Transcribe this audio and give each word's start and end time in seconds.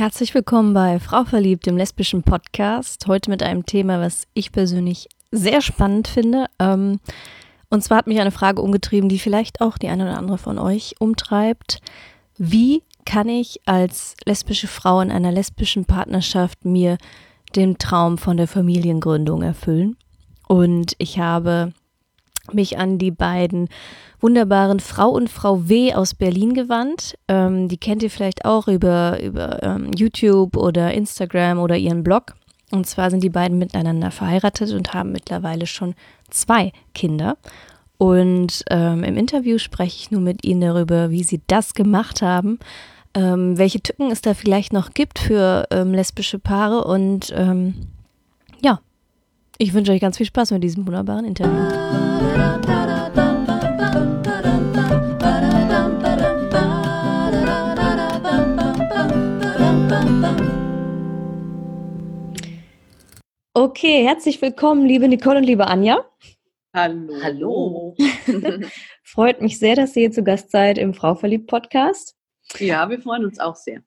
Herzlich 0.00 0.32
willkommen 0.32 0.72
bei 0.72 0.98
Frau 0.98 1.26
Verliebt, 1.26 1.66
dem 1.66 1.76
lesbischen 1.76 2.22
Podcast. 2.22 3.06
Heute 3.06 3.28
mit 3.28 3.42
einem 3.42 3.66
Thema, 3.66 4.00
was 4.00 4.26
ich 4.32 4.50
persönlich 4.50 5.10
sehr 5.30 5.60
spannend 5.60 6.08
finde. 6.08 6.46
Ähm, 6.58 7.00
und 7.68 7.84
zwar 7.84 7.98
hat 7.98 8.06
mich 8.06 8.18
eine 8.18 8.30
Frage 8.30 8.62
umgetrieben, 8.62 9.10
die 9.10 9.18
vielleicht 9.18 9.60
auch 9.60 9.76
die 9.76 9.88
eine 9.88 10.04
oder 10.04 10.16
andere 10.16 10.38
von 10.38 10.58
euch 10.58 10.94
umtreibt. 11.00 11.80
Wie 12.38 12.82
kann 13.04 13.28
ich 13.28 13.60
als 13.66 14.16
lesbische 14.24 14.68
Frau 14.68 15.02
in 15.02 15.10
einer 15.10 15.32
lesbischen 15.32 15.84
Partnerschaft 15.84 16.64
mir 16.64 16.96
den 17.54 17.76
Traum 17.76 18.16
von 18.16 18.38
der 18.38 18.48
Familiengründung 18.48 19.42
erfüllen? 19.42 19.98
Und 20.48 20.94
ich 20.96 21.18
habe 21.18 21.74
mich 22.54 22.78
an 22.78 22.98
die 22.98 23.10
beiden 23.10 23.68
wunderbaren 24.20 24.80
Frau 24.80 25.10
und 25.10 25.28
Frau 25.30 25.68
W 25.68 25.94
aus 25.94 26.14
Berlin 26.14 26.54
gewandt. 26.54 27.16
Ähm, 27.28 27.68
die 27.68 27.78
kennt 27.78 28.02
ihr 28.02 28.10
vielleicht 28.10 28.44
auch 28.44 28.68
über, 28.68 29.22
über 29.22 29.62
ähm, 29.62 29.90
YouTube 29.96 30.56
oder 30.56 30.92
Instagram 30.92 31.58
oder 31.58 31.76
ihren 31.76 32.02
Blog. 32.02 32.34
Und 32.70 32.86
zwar 32.86 33.10
sind 33.10 33.24
die 33.24 33.30
beiden 33.30 33.58
miteinander 33.58 34.10
verheiratet 34.10 34.72
und 34.72 34.94
haben 34.94 35.12
mittlerweile 35.12 35.66
schon 35.66 35.94
zwei 36.30 36.72
Kinder. 36.94 37.36
Und 37.98 38.64
ähm, 38.70 39.04
im 39.04 39.16
Interview 39.16 39.58
spreche 39.58 39.96
ich 39.96 40.10
nur 40.10 40.20
mit 40.20 40.44
ihnen 40.44 40.60
darüber, 40.60 41.10
wie 41.10 41.24
sie 41.24 41.42
das 41.48 41.74
gemacht 41.74 42.22
haben, 42.22 42.58
ähm, 43.14 43.58
welche 43.58 43.82
Tücken 43.82 44.10
es 44.10 44.22
da 44.22 44.34
vielleicht 44.34 44.72
noch 44.72 44.94
gibt 44.94 45.18
für 45.18 45.66
ähm, 45.70 45.92
lesbische 45.92 46.38
Paare. 46.38 46.84
Und 46.84 47.32
ähm, 47.36 47.74
ich 49.60 49.74
wünsche 49.74 49.92
euch 49.92 50.00
ganz 50.00 50.16
viel 50.16 50.24
Spaß 50.24 50.52
mit 50.52 50.64
diesem 50.64 50.86
wunderbaren 50.86 51.26
Interview. 51.26 51.52
Okay, 63.52 64.02
herzlich 64.04 64.40
willkommen, 64.40 64.86
liebe 64.86 65.06
Nicole 65.08 65.36
und 65.36 65.44
liebe 65.44 65.66
Anja. 65.66 66.06
Hallo. 66.74 67.14
Hallo. 67.22 67.96
Freut 69.02 69.42
mich 69.42 69.58
sehr, 69.58 69.76
dass 69.76 69.94
ihr 69.94 70.02
hier 70.02 70.12
zu 70.12 70.24
Gast 70.24 70.50
seid 70.50 70.78
im 70.78 70.94
Frau 70.94 71.14
verliebt 71.14 71.48
Podcast. 71.48 72.16
Ja, 72.58 72.88
wir 72.88 72.98
freuen 73.00 73.26
uns 73.26 73.38
auch 73.38 73.56
sehr. 73.56 73.82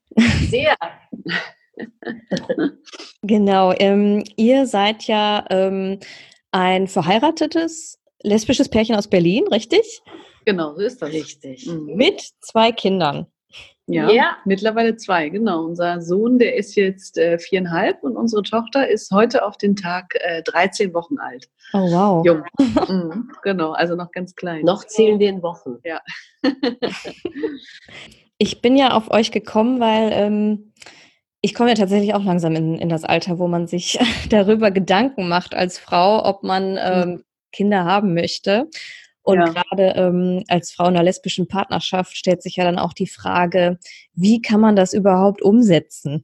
Sehr. 0.50 0.76
Genau, 3.22 3.74
ähm, 3.80 4.24
ihr 4.36 4.66
seid 4.66 5.04
ja 5.08 5.46
ähm, 5.50 6.00
ein 6.52 6.88
verheiratetes 6.88 8.00
lesbisches 8.22 8.70
Pärchen 8.70 8.96
aus 8.96 9.08
Berlin, 9.08 9.48
richtig? 9.48 10.02
Genau, 10.46 10.76
so 10.76 10.82
ist 10.82 11.02
das. 11.02 11.12
Richtig. 11.12 11.66
Mhm. 11.68 11.96
Mit 11.96 12.22
zwei 12.42 12.72
Kindern. 12.72 13.28
Ja, 13.88 14.10
Ja. 14.10 14.38
mittlerweile 14.46 14.96
zwei, 14.96 15.28
genau. 15.30 15.64
Unser 15.66 16.02
Sohn, 16.02 16.40
der 16.40 16.56
ist 16.56 16.76
jetzt 16.76 17.18
äh, 17.18 17.38
viereinhalb 17.38 18.02
und 18.04 18.16
unsere 18.16 18.42
Tochter 18.44 18.88
ist 18.88 19.12
heute 19.12 19.46
auf 19.46 19.58
den 19.58 19.76
Tag 19.76 20.16
äh, 20.22 20.42
13 20.44 20.94
Wochen 20.94 21.18
alt. 21.20 21.50
Oh 21.74 21.80
wow. 21.80 22.26
Jung. 22.26 22.44
mhm, 22.88 23.32
genau, 23.42 23.72
also 23.72 23.96
noch 23.96 24.12
ganz 24.12 24.36
klein. 24.36 24.64
Noch 24.64 24.86
zählen 24.86 25.20
wir 25.20 25.30
in 25.30 25.42
Wochen. 25.42 25.78
Ich 28.40 28.62
bin 28.62 28.76
ja 28.76 28.92
auf 28.92 29.10
euch 29.12 29.32
gekommen, 29.32 29.80
weil 29.80 30.10
ähm, 30.12 30.74
ich 31.46 31.54
komme 31.54 31.70
ja 31.72 31.76
tatsächlich 31.76 32.14
auch 32.14 32.24
langsam 32.24 32.56
in, 32.56 32.78
in 32.80 32.88
das 32.88 33.04
Alter, 33.04 33.38
wo 33.38 33.48
man 33.48 33.68
sich 33.68 34.00
darüber 34.30 34.72
Gedanken 34.72 35.28
macht 35.28 35.54
als 35.54 35.78
Frau, 35.78 36.24
ob 36.26 36.42
man 36.44 36.80
ähm, 36.82 37.24
Kinder 37.52 37.84
haben 37.84 38.14
möchte. 38.14 38.70
Und 39.24 39.40
Ja. 39.40 39.46
gerade 39.52 39.94
ähm, 39.98 40.44
als 40.48 40.72
Frau 40.72 40.86
in 40.86 40.96
einer 40.96 41.04
lesbischen 41.04 41.48
Partnerschaft 41.50 42.16
stellt 42.16 42.42
sich 42.42 42.56
ja 42.56 42.64
dann 42.64 42.80
auch 42.80 42.94
die 42.94 43.08
Frage, 43.08 43.78
wie 44.14 44.42
kann 44.42 44.62
man 44.62 44.76
das 44.78 44.94
überhaupt 44.94 45.42
umsetzen? 45.42 46.24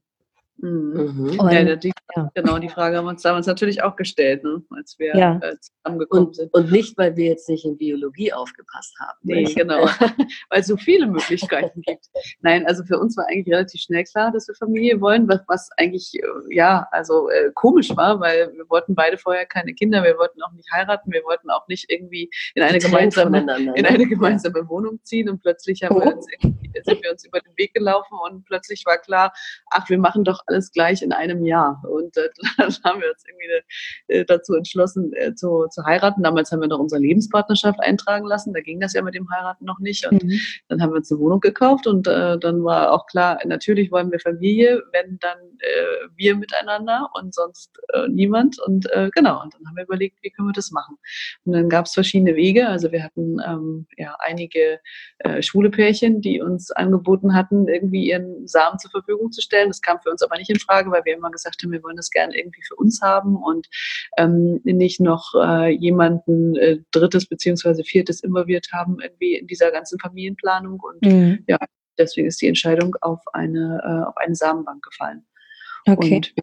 Mhm. 0.62 0.94
Mhm. 0.94 1.40
Und, 1.40 1.52
Ja, 1.52 1.76
die, 1.76 1.92
ja. 2.16 2.30
genau, 2.34 2.58
die 2.60 2.70
Frage 2.70 2.98
haben 2.98 3.06
wir 3.06 3.10
uns 3.12 3.22
damals 3.22 3.48
natürlich 3.48 3.82
auch 3.84 3.96
gestellt, 3.96 4.44
ne, 4.44 4.62
als 4.72 4.98
wir 5.00 5.16
Ja. 5.16 5.40
äh, 5.42 5.56
zusammengekommen 5.60 6.28
Und, 6.28 6.36
sind. 6.36 6.54
und 6.54 6.72
nicht, 6.72 6.98
weil 6.98 7.16
wir 7.16 7.26
jetzt 7.28 7.48
nicht 7.50 7.66
in 7.66 7.78
Biologie 7.78 8.34
aufgepasst 8.34 8.96
haben. 9.00 9.18
Nee, 9.24 9.44
genau. 9.46 9.86
Weil 10.50 10.60
es 10.62 10.68
so 10.68 10.78
viele 10.78 11.08
Möglichkeiten 11.08 11.82
gibt. 11.82 12.06
Nein, 12.42 12.66
also 12.68 12.84
für 12.84 13.00
uns 13.00 13.16
war 13.18 13.26
eigentlich 13.28 13.54
relativ 13.54 13.82
schnell 13.82 14.04
klar, 14.04 14.32
dass 14.32 14.48
wir 14.48 14.56
Familie 14.56 15.00
wollen, 15.02 15.28
was, 15.28 15.40
was 15.48 15.70
eigentlich, 15.78 16.12
äh, 16.16 16.56
ja, 16.56 16.88
also 16.92 17.30
äh, 17.30 17.52
komisch 17.56 17.96
war, 17.96 18.20
weil 18.20 18.52
wir 18.54 18.70
wollten 18.70 18.96
beide 18.96 19.18
vorher 19.18 19.46
keine 19.46 19.74
Kinder, 19.74 20.04
wir 20.04 20.18
wollten 20.18 20.42
auch 20.42 20.52
nicht 20.54 20.70
heiraten, 20.72 21.12
wir 21.12 21.24
wollten 21.24 21.50
auch 21.50 21.68
nicht 21.68 21.90
irgendwie 21.90 22.30
in 22.56 22.64
eine 22.64 22.80
Getrennt 22.80 23.14
gemeinsame 23.16 23.40
in 23.40 23.46
ne? 23.84 23.88
eine 23.88 24.08
gemeinsame 24.08 24.68
Wohnung 24.68 25.00
ziehen 25.04 25.30
und 25.30 25.42
plötzlich 25.42 25.84
haben 25.84 25.96
wir 25.96 26.08
Oh. 26.08 26.16
uns 26.16 26.26
irgendwie, 26.42 26.69
sind 26.84 27.04
wir 27.04 27.12
uns 27.12 27.26
über 27.26 27.40
den 27.40 27.58
Weg 27.58 27.74
gelaufen 27.74 28.18
und 28.30 28.46
plötzlich 28.46 28.84
war 28.86 28.98
klar, 28.98 29.34
ach, 29.72 29.90
wir 29.90 29.98
machen 29.98 30.24
doch 30.24 30.42
alles 30.48 30.72
gleich 30.72 31.02
in 31.02 31.12
einem 31.12 31.44
Jahr. 31.44 31.82
Und 31.90 32.16
äh, 32.18 32.30
dann 32.58 32.76
haben 32.84 33.02
wir 33.02 33.10
uns 33.12 33.24
irgendwie 33.28 33.64
äh, 34.08 34.26
dazu 34.26 34.54
entschlossen, 34.54 35.12
äh, 35.14 35.34
zu, 35.36 35.68
zu 35.72 35.84
heiraten. 35.86 36.24
Damals 36.24 36.52
haben 36.52 36.62
wir 36.62 36.68
noch 36.68 36.80
unsere 36.80 37.02
Lebenspartnerschaft 37.02 37.80
eintragen 37.80 38.26
lassen. 38.26 38.54
Da 38.54 38.62
ging 38.62 38.80
das 38.80 38.94
ja 38.94 39.02
mit 39.02 39.16
dem 39.16 39.30
Heiraten 39.30 39.66
noch 39.66 39.80
nicht. 39.80 40.06
Und 40.06 40.20
Mhm. 40.24 40.40
dann 40.68 40.82
haben 40.82 40.92
wir 40.92 40.98
uns 40.98 41.12
eine 41.12 41.20
Wohnung 41.20 41.40
gekauft 41.40 41.88
und 41.88 42.08
äh, 42.08 42.38
dann 42.38 42.64
war 42.64 42.92
auch 42.92 43.06
klar, 43.08 43.40
natürlich 43.46 43.92
wollen 43.92 44.12
wir 44.12 44.20
Familie, 44.20 44.84
wenn 44.92 45.18
dann 45.20 45.38
äh, 45.60 46.08
wir 46.16 46.36
miteinander 46.36 47.10
und 47.14 47.34
sonst 47.34 47.80
äh, 47.94 48.08
niemand. 48.10 48.60
Und 48.60 48.92
äh, 48.92 49.10
genau, 49.14 49.42
und 49.42 49.54
dann 49.54 49.66
haben 49.68 49.76
wir 49.76 49.84
überlegt, 49.84 50.18
wie 50.22 50.30
können 50.30 50.50
wir 50.50 50.54
das 50.54 50.72
machen. 50.72 50.98
Und 51.46 51.54
dann 51.54 51.70
gab 51.70 51.86
es 51.86 51.94
verschiedene 51.94 52.36
Wege. 52.36 52.68
Also 52.68 52.92
wir 52.92 53.04
hatten 53.04 53.38
ähm, 53.46 53.88
ja 53.98 54.16
einige 54.20 54.80
äh, 55.20 55.42
schwule 55.42 55.70
Pärchen, 55.70 56.22
die 56.22 56.42
uns 56.42 56.59
angeboten 56.72 57.34
hatten, 57.36 57.68
irgendwie 57.68 58.10
ihren 58.10 58.48
Samen 58.48 58.80
zur 58.80 58.92
Verfügung 58.92 59.32
zu 59.32 59.42
stellen. 59.42 59.70
Das 59.70 59.82
kam 59.82 60.00
für 60.02 60.10
uns 60.10 60.22
aber 60.22 60.38
nicht 60.38 60.50
in 60.50 60.60
Frage, 60.60 60.92
weil 60.92 61.04
wir 61.06 61.16
immer 61.16 61.32
gesagt 61.32 61.62
haben, 61.62 61.72
wir 61.72 61.84
wollen 61.84 61.98
das 61.98 62.10
gerne 62.10 62.38
irgendwie 62.38 62.62
für 62.64 62.76
uns 62.76 63.02
haben 63.02 63.36
und 63.36 63.68
ähm, 64.18 64.62
nicht 64.64 65.00
noch 65.00 65.34
äh, 65.36 65.70
jemanden 65.70 66.56
äh, 66.56 66.80
drittes 66.92 67.28
beziehungsweise 67.28 67.84
viertes 67.84 68.22
involviert 68.22 68.70
haben 68.72 68.98
irgendwie 69.02 69.36
in 69.36 69.48
dieser 69.48 69.72
ganzen 69.72 70.00
Familienplanung 70.00 70.80
und 70.80 71.10
Mhm. 71.10 71.46
deswegen 71.98 72.28
ist 72.28 72.42
die 72.42 72.48
Entscheidung 72.48 72.96
auf 73.02 73.22
eine 73.34 73.82
äh, 73.84 74.08
auf 74.08 74.18
eine 74.18 74.36
Samenbank 74.36 74.84
gefallen. 74.84 75.26
Okay. 75.88 76.16
Und 76.16 76.34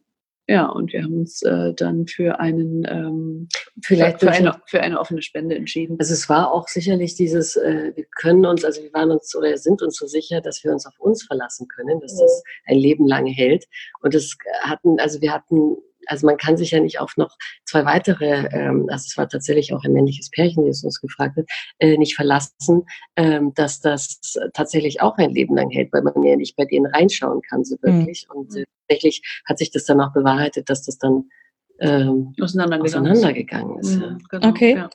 ja, 0.48 0.66
und 0.66 0.92
wir 0.92 1.02
haben 1.02 1.18
uns 1.18 1.42
äh, 1.42 1.74
dann 1.74 2.06
für 2.06 2.38
einen 2.38 2.86
ähm, 2.88 3.48
Vielleicht 3.82 4.20
für, 4.20 4.30
eine, 4.30 4.60
für 4.66 4.80
eine 4.80 5.00
offene 5.00 5.20
Spende 5.20 5.56
entschieden. 5.56 5.96
Also 5.98 6.14
es 6.14 6.28
war 6.28 6.52
auch 6.52 6.68
sicherlich 6.68 7.16
dieses, 7.16 7.56
äh, 7.56 7.92
wir 7.96 8.04
können 8.16 8.46
uns, 8.46 8.64
also 8.64 8.80
wir 8.82 8.92
waren 8.92 9.10
uns 9.10 9.34
oder 9.34 9.56
sind 9.58 9.82
uns 9.82 9.96
so 9.96 10.06
sicher, 10.06 10.40
dass 10.40 10.62
wir 10.62 10.72
uns 10.72 10.86
auf 10.86 10.98
uns 11.00 11.24
verlassen 11.24 11.66
können, 11.68 12.00
dass 12.00 12.16
das 12.16 12.42
ein 12.66 12.78
Leben 12.78 13.08
lang 13.08 13.26
hält. 13.26 13.66
Und 14.02 14.14
das 14.14 14.36
hatten, 14.62 15.00
also 15.00 15.20
wir 15.20 15.32
hatten, 15.32 15.76
also 16.06 16.26
man 16.26 16.36
kann 16.36 16.56
sich 16.56 16.70
ja 16.70 16.78
nicht 16.78 17.00
auf 17.00 17.16
noch 17.16 17.36
zwei 17.64 17.84
weitere, 17.84 18.46
ähm, 18.52 18.86
also 18.88 19.04
es 19.08 19.16
war 19.16 19.28
tatsächlich 19.28 19.74
auch 19.74 19.82
ein 19.82 19.92
männliches 19.92 20.30
Pärchen, 20.30 20.66
es 20.68 20.84
uns 20.84 21.00
gefragt 21.00 21.36
hat, 21.36 21.46
äh, 21.80 21.98
nicht 21.98 22.14
verlassen, 22.14 22.84
ähm, 23.16 23.52
dass 23.54 23.80
das 23.80 24.20
tatsächlich 24.54 25.00
auch 25.00 25.16
ein 25.18 25.30
Leben 25.30 25.56
lang 25.56 25.70
hält, 25.70 25.92
weil 25.92 26.02
man 26.02 26.22
ja 26.22 26.36
nicht 26.36 26.54
bei 26.54 26.64
denen 26.64 26.86
reinschauen 26.86 27.42
kann 27.42 27.64
so 27.64 27.76
Mhm. 27.82 27.98
wirklich. 27.98 28.28
Und 28.32 28.54
äh, 28.54 28.64
tatsächlich 28.88 29.22
hat 29.46 29.58
sich 29.58 29.70
das 29.70 29.84
dann 29.84 30.00
auch 30.00 30.12
bewahrheitet, 30.12 30.68
dass 30.70 30.82
das 30.84 30.98
dann 30.98 31.28
ähm, 31.80 32.34
Auseinandergegangen. 32.40 33.06
auseinandergegangen 33.12 33.78
ist. 33.80 33.94
Ja. 34.00 34.10
Mhm, 34.10 34.18
genau, 34.30 34.48
Okay. 34.48 34.74
Ja. 34.76 34.90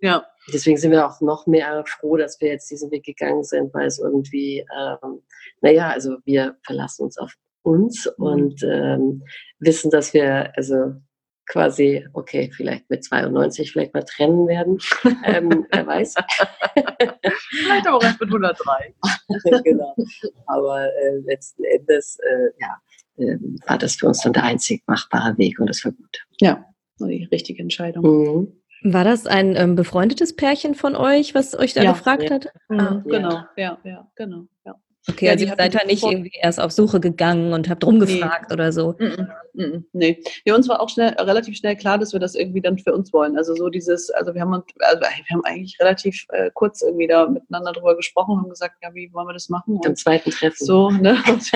ja. 0.00 0.26
Deswegen 0.52 0.76
sind 0.76 0.90
wir 0.90 1.06
auch 1.06 1.20
noch 1.20 1.46
mehr 1.46 1.84
froh, 1.86 2.16
dass 2.16 2.40
wir 2.40 2.48
jetzt 2.48 2.70
diesen 2.70 2.90
Weg 2.90 3.04
gegangen 3.04 3.44
sind, 3.44 3.72
weil 3.72 3.86
es 3.86 3.98
irgendwie, 3.98 4.66
ähm, 4.76 5.22
naja, 5.62 5.88
also 5.90 6.16
wir 6.24 6.56
verlassen 6.64 7.04
uns 7.04 7.16
auf 7.18 7.32
uns 7.62 8.06
Mhm. 8.18 8.24
und 8.26 8.62
ähm, 8.62 9.22
wissen, 9.58 9.90
dass 9.90 10.12
wir 10.12 10.52
also 10.56 10.94
quasi, 11.46 12.06
okay, 12.14 12.50
vielleicht 12.54 12.88
mit 12.90 13.04
92 13.04 13.72
vielleicht 13.72 13.94
mal 13.94 14.02
trennen 14.02 14.46
werden. 14.48 14.78
ähm, 15.24 15.66
wer 15.70 15.86
weiß. 15.86 16.14
Vielleicht 17.50 17.86
aber 17.86 17.96
auch 17.98 18.02
erst 18.02 18.20
mit 18.20 18.28
103. 18.28 18.94
genau. 19.64 19.94
Aber 20.46 20.84
äh, 20.86 21.16
letzten 21.24 21.64
Endes, 21.64 22.18
äh, 22.20 22.50
ja, 22.60 22.76
ähm, 23.18 23.56
war 23.66 23.78
das 23.78 23.96
für 23.96 24.06
uns 24.06 24.20
dann 24.22 24.32
der 24.32 24.44
einzig 24.44 24.82
machbare 24.86 25.36
Weg 25.38 25.58
und 25.60 25.68
das 25.68 25.84
war 25.84 25.92
gut. 25.92 26.24
Ja, 26.40 26.64
die 27.00 27.24
richtige 27.30 27.62
Entscheidung. 27.62 28.04
Mhm. 28.04 28.92
War 28.92 29.04
das 29.04 29.26
ein 29.26 29.56
ähm, 29.56 29.76
befreundetes 29.76 30.36
Pärchen 30.36 30.74
von 30.74 30.94
euch, 30.94 31.34
was 31.34 31.58
euch 31.58 31.72
da 31.72 31.82
Ja. 31.82 31.92
gefragt 31.92 32.24
Ja. 32.24 32.30
hat? 32.34 32.48
Mhm, 32.68 32.80
Ah, 32.80 33.02
Genau, 33.06 33.42
ja, 33.56 33.78
ja, 33.84 34.10
genau. 34.14 34.44
Ja. 34.66 34.74
Okay, 35.08 35.26
Ja, 35.26 35.32
also 35.32 35.44
ihr 35.44 35.54
seid 35.56 35.74
da 35.74 35.84
nicht 35.84 36.02
irgendwie 36.02 36.32
erst 36.40 36.60
auf 36.60 36.72
Suche 36.72 37.00
gegangen 37.00 37.52
und 37.52 37.68
habt 37.68 37.84
rumgefragt 37.84 38.52
oder 38.52 38.72
so. 38.72 38.94
Mhm, 38.98 39.28
mhm, 39.52 39.86
Nee. 39.92 40.22
Ja, 40.44 40.54
uns 40.54 40.68
war 40.68 40.80
auch 40.80 40.88
schnell, 40.88 41.14
relativ 41.18 41.56
schnell 41.56 41.76
klar, 41.76 41.98
dass 41.98 42.12
wir 42.12 42.20
das 42.20 42.34
irgendwie 42.34 42.60
dann 42.60 42.78
für 42.78 42.94
uns 42.94 43.12
wollen. 43.12 43.36
Also 43.36 43.54
so 43.54 43.68
dieses, 43.68 44.10
also 44.10 44.34
wir 44.34 44.40
haben 44.40 44.54
uns, 44.54 44.64
also 44.80 45.00
wir 45.00 45.08
haben 45.30 45.44
eigentlich 45.44 45.78
relativ 45.80 46.26
äh, 46.30 46.50
kurz 46.54 46.82
irgendwie 46.82 47.06
da 47.06 47.28
miteinander 47.28 47.72
drüber 47.72 47.96
gesprochen 47.96 48.38
und 48.42 48.50
gesagt, 48.50 48.76
ja, 48.82 48.94
wie 48.94 49.12
wollen 49.12 49.28
wir 49.28 49.34
das 49.34 49.48
machen? 49.48 49.80
Am 49.84 49.96
zweiten 49.96 50.30
Treffen. 50.30 50.64
so, 50.64 50.90
ne? 50.90 51.16
Und, 51.34 51.52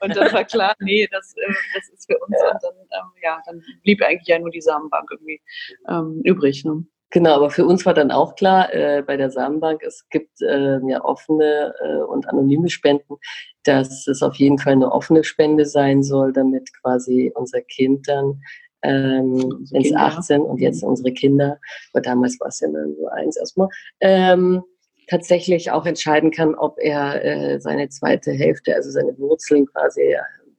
und 0.00 0.16
dann 0.16 0.32
war 0.32 0.44
klar, 0.44 0.74
nee, 0.80 1.08
das, 1.10 1.34
äh, 1.36 1.52
das 1.74 1.88
ist 1.90 2.06
für 2.06 2.18
uns. 2.18 2.36
Und 2.36 2.62
dann, 2.62 2.74
ähm, 2.76 3.10
ja, 3.22 3.40
dann 3.46 3.62
blieb 3.82 4.02
eigentlich 4.02 4.28
ja 4.28 4.38
nur 4.38 4.50
die 4.50 4.60
Samenbank 4.60 5.10
irgendwie 5.10 5.40
ähm, 5.88 6.20
übrig. 6.24 6.64
Ne? 6.64 6.84
Genau, 7.10 7.34
aber 7.36 7.50
für 7.50 7.64
uns 7.64 7.86
war 7.86 7.94
dann 7.94 8.10
auch 8.10 8.34
klar, 8.34 8.72
äh, 8.74 9.02
bei 9.02 9.16
der 9.16 9.30
Samenbank, 9.30 9.82
es 9.82 10.06
gibt 10.10 10.42
äh, 10.42 10.78
ja 10.86 11.02
offene 11.02 11.74
äh, 11.82 12.02
und 12.02 12.28
anonyme 12.28 12.68
Spenden, 12.68 13.16
dass 13.64 14.06
es 14.06 14.22
auf 14.22 14.36
jeden 14.36 14.58
Fall 14.58 14.74
eine 14.74 14.92
offene 14.92 15.24
Spende 15.24 15.64
sein 15.64 16.02
soll, 16.02 16.32
damit 16.32 16.70
quasi 16.82 17.32
unser 17.34 17.62
Kind 17.62 18.08
dann 18.08 18.40
ähm, 18.82 19.66
wenn 19.72 19.82
es 19.82 19.92
18 19.92 20.42
und 20.42 20.58
jetzt 20.60 20.82
mhm. 20.82 20.90
unsere 20.90 21.12
Kinder, 21.12 21.58
aber 21.92 22.00
damals 22.00 22.38
war 22.40 22.48
es 22.48 22.60
ja 22.60 22.68
nur 22.68 23.12
eins 23.12 23.36
erstmal, 23.36 23.68
ähm, 24.00 24.62
tatsächlich 25.08 25.70
auch 25.70 25.86
entscheiden 25.86 26.30
kann, 26.30 26.54
ob 26.54 26.78
er 26.78 27.24
äh, 27.24 27.60
seine 27.60 27.88
zweite 27.88 28.32
Hälfte, 28.32 28.74
also 28.74 28.90
seine 28.90 29.18
Wurzeln 29.18 29.66
quasi, 29.66 30.14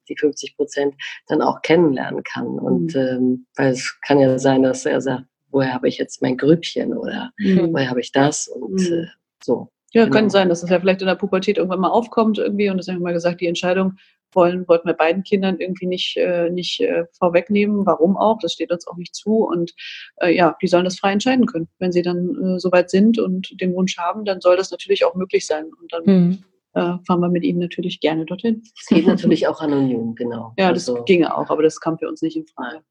die 0.10 0.18
50 0.18 0.58
Prozent, 0.58 0.96
dann 1.28 1.42
auch 1.42 1.62
kennenlernen 1.62 2.24
kann. 2.24 2.60
Und 2.60 2.96
mhm. 2.96 3.02
ähm, 3.02 3.46
weil 3.56 3.72
es 3.72 3.96
kann 4.02 4.20
ja 4.20 4.38
sein, 4.40 4.64
dass 4.64 4.86
er 4.86 5.02
sagt, 5.02 5.26
woher 5.52 5.74
habe 5.74 5.88
ich 5.88 5.98
jetzt 5.98 6.22
mein 6.22 6.38
Grüppchen 6.38 6.98
oder 6.98 7.32
mhm. 7.38 7.74
woher 7.74 7.90
habe 7.90 8.02
ich 8.02 8.12
das 8.12 8.48
und 8.48 8.74
mhm. 8.74 8.94
äh, 8.94 9.08
so. 9.44 9.70
Ja, 9.92 10.04
genau. 10.04 10.16
könnte 10.16 10.32
sein, 10.32 10.50
dass 10.50 10.62
es 10.62 10.70
ja 10.70 10.80
vielleicht 10.80 11.02
in 11.02 11.08
der 11.08 11.16
Pubertät 11.16 11.58
irgendwann 11.58 11.80
mal 11.80 11.90
aufkommt 11.90 12.38
irgendwie 12.38 12.70
und 12.70 12.78
das 12.78 12.88
haben 12.88 12.98
wir 12.98 13.04
mal 13.04 13.14
gesagt, 13.14 13.42
die 13.42 13.48
Entscheidung 13.48 13.94
wollen, 14.34 14.68
wollten 14.68 14.88
wir 14.88 14.94
beiden 14.94 15.24
Kindern 15.24 15.58
irgendwie 15.60 15.88
nicht, 15.88 16.18
äh, 16.18 16.50
nicht 16.50 16.80
äh, 16.82 17.06
vorwegnehmen. 17.18 17.86
Warum 17.86 18.18
auch? 18.18 18.38
Das 18.40 18.54
steht 18.54 18.72
uns 18.72 18.88
auch 18.88 18.98
nicht 18.98 19.16
zu. 19.16 19.46
Und 19.46 19.74
äh, 20.18 20.36
ja, 20.36 20.56
die 20.62 20.68
sollen 20.68 20.86
das 20.86 21.00
frei 21.00 21.14
entscheiden 21.14 21.46
können. 21.46 21.68
Wenn 21.80 21.92
sie 21.92 22.02
dann 22.02 22.56
äh, 22.56 22.60
soweit 22.60 22.90
sind 22.90 23.20
und 23.20 23.60
den 23.60 23.74
Wunsch 23.76 23.98
haben, 23.98 24.26
dann 24.26 24.42
soll 24.42 24.58
das 24.58 24.72
natürlich 24.72 25.06
auch 25.06 25.16
möglich 25.16 25.46
sein. 25.46 25.66
Und 25.82 25.92
dann 25.92 26.04
mhm. 26.06 26.44
äh, 26.74 26.98
fahren 27.06 27.20
wir 27.20 27.30
mit 27.30 27.44
ihnen 27.44 27.60
natürlich 27.60 28.00
gerne 28.00 28.26
dorthin. 28.26 28.62
Es 28.80 28.88
geht 28.88 29.08
natürlich 29.08 29.48
auch 29.48 29.62
anonym, 29.62 30.16
genau. 30.16 30.54
Ja, 30.58 30.72
das 30.72 30.90
also. 30.90 31.04
ginge 31.04 31.36
auch, 31.36 31.50
aber 31.50 31.64
das 31.64 31.80
kam 31.80 31.98
für 31.98 32.08
uns 32.08 32.22
nicht 32.22 32.38
in 32.38 32.46
Frage. 32.46 32.84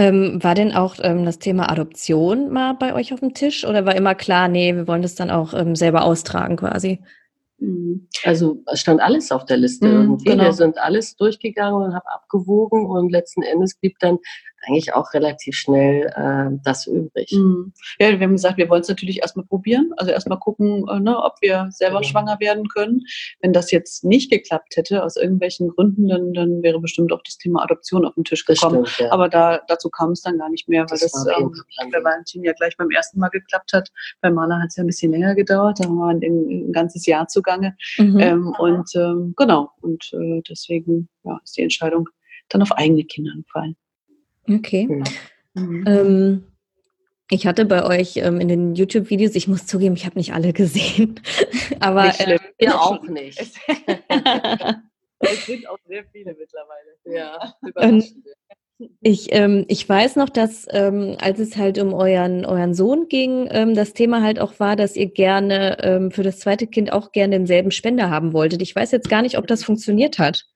Ähm, 0.00 0.42
war 0.42 0.54
denn 0.54 0.72
auch 0.72 0.94
ähm, 1.02 1.26
das 1.26 1.38
Thema 1.38 1.70
Adoption 1.70 2.50
mal 2.50 2.72
bei 2.72 2.94
euch 2.94 3.12
auf 3.12 3.20
dem 3.20 3.34
Tisch 3.34 3.66
oder 3.66 3.84
war 3.84 3.94
immer 3.94 4.14
klar, 4.14 4.48
nee, 4.48 4.74
wir 4.74 4.88
wollen 4.88 5.02
das 5.02 5.14
dann 5.14 5.30
auch 5.30 5.52
ähm, 5.52 5.76
selber 5.76 6.04
austragen 6.04 6.56
quasi? 6.56 7.00
Mhm. 7.58 8.08
Also 8.24 8.62
es 8.72 8.80
stand 8.80 9.02
alles 9.02 9.30
auf 9.30 9.44
der 9.44 9.58
Liste. 9.58 9.86
Mhm, 9.86 10.16
genau. 10.24 10.44
Wir 10.44 10.52
sind 10.54 10.78
alles 10.78 11.16
durchgegangen 11.16 11.82
und 11.82 11.92
haben 11.92 12.06
abgewogen 12.06 12.86
und 12.86 13.12
letzten 13.12 13.42
Endes 13.42 13.74
blieb 13.74 13.98
dann 14.00 14.16
eigentlich 14.62 14.94
auch 14.94 15.12
relativ 15.14 15.56
schnell 15.56 16.12
äh, 16.14 16.56
das 16.64 16.86
übrig. 16.86 17.32
Mhm. 17.32 17.72
Ja, 17.98 18.10
wir 18.10 18.20
haben 18.20 18.32
gesagt, 18.32 18.58
wir 18.58 18.68
wollen 18.68 18.82
es 18.82 18.88
natürlich 18.88 19.20
erstmal 19.20 19.46
probieren, 19.46 19.90
also 19.96 20.12
erstmal 20.12 20.38
gucken, 20.38 20.86
äh, 20.88 21.00
ne, 21.00 21.18
ob 21.18 21.34
wir 21.40 21.68
selber 21.70 22.00
genau. 22.00 22.08
schwanger 22.08 22.40
werden 22.40 22.68
können. 22.68 23.02
Wenn 23.40 23.52
das 23.52 23.70
jetzt 23.70 24.04
nicht 24.04 24.30
geklappt 24.30 24.76
hätte, 24.76 25.02
aus 25.02 25.16
irgendwelchen 25.16 25.68
Gründen, 25.68 26.08
dann, 26.08 26.32
dann 26.32 26.62
wäre 26.62 26.80
bestimmt 26.80 27.12
auch 27.12 27.22
das 27.24 27.38
Thema 27.38 27.62
Adoption 27.62 28.04
auf 28.04 28.14
den 28.14 28.24
Tisch 28.24 28.44
gekommen. 28.44 28.86
Stimmt, 28.86 29.08
ja. 29.08 29.12
Aber 29.12 29.28
da, 29.28 29.60
dazu 29.68 29.88
kam 29.88 30.12
es 30.12 30.22
dann 30.22 30.38
gar 30.38 30.50
nicht 30.50 30.68
mehr, 30.68 30.82
weil 30.82 30.98
das, 30.98 31.12
das 31.12 31.26
ähm, 31.38 31.52
bei 31.90 32.04
Valentin 32.04 32.44
ja 32.44 32.52
gleich 32.52 32.76
beim 32.76 32.90
ersten 32.90 33.18
Mal 33.18 33.28
geklappt 33.28 33.72
hat. 33.72 33.90
Bei 34.20 34.30
Mana 34.30 34.60
hat 34.60 34.68
es 34.68 34.76
ja 34.76 34.84
ein 34.84 34.86
bisschen 34.86 35.12
länger 35.12 35.34
gedauert, 35.34 35.80
da 35.80 35.84
waren 35.84 36.20
wir 36.20 36.28
ein, 36.28 36.68
ein 36.68 36.72
ganzes 36.72 37.06
Jahr 37.06 37.26
zugange. 37.28 37.76
Mhm. 37.98 38.18
Ähm, 38.20 38.54
und 38.58 38.88
ähm, 38.94 39.34
genau, 39.36 39.70
und 39.80 40.10
äh, 40.12 40.42
deswegen 40.48 41.08
ja, 41.24 41.38
ist 41.42 41.56
die 41.56 41.62
Entscheidung 41.62 42.08
dann 42.48 42.62
auf 42.62 42.72
eigene 42.72 43.04
Kinder 43.04 43.32
gefallen. 43.36 43.76
Okay. 44.50 45.02
Mhm. 45.54 45.84
Ähm, 45.86 46.44
ich 47.30 47.46
hatte 47.46 47.64
bei 47.64 47.84
euch 47.84 48.16
ähm, 48.16 48.40
in 48.40 48.48
den 48.48 48.74
YouTube-Videos, 48.74 49.34
ich 49.36 49.46
muss 49.46 49.66
zugeben, 49.66 49.94
ich 49.94 50.04
habe 50.04 50.18
nicht 50.18 50.34
alle 50.34 50.52
gesehen, 50.52 51.20
aber 51.80 52.06
nicht 52.06 52.20
äh, 52.20 52.38
wir 52.58 52.80
auch 52.80 53.02
nicht. 53.04 53.38
es 55.20 55.46
sind 55.46 55.68
auch 55.68 55.78
sehr 55.86 56.04
viele 56.12 56.34
mittlerweile. 56.34 56.96
Ja, 57.04 57.54
ich, 59.02 59.32
ähm, 59.32 59.64
ich 59.68 59.86
weiß 59.88 60.16
noch, 60.16 60.30
dass 60.30 60.66
ähm, 60.70 61.16
als 61.20 61.38
es 61.38 61.56
halt 61.56 61.78
um 61.78 61.92
euren, 61.92 62.46
euren 62.46 62.74
Sohn 62.74 63.08
ging, 63.08 63.46
ähm, 63.50 63.74
das 63.74 63.92
Thema 63.92 64.22
halt 64.22 64.40
auch 64.40 64.58
war, 64.58 64.74
dass 64.74 64.96
ihr 64.96 65.06
gerne 65.06 65.76
ähm, 65.82 66.10
für 66.10 66.22
das 66.22 66.38
zweite 66.38 66.66
Kind 66.66 66.92
auch 66.92 67.12
gerne 67.12 67.36
denselben 67.36 67.70
Spender 67.70 68.10
haben 68.10 68.32
wolltet. 68.32 68.62
Ich 68.62 68.74
weiß 68.74 68.90
jetzt 68.92 69.10
gar 69.10 69.22
nicht, 69.22 69.36
ob 69.36 69.46
das 69.46 69.64
funktioniert 69.64 70.18
hat. 70.18 70.46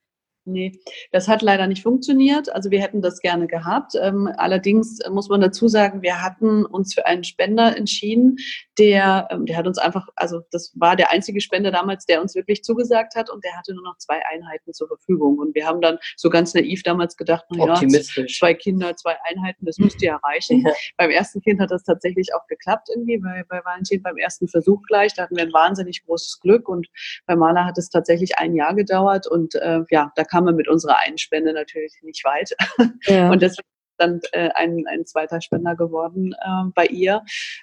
Nee, 0.46 0.79
das 1.11 1.26
hat 1.26 1.41
leider 1.41 1.67
nicht 1.67 1.82
funktioniert. 1.82 2.55
Also 2.55 2.70
wir 2.70 2.82
hätten 2.82 3.00
das 3.00 3.20
gerne 3.20 3.46
gehabt. 3.46 3.94
Ähm, 3.99 4.31
allerdings 4.37 4.99
muss 5.11 5.31
man 5.31 5.41
dazu 5.41 5.69
sagen, 5.69 6.02
wir 6.02 6.23
hatten 6.23 6.67
uns 6.67 6.93
für 6.93 7.06
einen 7.06 7.25
Spender 7.25 7.75
entschieden, 7.76 8.37
der, 8.79 9.29
ähm, 9.31 9.46
der 9.46 9.56
hat 9.56 9.67
uns 9.67 9.79
einfach, 9.79 10.06
also 10.17 10.41
das 10.50 10.73
war 10.75 10.96
der 10.96 11.11
einzige 11.11 11.41
Spender 11.41 11.70
damals, 11.70 12.05
der 12.05 12.20
uns 12.20 12.35
wirklich 12.35 12.62
zugesagt 12.62 13.14
hat 13.14 13.31
und 13.31 13.43
der 13.43 13.56
hatte 13.56 13.73
nur 13.73 13.85
noch 13.85 13.96
zwei 13.96 14.20
Einheiten 14.26 14.75
zur 14.75 14.88
Verfügung. 14.88 15.38
Und 15.38 15.55
wir 15.55 15.67
haben 15.67 15.81
dann 15.81 15.99
so 16.17 16.29
ganz 16.29 16.52
naiv 16.52 16.82
damals 16.82 17.17
gedacht, 17.17 17.46
na 17.49 17.67
ja, 17.67 18.26
zwei 18.29 18.52
Kinder, 18.52 18.94
zwei 18.96 19.17
Einheiten, 19.25 19.64
das 19.64 19.79
müsste 19.79 20.05
ja 20.05 20.17
reichen. 20.17 20.61
Ja. 20.61 20.73
Beim 20.99 21.11
ersten 21.11 21.41
Kind 21.41 21.61
hat 21.61 21.70
das 21.70 21.85
tatsächlich 21.85 22.35
auch 22.35 22.46
geklappt 22.49 22.88
irgendwie, 22.94 23.17
bei, 23.17 23.44
bei 23.49 23.64
Valentin 23.64 24.02
beim 24.02 24.19
ersten 24.19 24.49
Versuch 24.49 24.82
gleich. 24.88 25.14
Da 25.14 25.23
hatten 25.23 25.37
wir 25.37 25.44
ein 25.44 25.52
wahnsinnig 25.55 26.05
großes 26.05 26.41
Glück 26.41 26.69
und 26.69 26.87
bei 27.26 27.35
Maler 27.35 27.64
hat 27.64 27.79
es 27.79 27.88
tatsächlich 27.88 28.38
ein 28.38 28.55
Jahr 28.55 28.75
gedauert 28.75 29.26
und 29.26 29.55
äh, 29.55 29.81
ja, 29.91 30.12
da 30.17 30.25
kam 30.34 30.44
man 30.44 30.56
mit 30.56 30.69
unserer 30.69 30.98
einen 30.98 31.19
Spende 31.19 31.52
natürlich 31.52 31.94
nicht 32.02 32.25
weit. 32.25 32.50
Ja. 33.06 33.31
Und 33.31 33.40
deswegen 33.40 33.69
dann 33.98 34.20
äh, 34.32 34.50
ein, 34.54 34.84
ein 34.88 35.06
zweiter 35.06 35.40
Spender 35.40 35.76
geworden 35.76 36.34
äh, 36.40 36.70
bei 36.75 36.86
ihr. 36.86 37.22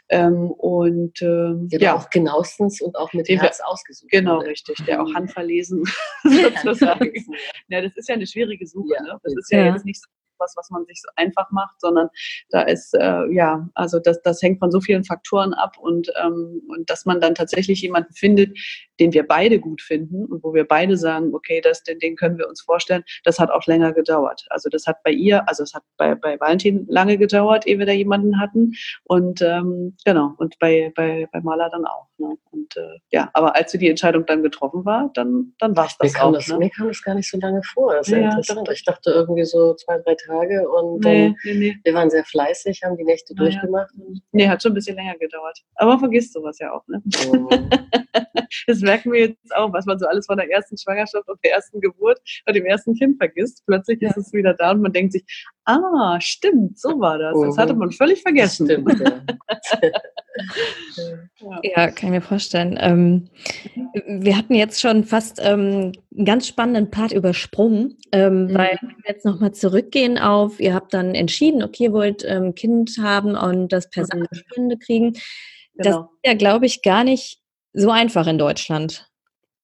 Ähm, 0.09 0.51
und 0.51 1.21
ähm, 1.21 1.67
der 1.69 1.79
ja, 1.79 1.95
auch 1.95 2.09
genauestens 2.09 2.81
und 2.81 2.95
auch 2.95 3.11
mit 3.13 3.27
Herz 3.27 3.59
ausgesucht. 3.61 4.11
Genau, 4.11 4.37
wurde. 4.37 4.47
richtig. 4.47 4.77
Der 4.85 5.01
auch 5.01 5.09
mhm. 5.09 5.15
handverlesen 5.15 5.83
sozusagen. 6.63 7.11
ja, 7.67 7.81
das 7.81 7.95
ist 7.97 8.07
ja 8.07 8.15
eine 8.15 8.27
schwierige 8.27 8.65
Suche. 8.65 8.93
Ja, 8.95 9.01
ne? 9.01 9.19
Das 9.23 9.33
ist 9.35 9.51
ja, 9.51 9.59
ja 9.59 9.73
jetzt 9.73 9.85
nicht 9.85 10.01
so 10.01 10.07
was, 10.41 10.55
was 10.57 10.69
man 10.69 10.85
sich 10.85 11.01
so 11.01 11.09
einfach 11.15 11.51
macht, 11.51 11.79
sondern 11.79 12.09
da 12.49 12.61
ist, 12.63 12.93
äh, 12.93 13.31
ja, 13.31 13.69
also 13.75 13.99
das, 13.99 14.21
das 14.21 14.41
hängt 14.41 14.59
von 14.59 14.71
so 14.71 14.81
vielen 14.81 15.05
Faktoren 15.05 15.53
ab 15.53 15.77
und, 15.79 16.11
ähm, 16.21 16.61
und 16.67 16.89
dass 16.89 17.05
man 17.05 17.21
dann 17.21 17.35
tatsächlich 17.35 17.81
jemanden 17.81 18.13
findet, 18.13 18.57
den 18.99 19.13
wir 19.13 19.25
beide 19.25 19.59
gut 19.59 19.81
finden 19.81 20.25
und 20.25 20.43
wo 20.43 20.53
wir 20.53 20.65
beide 20.67 20.97
sagen, 20.97 21.33
okay, 21.33 21.61
das, 21.61 21.83
den, 21.83 21.99
den 21.99 22.15
können 22.15 22.37
wir 22.37 22.47
uns 22.47 22.61
vorstellen, 22.61 23.03
das 23.23 23.39
hat 23.39 23.49
auch 23.49 23.65
länger 23.65 23.93
gedauert. 23.93 24.45
Also 24.49 24.69
das 24.69 24.85
hat 24.85 25.03
bei 25.03 25.11
ihr, 25.11 25.47
also 25.47 25.63
es 25.63 25.73
hat 25.73 25.83
bei, 25.97 26.15
bei 26.15 26.39
Valentin 26.39 26.85
lange 26.87 27.17
gedauert, 27.17 27.65
ehe 27.65 27.79
wir 27.79 27.85
da 27.85 27.93
jemanden 27.93 28.39
hatten 28.39 28.73
und 29.03 29.41
ähm, 29.41 29.95
genau, 30.05 30.33
und 30.37 30.57
bei, 30.59 30.91
bei, 30.95 31.27
bei 31.31 31.41
Maler 31.41 31.69
dann 31.69 31.85
auch. 31.85 32.07
Ne? 32.17 32.35
Und 32.51 32.77
äh, 32.77 32.99
ja, 33.11 33.29
aber 33.33 33.55
als 33.55 33.71
die 33.71 33.89
Entscheidung 33.89 34.25
dann 34.25 34.43
getroffen 34.43 34.85
war, 34.85 35.09
dann, 35.13 35.53
dann 35.59 35.75
war 35.75 35.85
es 35.85 35.97
das 35.97 36.13
mir 36.13 36.23
auch. 36.23 36.33
Das, 36.33 36.47
ne? 36.47 36.57
Mir 36.57 36.69
kam 36.69 36.87
das 36.87 37.01
gar 37.01 37.15
nicht 37.15 37.29
so 37.29 37.37
lange 37.39 37.61
vor. 37.63 37.93
Das 37.93 38.07
ist 38.07 38.13
ja, 38.13 38.25
interessant. 38.25 38.69
Ich 38.71 38.83
dachte 38.85 39.11
irgendwie 39.11 39.45
so 39.45 39.73
zwei, 39.75 39.97
drei 39.99 40.15
Tage 40.15 40.30
und 40.31 41.03
nee, 41.03 41.35
nee, 41.43 41.53
nee. 41.53 41.77
wir 41.83 41.93
waren 41.93 42.09
sehr 42.09 42.23
fleißig, 42.23 42.81
haben 42.83 42.97
die 42.97 43.03
Nächte 43.03 43.33
Na, 43.35 43.43
durchgemacht. 43.43 43.91
Ja. 43.95 44.05
Nee, 44.31 44.47
hat 44.47 44.61
schon 44.61 44.71
ein 44.71 44.75
bisschen 44.75 44.95
länger 44.95 45.17
gedauert. 45.17 45.59
Aber 45.75 45.99
vergisst 45.99 46.33
sowas 46.33 46.57
ja 46.59 46.71
auch, 46.71 46.87
ne? 46.87 47.01
Oh. 47.31 47.49
das 48.67 48.81
merken 48.81 49.11
wir 49.11 49.19
jetzt 49.21 49.55
auch, 49.55 49.71
was 49.73 49.85
man 49.85 49.99
so 49.99 50.07
alles 50.07 50.25
von 50.25 50.37
der 50.37 50.49
ersten 50.49 50.77
Schwangerschaft 50.77 51.27
und 51.27 51.39
der 51.43 51.53
ersten 51.53 51.79
Geburt 51.81 52.19
und 52.47 52.55
dem 52.55 52.65
ersten 52.65 52.95
Kind 52.95 53.17
vergisst. 53.17 53.63
Plötzlich 53.65 54.01
ja. 54.01 54.09
ist 54.09 54.17
es 54.17 54.33
wieder 54.33 54.53
da 54.53 54.71
und 54.71 54.81
man 54.81 54.93
denkt 54.93 55.13
sich, 55.13 55.23
ah, 55.65 56.19
stimmt, 56.19 56.79
so 56.79 56.99
war 56.99 57.17
das. 57.17 57.39
Das 57.39 57.57
hatte 57.57 57.73
man 57.73 57.91
völlig 57.91 58.21
vergessen. 58.21 58.67
Stimmt, 58.67 58.99
ja. 61.39 61.59
ja, 61.63 61.91
kann 61.91 62.09
ich 62.09 62.11
mir 62.11 62.21
vorstellen. 62.21 62.77
Ähm, 62.79 63.29
wir 64.05 64.37
hatten 64.37 64.53
jetzt 64.55 64.79
schon 64.81 65.03
fast 65.03 65.39
ähm, 65.41 65.91
einen 66.15 66.25
ganz 66.25 66.47
spannenden 66.47 66.89
Part 66.89 67.11
übersprungen, 67.11 67.97
ähm, 68.11 68.45
mhm. 68.45 68.53
weil 68.55 68.79
wir 68.81 68.95
jetzt 69.07 69.25
nochmal 69.25 69.53
zurückgehen 69.53 70.17
auf, 70.21 70.59
ihr 70.59 70.73
habt 70.73 70.93
dann 70.93 71.15
entschieden, 71.15 71.63
okay, 71.63 71.85
ihr 71.85 71.93
wollt 71.93 72.23
ähm, 72.25 72.55
Kind 72.55 72.97
haben 72.99 73.35
und 73.35 73.69
das 73.69 73.89
per 73.89 74.03
mhm. 74.03 74.25
Spende 74.31 74.77
kriegen. 74.77 75.13
Genau. 75.75 75.83
Das 75.83 75.95
ist 75.95 76.25
ja, 76.25 76.33
glaube 76.33 76.65
ich, 76.65 76.81
gar 76.81 77.03
nicht 77.03 77.39
so 77.73 77.89
einfach 77.91 78.27
in 78.27 78.37
Deutschland. 78.37 79.10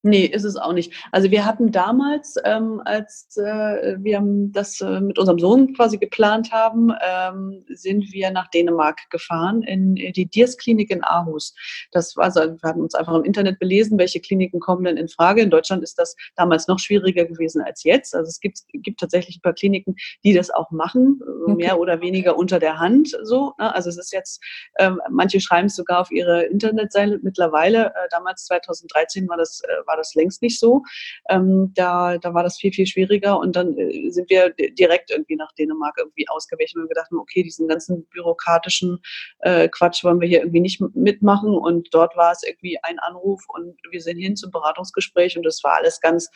Nee, 0.08 0.26
ist 0.26 0.46
es 0.46 0.56
auch 0.56 0.72
nicht. 0.72 0.94
Also 1.12 1.32
wir 1.32 1.46
hatten 1.46 1.70
damals, 1.70 2.36
ähm, 2.46 2.82
als 2.86 3.36
äh, 3.36 3.98
wir 4.00 4.24
das 4.54 4.80
äh, 4.80 5.02
mit 5.02 5.20
unserem 5.20 5.38
Sohn 5.38 5.74
quasi 5.74 5.98
geplant 5.98 6.54
haben, 6.54 6.94
ähm, 7.02 7.66
sind 7.68 8.14
wir 8.14 8.32
nach 8.32 8.48
Dänemark 8.48 9.02
gefahren, 9.10 9.64
in 9.64 9.96
die 9.96 10.26
Diers-Klinik 10.26 10.92
in 10.92 11.04
Aarhus. 11.04 11.54
Das 11.92 12.16
war 12.16 12.24
also, 12.24 12.40
wir 12.40 12.70
hatten 12.70 12.82
uns 12.82 12.96
einfach 12.96 13.16
im 13.16 13.26
Internet 13.26 13.60
belesen, 13.60 14.00
welche 14.00 14.22
Kliniken 14.22 14.62
kommen 14.62 14.86
denn 14.86 14.96
in 14.96 15.10
Frage. 15.10 15.42
In 15.42 15.50
Deutschland 15.50 15.84
ist 15.84 16.00
das 16.00 16.16
damals 16.38 16.70
noch 16.70 16.80
schwieriger 16.80 17.26
gewesen 17.26 17.62
als 17.62 17.84
jetzt. 17.84 18.16
Also 18.16 18.30
es 18.30 18.40
gibt, 18.40 18.62
gibt 18.72 19.02
tatsächlich 19.02 19.38
ein 19.38 19.42
paar 19.42 19.54
Kliniken, 19.54 19.98
die 20.24 20.34
das 20.34 20.52
auch 20.52 20.72
machen, 20.72 21.20
äh, 21.22 21.52
okay. 21.52 21.56
mehr 21.56 21.80
oder 21.80 22.00
weniger 22.00 22.38
unter 22.38 22.60
der 22.60 22.80
Hand 22.80 23.10
so. 23.24 23.56
Ne? 23.60 23.76
Also 23.76 23.90
es 23.90 23.98
ist 23.98 24.14
jetzt, 24.14 24.42
ähm, 24.80 25.02
manche 25.10 25.42
schreiben 25.42 25.68
es 25.68 25.76
sogar 25.76 26.00
auf 26.00 26.12
ihre 26.12 26.44
Internetseite 26.44 27.20
mittlerweile. 27.24 27.88
Äh, 27.88 28.08
damals 28.10 28.46
2013 28.46 29.28
war 29.28 29.36
das, 29.36 29.62
äh, 29.66 29.68
das 29.98 30.16
längst 30.16 30.42
nicht 30.42 30.60
so. 30.60 30.84
Ähm, 31.30 31.72
da, 31.76 32.18
da 32.18 32.34
war 32.34 32.44
das 32.44 32.58
viel, 32.58 32.72
viel 32.72 32.88
schwieriger 32.88 33.40
und 33.40 33.56
dann 33.56 33.78
äh, 33.78 34.10
sind 34.10 34.30
wir 34.30 34.52
direkt 34.52 35.12
irgendwie 35.12 35.36
nach 35.36 35.52
Dänemark 35.54 35.96
irgendwie 35.98 36.28
ausgewichen 36.30 36.82
und 36.82 36.88
gedacht, 36.88 37.12
okay, 37.12 37.44
diesen 37.44 37.68
ganzen 37.68 38.06
bürokratischen 38.06 39.00
äh, 39.40 39.68
Quatsch 39.70 40.04
wollen 40.04 40.22
wir 40.22 40.28
hier 40.28 40.40
irgendwie 40.40 40.62
nicht 40.62 40.82
mitmachen 40.96 41.54
und 41.54 41.90
dort 41.92 42.16
war 42.16 42.32
es 42.32 42.44
irgendwie 42.44 42.78
ein 42.84 43.00
Anruf 43.00 43.44
und 43.50 43.78
wir 43.90 44.02
sind 44.02 44.18
hin 44.18 44.36
zum 44.36 44.52
Beratungsgespräch 44.52 45.38
und 45.38 45.44
das 45.44 45.64
war 45.64 45.76
alles 45.78 46.00
ganz 46.00 46.30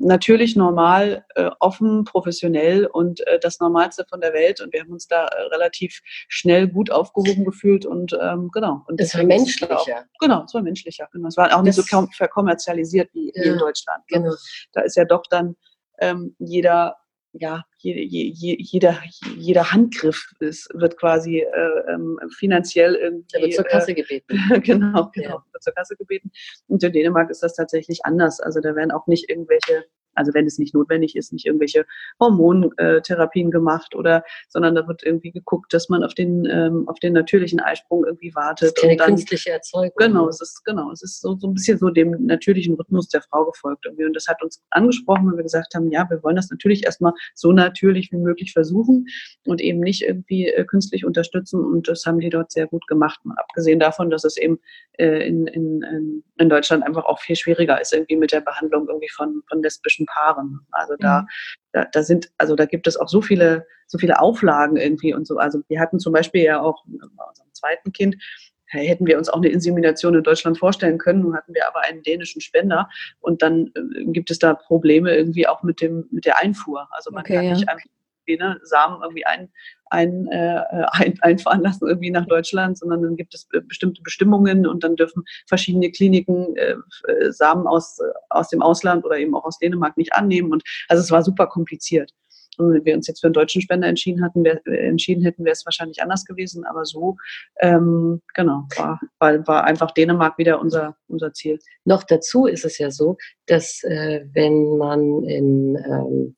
natürlich 0.00 0.56
normal, 0.56 1.24
äh, 1.34 1.50
offen, 1.60 2.04
professionell 2.04 2.86
und 2.86 3.26
äh, 3.26 3.38
das 3.38 3.60
Normalste 3.60 4.04
von 4.08 4.20
der 4.20 4.32
Welt. 4.32 4.60
Und 4.60 4.72
wir 4.72 4.80
haben 4.80 4.92
uns 4.92 5.08
da 5.08 5.26
äh, 5.26 5.42
relativ 5.52 6.00
schnell 6.28 6.68
gut 6.68 6.90
aufgehoben 6.90 7.44
gefühlt 7.44 7.84
und 7.84 8.16
ähm, 8.20 8.50
genau. 8.52 8.84
Und 8.86 9.00
es 9.00 9.14
war 9.14 9.24
menschlicher. 9.24 9.78
Auch, 9.78 9.86
genau, 10.20 10.44
es 10.44 10.54
war 10.54 10.62
menschlicher. 10.62 11.08
Genau. 11.12 11.28
Es 11.28 11.36
war 11.36 11.46
auch 11.46 11.64
das, 11.64 11.76
nicht 11.76 11.90
so 11.90 12.06
verkommerzialisiert 12.12 13.10
wie, 13.12 13.32
ja, 13.34 13.44
wie 13.44 13.48
in 13.48 13.58
Deutschland. 13.58 14.02
Ne? 14.10 14.22
Genau. 14.22 14.34
Da 14.72 14.82
ist 14.82 14.96
ja 14.96 15.04
doch 15.04 15.22
dann 15.28 15.56
ähm, 16.00 16.34
jeder 16.38 16.96
ja, 17.32 17.64
jede, 17.78 18.00
jeder, 18.00 18.98
jeder 19.36 19.72
Handgriff 19.72 20.32
ist, 20.40 20.68
wird 20.74 20.96
quasi 20.96 21.40
äh, 21.40 21.92
ähm, 21.92 22.18
finanziell 22.36 22.94
irgendwie. 22.94 23.36
Er 23.36 23.42
wird 23.42 23.54
zur 23.54 23.64
Kasse 23.64 23.94
gebeten. 23.94 24.38
Äh, 24.50 24.60
genau, 24.60 25.10
genau, 25.14 25.36
ja. 25.36 25.44
wird 25.52 25.62
zur 25.62 25.74
Kasse 25.74 25.96
gebeten. 25.96 26.30
Und 26.66 26.82
in 26.82 26.92
Dänemark 26.92 27.30
ist 27.30 27.42
das 27.42 27.54
tatsächlich 27.54 28.04
anders. 28.04 28.40
Also 28.40 28.60
da 28.60 28.74
werden 28.74 28.90
auch 28.90 29.06
nicht 29.06 29.28
irgendwelche 29.28 29.84
also 30.18 30.34
wenn 30.34 30.46
es 30.46 30.58
nicht 30.58 30.74
notwendig 30.74 31.16
ist, 31.16 31.32
nicht 31.32 31.46
irgendwelche 31.46 31.86
Hormontherapien 32.20 33.50
gemacht 33.50 33.94
oder, 33.94 34.24
sondern 34.48 34.74
da 34.74 34.86
wird 34.86 35.02
irgendwie 35.02 35.30
geguckt, 35.30 35.72
dass 35.72 35.88
man 35.88 36.02
auf 36.02 36.14
den, 36.14 36.44
ähm, 36.46 36.88
auf 36.88 36.98
den 36.98 37.12
natürlichen 37.12 37.60
Eisprung 37.60 38.04
irgendwie 38.04 38.34
wartet. 38.34 38.76
keine 38.76 38.92
und 38.92 39.00
dann, 39.00 39.08
künstliche 39.08 39.50
Erzeugung. 39.50 39.92
Genau, 39.96 40.28
es 40.28 40.40
ist, 40.40 40.64
genau, 40.64 40.90
es 40.90 41.02
ist 41.02 41.20
so, 41.20 41.36
so 41.38 41.48
ein 41.48 41.54
bisschen 41.54 41.78
so 41.78 41.90
dem 41.90 42.26
natürlichen 42.26 42.74
Rhythmus 42.74 43.08
der 43.08 43.22
Frau 43.22 43.44
gefolgt 43.44 43.86
irgendwie. 43.86 44.04
Und 44.04 44.14
das 44.14 44.26
hat 44.26 44.42
uns 44.42 44.62
angesprochen, 44.70 45.30
weil 45.30 45.36
wir 45.36 45.44
gesagt 45.44 45.74
haben, 45.74 45.90
ja, 45.90 46.06
wir 46.10 46.22
wollen 46.22 46.36
das 46.36 46.50
natürlich 46.50 46.84
erstmal 46.84 47.12
so 47.34 47.52
natürlich 47.52 48.10
wie 48.12 48.16
möglich 48.16 48.52
versuchen 48.52 49.06
und 49.44 49.60
eben 49.60 49.80
nicht 49.80 50.02
irgendwie 50.02 50.48
äh, 50.48 50.64
künstlich 50.64 51.04
unterstützen. 51.04 51.64
Und 51.64 51.88
das 51.88 52.04
haben 52.04 52.18
die 52.18 52.30
dort 52.30 52.50
sehr 52.50 52.66
gut 52.66 52.86
gemacht. 52.88 53.20
Mal 53.24 53.36
abgesehen 53.38 53.78
davon, 53.78 54.10
dass 54.10 54.24
es 54.24 54.36
eben 54.36 54.58
äh, 54.94 55.26
in, 55.26 55.46
in, 55.46 56.22
in 56.38 56.48
Deutschland 56.48 56.84
einfach 56.84 57.04
auch 57.04 57.20
viel 57.20 57.36
schwieriger 57.36 57.80
ist, 57.80 57.92
irgendwie 57.92 58.16
mit 58.16 58.32
der 58.32 58.40
Behandlung 58.40 58.88
irgendwie 58.88 59.08
von, 59.08 59.42
von 59.48 59.62
lesbischen 59.62 60.06
Paaren. 60.12 60.60
Also 60.70 60.94
da, 60.98 61.22
mhm. 61.22 61.26
da, 61.72 61.84
da 61.92 62.02
sind, 62.02 62.30
also 62.38 62.56
da 62.56 62.66
gibt 62.66 62.86
es 62.86 62.96
auch 62.96 63.08
so 63.08 63.20
viele, 63.20 63.66
so 63.86 63.98
viele 63.98 64.20
Auflagen 64.20 64.76
irgendwie 64.76 65.14
und 65.14 65.26
so. 65.26 65.38
Also 65.38 65.60
wir 65.68 65.80
hatten 65.80 65.98
zum 65.98 66.12
Beispiel 66.12 66.42
ja 66.42 66.60
auch 66.60 66.84
bei 66.86 67.24
unserem 67.24 67.52
zweiten 67.52 67.92
Kind, 67.92 68.16
hätten 68.66 69.06
wir 69.06 69.16
uns 69.16 69.28
auch 69.28 69.38
eine 69.38 69.48
Insemination 69.48 70.14
in 70.14 70.22
Deutschland 70.22 70.58
vorstellen 70.58 70.98
können. 70.98 71.22
Nun 71.22 71.34
hatten 71.34 71.54
wir 71.54 71.66
aber 71.66 71.80
einen 71.80 72.02
dänischen 72.02 72.40
Spender 72.40 72.88
und 73.20 73.42
dann 73.42 73.70
äh, 73.74 74.04
gibt 74.06 74.30
es 74.30 74.38
da 74.38 74.54
Probleme 74.54 75.14
irgendwie 75.14 75.46
auch 75.46 75.62
mit 75.62 75.80
dem 75.80 76.06
mit 76.10 76.26
der 76.26 76.38
Einfuhr. 76.38 76.86
Also 76.90 77.10
man 77.10 77.22
okay, 77.22 77.36
kann 77.36 77.46
nicht 77.46 77.68
einfach 77.68 77.86
ne, 78.36 78.60
Samen 78.62 79.00
irgendwie 79.02 79.26
ein, 79.26 79.50
ein, 79.90 80.28
äh, 80.28 80.62
ein, 80.92 81.18
einfahren 81.22 81.62
lassen 81.62 81.88
irgendwie 81.88 82.10
nach 82.10 82.26
Deutschland, 82.26 82.78
sondern 82.78 83.02
dann 83.02 83.16
gibt 83.16 83.34
es 83.34 83.48
bestimmte 83.66 84.02
Bestimmungen 84.02 84.66
und 84.66 84.84
dann 84.84 84.96
dürfen 84.96 85.24
verschiedene 85.46 85.90
Kliniken 85.90 86.56
äh, 86.56 86.74
äh, 87.08 87.32
Samen 87.32 87.66
aus, 87.66 87.98
aus 88.30 88.48
dem 88.48 88.62
Ausland 88.62 89.04
oder 89.04 89.18
eben 89.18 89.34
auch 89.34 89.44
aus 89.44 89.58
Dänemark 89.58 89.96
nicht 89.96 90.12
annehmen. 90.14 90.52
Und 90.52 90.62
also 90.88 91.02
es 91.02 91.10
war 91.10 91.22
super 91.22 91.46
kompliziert. 91.46 92.12
Und 92.58 92.74
wenn 92.74 92.84
wir 92.84 92.94
uns 92.94 93.06
jetzt 93.06 93.20
für 93.20 93.28
einen 93.28 93.34
deutschen 93.34 93.62
Spender 93.62 93.86
entschieden 93.86 94.22
hatten, 94.22 94.44
wär, 94.44 94.60
äh, 94.66 94.88
entschieden 94.88 95.22
hätten, 95.22 95.44
wäre 95.44 95.52
es 95.52 95.64
wahrscheinlich 95.64 96.02
anders 96.02 96.24
gewesen. 96.24 96.64
Aber 96.64 96.84
so, 96.84 97.16
ähm, 97.60 98.20
genau, 98.34 98.64
war, 98.76 99.00
war, 99.18 99.46
war 99.46 99.64
einfach 99.64 99.92
Dänemark 99.92 100.38
wieder 100.38 100.60
unser, 100.60 100.96
unser 101.06 101.32
Ziel. 101.32 101.58
Noch 101.84 102.02
dazu 102.02 102.46
ist 102.46 102.64
es 102.64 102.78
ja 102.78 102.90
so, 102.90 103.16
dass 103.46 103.82
äh, 103.84 104.24
wenn 104.32 104.76
man 104.76 105.22
in 105.24 105.76
ähm, 105.76 106.36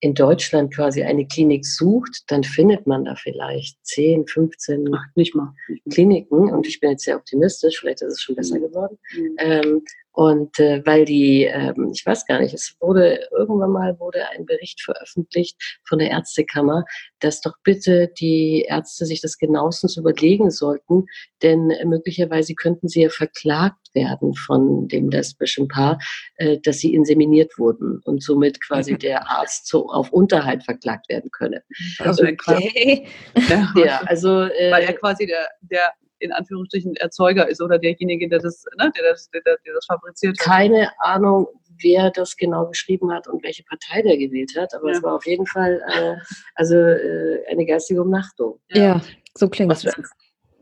in 0.00 0.14
Deutschland 0.14 0.74
quasi 0.74 1.02
eine 1.02 1.26
Klinik 1.26 1.66
sucht, 1.66 2.22
dann 2.28 2.44
findet 2.44 2.86
man 2.86 3.04
da 3.04 3.16
vielleicht 3.16 3.84
10, 3.84 4.26
15 4.26 4.94
Ach, 4.94 5.04
nicht 5.16 5.34
mal. 5.34 5.54
Kliniken. 5.90 6.50
Und 6.50 6.66
ich 6.66 6.78
bin 6.80 6.90
jetzt 6.90 7.04
sehr 7.04 7.16
optimistisch, 7.16 7.80
vielleicht 7.80 8.02
ist 8.02 8.12
es 8.12 8.22
schon 8.22 8.36
besser 8.36 8.58
mhm. 8.58 8.62
geworden. 8.62 8.98
Mhm. 9.16 9.36
Ähm, 9.38 9.84
und 10.18 10.58
äh, 10.58 10.82
weil 10.84 11.04
die, 11.04 11.44
ähm, 11.44 11.92
ich 11.94 12.04
weiß 12.04 12.26
gar 12.26 12.40
nicht, 12.40 12.52
es 12.52 12.74
wurde 12.80 13.20
irgendwann 13.30 13.70
mal 13.70 14.00
wurde 14.00 14.28
ein 14.30 14.46
Bericht 14.46 14.82
veröffentlicht 14.82 15.78
von 15.86 16.00
der 16.00 16.10
Ärztekammer, 16.10 16.84
dass 17.20 17.40
doch 17.40 17.54
bitte 17.62 18.08
die 18.18 18.66
Ärzte 18.68 19.06
sich 19.06 19.20
das 19.20 19.38
genauestens 19.38 19.96
überlegen 19.96 20.50
sollten, 20.50 21.06
denn 21.44 21.72
möglicherweise 21.84 22.56
könnten 22.56 22.88
sie 22.88 23.02
ja 23.02 23.10
verklagt 23.10 23.94
werden 23.94 24.34
von 24.34 24.88
dem 24.88 25.08
lesbischen 25.08 25.68
Paar, 25.68 26.00
äh, 26.34 26.58
dass 26.64 26.78
sie 26.78 26.94
inseminiert 26.94 27.56
wurden 27.56 28.00
und 28.04 28.20
somit 28.20 28.60
quasi 28.60 28.94
der 28.98 29.30
Arzt 29.30 29.68
so 29.68 29.88
auf 29.88 30.10
Unterhalt 30.10 30.64
verklagt 30.64 31.08
werden 31.08 31.30
könne. 31.30 31.62
Also, 32.00 32.24
okay. 32.24 33.06
ja, 33.48 33.72
ja, 33.76 34.00
also 34.06 34.40
äh, 34.42 34.72
weil 34.72 34.82
er 34.82 34.94
quasi 34.94 35.26
der, 35.26 35.46
der 35.60 35.92
in 36.20 36.32
Anführungsstrichen 36.32 36.96
Erzeuger 36.96 37.48
ist 37.48 37.60
oder 37.60 37.78
derjenige, 37.78 38.28
der 38.28 38.40
das, 38.40 38.64
ne, 38.78 38.90
der 38.96 39.10
das, 39.10 39.30
der, 39.30 39.42
der 39.42 39.74
das 39.74 39.86
fabriziert 39.86 40.38
hat. 40.38 40.46
Keine 40.46 40.90
Ahnung, 41.00 41.46
wer 41.80 42.10
das 42.10 42.36
genau 42.36 42.66
geschrieben 42.66 43.12
hat 43.12 43.28
und 43.28 43.42
welche 43.42 43.64
Partei 43.64 44.02
der 44.02 44.16
gewählt 44.16 44.52
hat, 44.56 44.74
aber 44.74 44.90
ja. 44.90 44.96
es 44.96 45.02
war 45.02 45.14
auf 45.14 45.26
jeden 45.26 45.46
Fall 45.46 45.82
äh, 45.94 46.16
also 46.54 46.76
äh, 46.76 47.44
eine 47.48 47.64
geistige 47.66 48.02
Umnachtung. 48.02 48.60
Ja, 48.68 48.82
ja 48.82 49.00
so 49.34 49.48
klingt 49.48 49.72
es. 49.72 49.86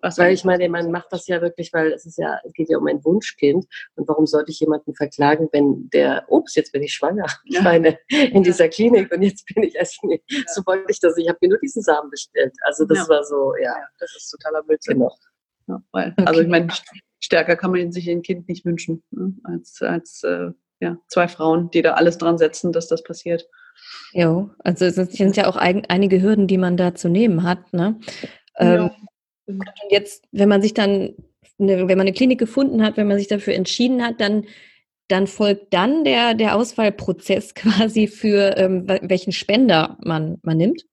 Was 0.03 0.19
weil 0.19 0.35
ich 0.35 0.45
meine, 0.45 0.69
man 0.69 0.93
macht 0.93 1.09
das 1.11 1.27
ja 1.27 1.41
wirklich, 1.41 1.73
weil 1.73 1.93
es 1.93 2.07
ist 2.07 2.19
ja, 2.19 2.39
es 2.45 2.53
geht 2.53 2.71
ja 2.71 2.79
um 2.79 2.87
ein 2.87 3.05
Wunschkind. 3.05 3.67
Und 3.97 4.07
warum 4.07 4.27
sollte 4.27 4.53
ich 4.53 4.61
jemanden 4.61 4.95
verklagen, 4.95 5.49
wenn 5.53 5.89
der, 5.91 6.25
ups, 6.29 6.55
jetzt 6.55 6.73
bin 6.73 6.83
ich 6.83 6.93
schwanger. 6.95 7.27
Ja. 7.47 7.61
Ich 7.61 7.65
meine, 7.65 7.99
in 8.09 8.43
dieser 8.43 8.69
Klinik 8.69 9.13
und 9.13 9.23
jetzt 9.23 9.47
bin 9.47 9.63
ich 9.63 9.75
erst 9.75 10.03
nicht. 10.05 10.23
Ja. 10.29 10.41
So 10.47 10.63
wollte 10.67 10.85
ich 10.89 11.01
das. 11.01 11.17
Ich 11.17 11.29
habe 11.29 11.39
mir 11.41 11.51
nur 11.51 11.59
diesen 11.59 11.83
Samen 11.83 12.11
bestellt. 12.11 12.53
Also 12.63 12.85
das 12.85 12.99
ja. 12.99 13.09
war 13.09 13.25
so, 13.25 13.55
ja. 13.61 13.75
Das 13.99 14.15
ist 14.17 14.31
totaler 14.31 14.63
Blödsinn. 14.63 14.99
Genau. 14.99 15.13
Ja, 15.69 15.83
weil, 15.93 16.13
okay. 16.13 16.25
Also 16.27 16.41
ich 16.41 16.49
meine, 16.49 16.69
stärker 17.21 17.57
kann 17.57 17.73
man 17.73 17.93
sich 17.93 18.09
ein 18.09 18.23
Kind 18.23 18.49
nicht 18.49 18.65
wünschen, 18.65 19.03
ne? 19.11 19.35
als, 19.45 19.83
als 19.83 20.23
äh, 20.23 20.51
ja, 20.81 20.99
zwei 21.09 21.29
Frauen, 21.29 21.71
die 21.71 21.83
da 21.83 21.95
alles 21.95 22.19
dran 22.19 22.39
setzen, 22.39 22.73
dass 22.73 22.89
das 22.89 23.03
passiert. 23.03 23.49
Ja, 24.13 24.51
also 24.59 24.85
es 24.85 24.95
sind 24.95 25.37
ja 25.37 25.47
auch 25.49 25.57
ein, 25.57 25.85
einige 25.87 26.23
Hürden, 26.23 26.47
die 26.47 26.59
man 26.59 26.77
da 26.77 26.95
zu 26.95 27.09
nehmen 27.09 27.43
hat. 27.43 27.73
Ne? 27.73 27.99
Ähm, 28.59 28.91
und 29.47 29.65
jetzt, 29.91 30.25
wenn 30.33 30.49
man 30.49 30.63
sich 30.63 30.75
dann, 30.75 31.15
eine, 31.59 31.89
wenn 31.89 31.99
man 31.99 32.01
eine 32.01 32.13
Klinik 32.13 32.39
gefunden 32.39 32.83
hat, 32.83 32.97
wenn 32.97 33.09
man 33.09 33.19
sich 33.19 33.29
dafür 33.29 33.55
entschieden 33.55 34.05
hat, 34.05 34.21
dann, 34.21 34.45
dann 35.09 35.27
folgt 35.27 35.73
dann 35.73 36.05
der, 36.05 36.35
der 36.35 36.57
Auswahlprozess 36.57 37.55
quasi 37.55 38.07
für 38.07 38.57
ähm, 38.57 38.87
welchen 38.87 39.33
Spender 39.33 39.99
man, 40.03 40.39
man 40.43 40.57
nimmt. 40.57 40.85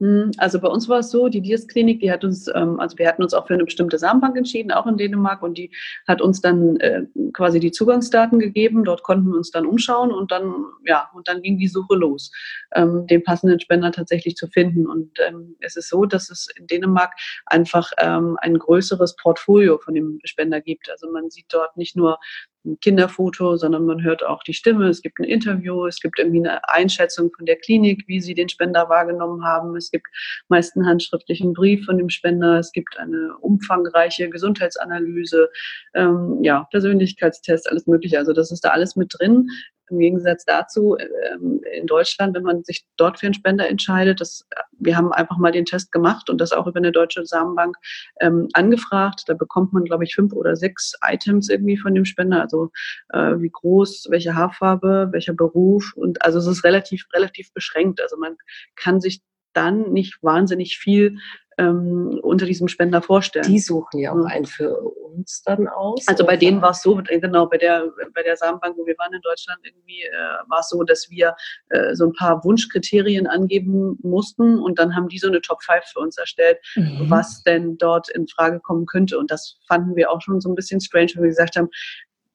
Hm, 0.00 0.30
also 0.38 0.60
bei 0.60 0.68
uns 0.68 0.88
war 0.88 1.00
es 1.00 1.10
so, 1.10 1.28
die 1.28 1.40
Dias-Klinik, 1.40 2.00
die 2.00 2.12
hat 2.12 2.24
uns, 2.24 2.46
ähm, 2.54 2.78
also 2.78 2.96
wir 2.98 3.08
hatten 3.08 3.22
uns 3.22 3.34
auch 3.34 3.48
für 3.48 3.54
eine 3.54 3.64
bestimmte 3.64 3.98
Samenbank 3.98 4.36
entschieden, 4.36 4.70
auch 4.70 4.86
in 4.86 4.96
Dänemark, 4.96 5.42
und 5.42 5.58
die 5.58 5.70
hat 6.06 6.22
uns 6.22 6.40
dann 6.40 6.76
äh, 6.76 7.02
quasi 7.32 7.58
die 7.58 7.72
Zugangsdaten 7.72 8.38
gegeben. 8.38 8.84
Dort 8.84 9.02
konnten 9.02 9.28
wir 9.30 9.36
uns 9.36 9.50
dann 9.50 9.66
umschauen 9.66 10.12
und 10.12 10.30
dann, 10.30 10.54
ja, 10.86 11.10
und 11.14 11.26
dann 11.26 11.42
ging 11.42 11.58
die 11.58 11.68
Suche 11.68 11.96
los, 11.96 12.30
ähm, 12.74 13.06
den 13.08 13.24
passenden 13.24 13.58
Spender 13.58 13.90
tatsächlich 13.90 14.36
zu 14.36 14.46
finden. 14.46 14.86
Und 14.86 15.18
ähm, 15.26 15.56
es 15.60 15.76
ist 15.76 15.88
so, 15.88 16.04
dass 16.04 16.30
es 16.30 16.48
in 16.56 16.66
Dänemark 16.66 17.14
einfach 17.46 17.90
ein 17.98 18.58
größeres 18.58 19.16
Portfolio 19.16 19.78
von 19.78 19.94
dem 19.94 20.18
Spender 20.24 20.60
gibt. 20.60 20.90
Also 20.90 21.10
man 21.10 21.30
sieht 21.30 21.46
dort 21.50 21.76
nicht 21.76 21.96
nur 21.96 22.18
ein 22.64 22.78
Kinderfoto, 22.80 23.56
sondern 23.56 23.86
man 23.86 24.02
hört 24.02 24.24
auch 24.24 24.42
die 24.42 24.54
Stimme, 24.54 24.88
es 24.88 25.02
gibt 25.02 25.18
ein 25.18 25.24
Interview, 25.24 25.86
es 25.86 26.00
gibt 26.00 26.18
irgendwie 26.18 26.40
eine 26.40 26.68
Einschätzung 26.68 27.30
von 27.36 27.46
der 27.46 27.56
Klinik, 27.56 28.04
wie 28.06 28.20
sie 28.20 28.34
den 28.34 28.48
Spender 28.48 28.88
wahrgenommen 28.88 29.44
haben. 29.44 29.76
Es 29.76 29.90
gibt 29.90 30.06
meist 30.48 30.76
einen 30.76 30.86
handschriftlichen 30.86 31.52
Brief 31.52 31.84
von 31.84 31.98
dem 31.98 32.08
Spender, 32.08 32.58
es 32.58 32.72
gibt 32.72 32.98
eine 32.98 33.36
umfangreiche 33.40 34.28
Gesundheitsanalyse, 34.28 35.48
ähm, 35.94 36.38
ja, 36.42 36.66
Persönlichkeitstest, 36.70 37.68
alles 37.68 37.86
Mögliche. 37.86 38.18
Also 38.18 38.32
das 38.32 38.50
ist 38.50 38.64
da 38.64 38.70
alles 38.70 38.96
mit 38.96 39.14
drin. 39.18 39.48
Im 39.90 39.98
Gegensatz 39.98 40.44
dazu 40.44 40.96
ähm, 40.98 41.60
in 41.72 41.86
Deutschland, 41.86 42.34
wenn 42.34 42.42
man 42.42 42.64
sich 42.64 42.84
dort 42.96 43.18
für 43.18 43.26
einen 43.26 43.34
Spender 43.34 43.68
entscheidet, 43.68 44.20
das, 44.20 44.46
wir 44.78 44.96
haben 44.96 45.12
einfach 45.12 45.38
mal 45.38 45.52
den 45.52 45.64
Test 45.64 45.92
gemacht 45.92 46.30
und 46.30 46.40
das 46.40 46.52
auch 46.52 46.66
über 46.66 46.78
eine 46.78 46.92
deutsche 46.92 47.24
Samenbank 47.24 47.76
ähm, 48.20 48.48
angefragt. 48.52 49.24
Da 49.26 49.34
bekommt 49.34 49.72
man, 49.72 49.84
glaube 49.84 50.04
ich, 50.04 50.14
fünf 50.14 50.32
oder 50.32 50.56
sechs 50.56 50.92
Items 51.06 51.48
irgendwie 51.48 51.76
von 51.76 51.94
dem 51.94 52.04
Spender, 52.04 52.40
also 52.40 52.70
äh, 53.10 53.34
wie 53.38 53.50
groß, 53.50 54.08
welche 54.10 54.34
Haarfarbe, 54.34 55.08
welcher 55.12 55.34
Beruf 55.34 55.92
und 55.94 56.22
also 56.22 56.38
es 56.38 56.46
ist 56.46 56.64
relativ 56.64 57.06
relativ 57.12 57.52
beschränkt. 57.52 58.00
Also 58.00 58.16
man 58.16 58.36
kann 58.76 59.00
sich 59.00 59.22
dann 59.52 59.92
nicht 59.92 60.22
wahnsinnig 60.22 60.78
viel 60.78 61.18
ähm, 61.58 62.20
unter 62.22 62.46
diesem 62.46 62.68
Spender 62.68 63.02
vorstellen. 63.02 63.46
Die 63.46 63.58
suchen 63.58 63.98
ja 63.98 64.12
auch 64.12 64.24
einen 64.24 64.46
für 64.46 64.78
uns 64.78 65.42
dann 65.42 65.66
aus. 65.66 66.06
Also 66.06 66.24
bei 66.24 66.36
denen 66.36 66.62
war 66.62 66.70
es 66.70 66.82
so, 66.82 67.00
genau, 67.04 67.46
bei 67.46 67.58
der, 67.58 67.90
bei 68.14 68.22
der 68.22 68.36
Samenbank, 68.36 68.76
wo 68.76 68.86
wir 68.86 68.96
waren 68.96 69.12
in 69.12 69.20
Deutschland, 69.20 69.58
irgendwie 69.64 70.02
äh, 70.02 70.48
war 70.48 70.60
es 70.60 70.68
so, 70.68 70.82
dass 70.84 71.10
wir 71.10 71.34
äh, 71.70 71.94
so 71.94 72.06
ein 72.06 72.12
paar 72.12 72.44
Wunschkriterien 72.44 73.26
angeben 73.26 73.98
mussten 74.02 74.58
und 74.58 74.78
dann 74.78 74.94
haben 74.94 75.08
die 75.08 75.18
so 75.18 75.26
eine 75.26 75.40
Top 75.40 75.62
5 75.62 75.84
für 75.92 75.98
uns 75.98 76.16
erstellt, 76.16 76.58
mhm. 76.76 77.06
was 77.08 77.42
denn 77.42 77.76
dort 77.76 78.08
in 78.10 78.28
Frage 78.28 78.60
kommen 78.60 78.86
könnte. 78.86 79.18
Und 79.18 79.30
das 79.30 79.58
fanden 79.66 79.96
wir 79.96 80.10
auch 80.10 80.22
schon 80.22 80.40
so 80.40 80.48
ein 80.48 80.54
bisschen 80.54 80.80
strange, 80.80 81.10
weil 81.16 81.24
wir 81.24 81.30
gesagt 81.30 81.56
haben, 81.56 81.68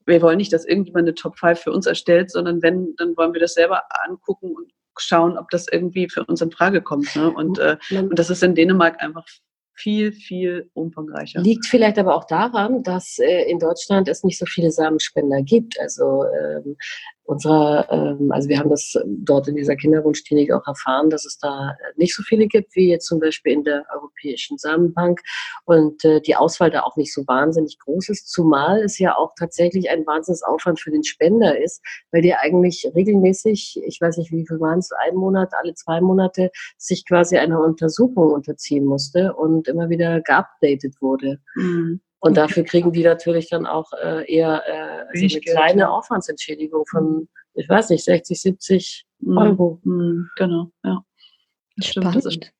wir 0.06 0.22
wollen 0.22 0.38
nicht, 0.38 0.52
dass 0.52 0.66
irgendjemand 0.66 1.08
eine 1.08 1.16
Top 1.16 1.38
5 1.38 1.60
für 1.60 1.72
uns 1.72 1.86
erstellt, 1.86 2.30
sondern 2.30 2.62
wenn, 2.62 2.94
dann 2.98 3.16
wollen 3.16 3.34
wir 3.34 3.40
das 3.40 3.54
selber 3.54 3.84
angucken 4.06 4.52
und 4.54 4.70
schauen, 5.00 5.38
ob 5.38 5.50
das 5.50 5.68
irgendwie 5.68 6.10
für 6.10 6.24
uns 6.26 6.42
in 6.42 6.52
Frage 6.52 6.82
kommt. 6.82 7.16
Ne? 7.16 7.32
Und, 7.32 7.60
äh, 7.60 7.78
und 7.92 8.18
das 8.18 8.30
ist 8.30 8.44
in 8.44 8.56
Dänemark 8.56 9.02
einfach 9.02 9.26
viel, 9.76 10.12
viel 10.12 10.70
umfangreicher. 10.74 11.42
Liegt 11.42 11.66
vielleicht 11.66 11.98
aber 11.98 12.16
auch 12.16 12.26
daran, 12.26 12.84
dass 12.84 13.18
äh, 13.20 13.50
in 13.50 13.60
Deutschland 13.60 14.08
es 14.08 14.24
nicht 14.24 14.38
so 14.38 14.46
viele 14.46 14.72
Samenspender 14.72 15.42
gibt. 15.42 15.80
Also 15.80 16.26
ähm, 16.26 16.78
unserer, 17.26 17.88
ähm, 17.90 18.32
also 18.32 18.50
wir 18.50 18.60
haben 18.60 18.70
das 18.70 18.96
dort 19.06 19.48
in 19.48 19.56
dieser 19.56 19.76
Kinderwunschklinik 19.76 20.52
auch 20.52 20.68
erfahren, 20.68 21.10
dass 21.10 21.26
es 21.26 21.38
da 21.38 21.76
nicht 21.96 22.16
so 22.16 22.24
viele 22.24 22.48
gibt 22.48 22.76
wie 22.76 22.90
jetzt 22.90 23.08
zum 23.08 23.20
Beispiel 23.20 23.54
in 23.54 23.64
der 23.64 23.86
Europäischen 23.94 24.58
Samenbank 24.58 25.22
und 25.66 26.04
äh, 26.04 26.22
die 26.22 26.36
Auswahl 26.36 26.70
da 26.70 26.82
auch 26.84 26.98
nicht 26.98 27.14
so 27.14 27.26
wahnsinnig 27.28 27.80
groß 27.80 28.10
ist, 28.10 28.30
zumal 28.30 28.84
es 28.84 29.00
ja 29.00 29.16
auch 29.16 29.34
tatsächlich 29.38 29.90
ein 29.90 30.06
Wahnsinnsaufwand 30.06 30.80
für 30.80 30.92
den 30.92 31.04
Spender 31.04 31.60
ist, 31.62 31.82
weil 32.12 32.22
der 32.22 32.42
eigentlich 32.42 32.90
regelmäßig, 32.94 33.82
ich 33.86 34.02
weiß 34.02 34.18
nicht, 34.18 34.32
wie 34.32 34.46
viel 34.46 34.60
waren 34.60 34.80
es, 34.80 34.92
ein 34.92 35.16
Monat, 35.16 35.52
alle 35.62 35.74
zwei 35.76 36.02
Monate, 36.02 36.52
sich 36.78 37.06
quasi 37.08 37.38
einer 37.38 37.62
Untersuchung 37.62 38.32
unterziehen 38.32 38.86
musste 38.86 39.34
und 39.34 39.68
immer 39.68 39.90
wieder 39.90 40.22
geupdatet 40.22 40.96
wurde. 41.02 41.40
Mhm. 41.56 42.02
Und 42.24 42.38
dafür 42.38 42.64
kriegen 42.64 42.94
die 42.94 43.04
natürlich 43.04 43.50
dann 43.50 43.66
auch 43.66 43.92
äh, 44.02 44.34
eher 44.34 44.64
äh, 44.66 45.04
also 45.14 45.26
eine 45.26 45.42
kleine 45.42 45.92
Aufwandsentschädigung 45.92 46.86
von, 46.90 47.04
mhm. 47.04 47.28
ich 47.54 47.68
weiß 47.68 47.90
nicht, 47.90 48.06
60, 48.06 48.40
70 48.40 49.06
mhm. 49.20 49.38
Euro. 49.38 49.82
Mhm. 49.84 50.30
Genau, 50.38 50.72
ja. 50.86 51.04
Das 51.76 51.88
stimmt. 51.88 52.16
Das 52.16 52.24
ist, 52.24 52.54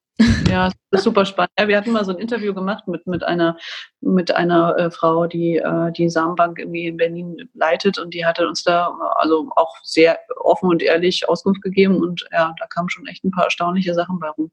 ja, 0.50 0.70
das 0.92 1.00
ist 1.00 1.04
super 1.06 1.26
spannend. 1.26 1.52
Ja, 1.58 1.68
wir 1.68 1.76
hatten 1.76 1.92
mal 1.92 2.06
so 2.06 2.12
ein 2.12 2.20
Interview 2.20 2.54
gemacht 2.54 2.88
mit, 2.88 3.08
mit 3.08 3.24
einer, 3.24 3.58
mit 4.00 4.32
einer 4.36 4.78
äh, 4.78 4.92
Frau, 4.92 5.26
die 5.26 5.58
äh, 5.58 5.92
die 5.92 6.08
Samenbank 6.08 6.60
irgendwie 6.60 6.86
in 6.86 6.98
Berlin 6.98 7.50
leitet 7.56 7.98
und 7.98 8.14
die 8.14 8.24
hatte 8.24 8.48
uns 8.48 8.64
da 8.64 8.96
also 9.16 9.50
auch 9.56 9.76
sehr 9.82 10.20
offen 10.42 10.70
und 10.70 10.84
ehrlich 10.84 11.28
Auskunft 11.28 11.64
gegeben 11.64 11.98
und 11.98 12.28
ja, 12.32 12.54
da 12.60 12.68
kamen 12.68 12.90
schon 12.90 13.08
echt 13.08 13.24
ein 13.24 13.32
paar 13.32 13.46
erstaunliche 13.46 13.96
Sachen 13.96 14.20
bei 14.20 14.30
rum, 14.30 14.52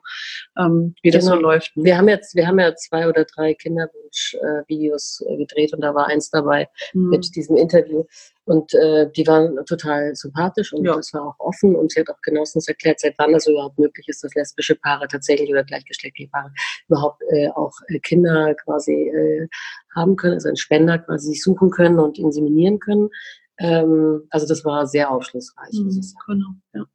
ähm, 0.58 0.94
wie 1.02 1.10
das 1.10 1.26
so 1.26 1.32
genau. 1.32 1.48
läuft. 1.48 1.72
Wir 1.74 1.98
haben 1.98 2.08
jetzt, 2.08 2.34
wir 2.34 2.46
haben 2.46 2.58
ja 2.58 2.74
zwei 2.74 3.06
oder 3.06 3.26
drei 3.26 3.52
Kinderwunsch-Videos 3.54 5.24
äh, 5.28 5.36
gedreht 5.36 5.74
und 5.74 5.82
da 5.82 5.94
war 5.94 6.06
eins 6.06 6.30
dabei 6.30 6.68
mhm. 6.94 7.10
mit 7.10 7.36
diesem 7.36 7.56
Interview. 7.56 8.04
Und 8.44 8.74
äh, 8.74 9.10
die 9.12 9.26
waren 9.26 9.64
total 9.66 10.14
sympathisch 10.14 10.72
und 10.72 10.84
ja. 10.84 10.96
das 10.96 11.12
war 11.12 11.28
auch 11.28 11.38
offen 11.38 11.76
und 11.76 11.92
sie 11.92 12.00
hat 12.00 12.08
auch 12.08 12.20
genauestens 12.22 12.66
erklärt, 12.66 12.98
seit 12.98 13.14
wann 13.18 13.32
das 13.32 13.46
überhaupt 13.46 13.78
möglich 13.78 14.08
ist, 14.08 14.24
dass 14.24 14.34
lesbische 14.34 14.74
Paare 14.74 15.06
tatsächlich 15.08 15.50
oder 15.50 15.62
gleichgeschlechtliche 15.62 16.30
Paare 16.30 16.50
überhaupt 16.88 17.22
äh, 17.30 17.48
auch 17.50 17.72
äh, 17.88 18.00
Kinder 18.00 18.54
quasi 18.54 18.92
äh, 18.92 19.46
haben 19.94 20.16
können, 20.16 20.34
also 20.34 20.48
einen 20.48 20.56
Spender 20.56 20.98
quasi 20.98 21.28
sich 21.28 21.42
suchen 21.42 21.70
können 21.70 21.98
und 21.98 22.18
inseminieren 22.18 22.80
können. 22.80 23.10
Ähm, 23.58 24.26
also 24.30 24.46
das 24.46 24.64
war 24.64 24.86
sehr 24.86 25.10
aufschlussreich, 25.10 25.72
mhm, 25.74 25.84
muss 25.84 25.98
ich 25.98 26.10
sagen. 26.10 26.24
Genau, 26.26 26.86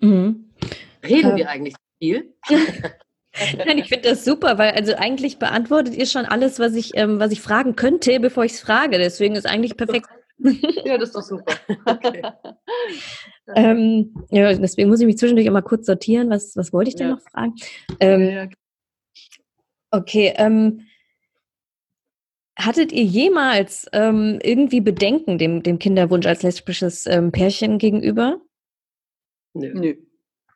ja. 0.00 0.08
Mhm. 0.08 0.50
Reden 1.04 1.30
ähm. 1.30 1.36
wir 1.36 1.48
eigentlich 1.50 1.74
viel? 1.98 2.34
Nein, 3.56 3.78
ich 3.78 3.88
finde 3.88 4.10
das 4.10 4.24
super, 4.24 4.58
weil 4.58 4.72
also 4.72 4.94
eigentlich 4.94 5.38
beantwortet 5.38 5.94
ihr 5.94 6.06
schon 6.06 6.26
alles, 6.26 6.58
was 6.58 6.74
ich, 6.74 6.92
ähm, 6.94 7.18
was 7.18 7.32
ich 7.32 7.40
fragen 7.40 7.76
könnte, 7.76 8.20
bevor 8.20 8.44
ich 8.44 8.52
es 8.52 8.60
frage. 8.60 8.98
Deswegen 8.98 9.36
ist 9.36 9.46
eigentlich 9.46 9.76
perfekt. 9.76 10.06
Ja, 10.84 10.98
das 10.98 11.10
ist 11.10 11.16
doch 11.16 11.22
super. 11.22 11.54
Okay. 11.84 12.22
ähm, 13.54 14.14
ja, 14.30 14.52
deswegen 14.54 14.88
muss 14.88 15.00
ich 15.00 15.06
mich 15.06 15.18
zwischendurch 15.18 15.46
immer 15.46 15.62
kurz 15.62 15.86
sortieren. 15.86 16.30
Was, 16.30 16.56
was 16.56 16.72
wollte 16.72 16.90
ich 16.90 16.96
denn 16.96 17.08
ja. 17.08 17.14
noch 17.14 17.22
fragen? 17.22 17.54
Ähm, 18.00 18.50
okay, 19.90 20.32
ähm, 20.36 20.86
hattet 22.56 22.92
ihr 22.92 23.04
jemals 23.04 23.86
ähm, 23.92 24.38
irgendwie 24.42 24.80
Bedenken 24.80 25.38
dem, 25.38 25.62
dem 25.62 25.78
Kinderwunsch 25.78 26.26
als 26.26 26.42
lesbisches 26.42 27.06
ähm, 27.06 27.32
Pärchen 27.32 27.78
gegenüber? 27.78 28.40
Nö. 29.54 29.72
Nö. 29.74 29.94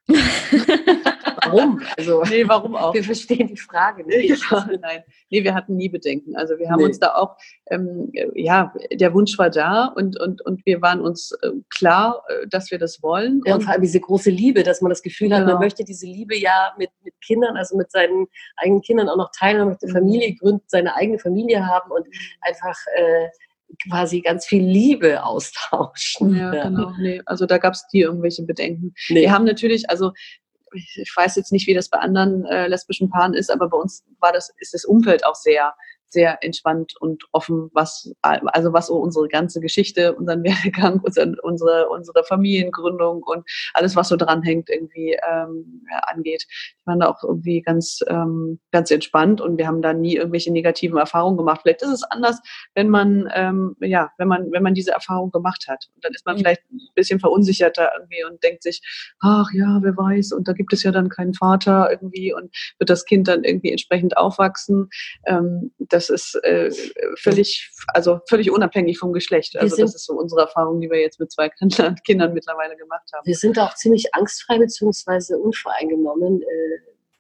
warum? 1.52 1.82
Also, 1.96 2.22
nee, 2.30 2.46
warum 2.46 2.76
auch? 2.76 2.94
Wir 2.94 3.04
verstehen 3.04 3.48
die 3.48 3.56
Frage 3.56 4.04
nicht. 4.04 4.42
Nein, 4.50 5.02
nee, 5.30 5.44
wir 5.44 5.54
hatten 5.54 5.76
nie 5.76 5.88
Bedenken. 5.88 6.36
Also 6.36 6.58
wir 6.58 6.70
haben 6.70 6.78
nee. 6.78 6.86
uns 6.86 6.98
da 6.98 7.14
auch, 7.14 7.36
ähm, 7.70 8.10
ja, 8.34 8.72
der 8.92 9.14
Wunsch 9.14 9.38
war 9.38 9.50
da 9.50 9.86
und, 9.86 10.18
und, 10.20 10.42
und 10.42 10.64
wir 10.66 10.82
waren 10.82 11.00
uns 11.00 11.32
äh, 11.42 11.50
klar, 11.70 12.22
äh, 12.28 12.46
dass 12.48 12.70
wir 12.70 12.78
das 12.78 13.02
wollen. 13.02 13.40
Ja, 13.44 13.54
und 13.54 13.62
vor 13.62 13.72
allem 13.72 13.82
diese 13.82 14.00
große 14.00 14.30
Liebe, 14.30 14.62
dass 14.62 14.80
man 14.80 14.90
das 14.90 15.02
Gefühl 15.02 15.28
genau. 15.28 15.36
hat, 15.36 15.44
man 15.44 15.54
genau. 15.54 15.64
möchte 15.64 15.84
diese 15.84 16.06
Liebe 16.06 16.36
ja 16.36 16.72
mit, 16.78 16.90
mit 17.02 17.14
Kindern, 17.24 17.56
also 17.56 17.76
mit 17.76 17.90
seinen 17.90 18.26
eigenen 18.56 18.82
Kindern 18.82 19.08
auch 19.08 19.16
noch 19.16 19.30
teilen, 19.36 19.58
man 19.58 19.68
möchte 19.68 19.88
mhm. 19.88 19.92
Familie 19.92 20.34
gründen, 20.34 20.64
seine 20.66 20.94
eigene 20.94 21.18
Familie 21.18 21.66
haben 21.66 21.90
und 21.90 22.06
einfach 22.42 22.76
äh, 22.96 23.28
quasi 23.88 24.20
ganz 24.20 24.46
viel 24.46 24.62
Liebe 24.62 25.24
austauschen. 25.24 26.36
Ja, 26.36 26.50
genau. 26.50 26.92
Nee, 26.98 27.22
also 27.26 27.46
da 27.46 27.58
gab 27.58 27.74
es 27.74 27.86
die 27.92 28.00
irgendwelche 28.00 28.42
Bedenken. 28.42 28.94
Nee. 29.08 29.22
Wir 29.22 29.32
haben 29.32 29.44
natürlich, 29.44 29.90
also 29.90 30.12
ich 30.73 31.12
weiß 31.14 31.37
jetzt 31.37 31.52
nicht, 31.52 31.66
wie 31.66 31.75
das 31.75 31.88
bei 31.88 31.99
anderen 31.99 32.44
äh, 32.46 32.66
lesbischen 32.66 33.11
Paaren 33.11 33.35
ist, 33.35 33.50
aber 33.50 33.68
bei 33.68 33.76
uns 33.79 34.05
war 34.20 34.33
das, 34.33 34.52
ist 34.59 34.74
das 34.74 34.85
Umfeld 34.85 35.24
auch 35.24 35.35
sehr 35.35 35.74
sehr 36.09 36.42
entspannt 36.42 36.95
und 37.01 37.25
offen, 37.33 37.71
was, 37.73 38.12
also 38.23 38.73
was 38.73 38.87
so 38.87 38.97
unsere 38.97 39.29
ganze 39.29 39.61
Geschichte, 39.61 40.14
unseren 40.14 40.42
Werdegang, 40.45 41.01
unsere, 41.01 41.35
unsere, 41.42 41.88
unsere 41.88 42.25
Familiengründung 42.25 43.23
und 43.23 43.45
alles, 43.75 43.97
was 43.97 44.09
so 44.09 44.16
dranhängt, 44.16 44.71
irgendwie 44.71 45.16
ähm, 45.29 45.85
ja, 45.90 45.99
angeht. 46.07 46.47
Die 46.49 46.87
waren 46.87 47.01
da 47.01 47.09
auch 47.09 47.23
irgendwie 47.23 47.61
ganz, 47.61 48.01
ähm, 48.09 48.61
ganz 48.73 48.90
entspannt 48.90 49.40
und 49.40 49.59
wir 49.59 49.66
haben 49.66 49.83
da 49.83 49.92
nie 49.92 50.16
irgendwelche 50.16 50.53
negativen 50.53 50.99
Erfahrungen 50.99 51.37
gemacht. 51.37 51.61
Vielleicht 51.62 51.83
ist 51.83 51.90
es 51.90 52.03
anders, 52.05 52.40
wenn 52.75 52.88
man, 52.88 53.29
ähm, 53.35 53.77
ja, 53.81 54.11
wenn 54.19 54.29
man, 54.29 54.51
wenn 54.53 54.62
man 54.62 54.75
diese 54.75 54.92
Erfahrung 54.92 55.31
gemacht 55.31 55.66
hat. 55.69 55.87
Und 55.95 56.05
dann 56.05 56.12
ist 56.12 56.25
man 56.25 56.37
mhm. 56.37 56.40
vielleicht 56.40 56.62
ein 56.71 56.81
bisschen 56.95 57.21
verunsicherter 57.21 57.90
irgendwie 57.99 58.25
und 58.25 58.42
denkt 58.42 58.62
sich, 58.62 58.81
ach 59.21 59.49
ja, 59.53 59.81
wer 59.83 59.97
weiß, 59.97 60.33
und 60.33 60.49
da 60.49 60.53
gibt 60.53 60.73
es 60.73 60.83
ja 60.83 60.92
dann 60.92 61.09
keinen 61.09 61.35
Vater 61.35 61.90
irgendwie 61.90 62.33
und 62.33 62.55
wird 62.79 62.90
das 62.90 63.05
Kind 63.05 63.29
dann 63.29 63.45
irgendwie 63.45 63.71
entsprechend 63.71 64.16
aufwachsen. 64.16 64.88
Ähm, 65.27 65.73
das 65.96 66.11
ist 66.11 66.35
äh, 66.44 66.70
völlig, 67.18 67.70
also 67.88 68.20
völlig 68.28 68.50
unabhängig 68.50 68.98
vom 68.98 69.14
Geschlecht. 69.14 69.56
Also 69.56 69.76
das 69.76 69.94
ist 69.94 70.04
so 70.04 70.12
unsere 70.12 70.42
Erfahrung, 70.42 70.78
die 70.78 70.90
wir 70.90 71.00
jetzt 71.00 71.18
mit 71.18 71.32
zwei 71.32 71.48
Kindern, 71.48 71.94
Kindern 72.04 72.35
mittlerweile 72.35 72.76
gemacht 72.76 73.09
haben. 73.14 73.24
Wir 73.24 73.35
sind 73.35 73.59
auch 73.59 73.74
ziemlich 73.74 74.14
angstfrei 74.14 74.59
bzw. 74.59 75.37
unvoreingenommen 75.37 76.42
äh, 76.42 76.46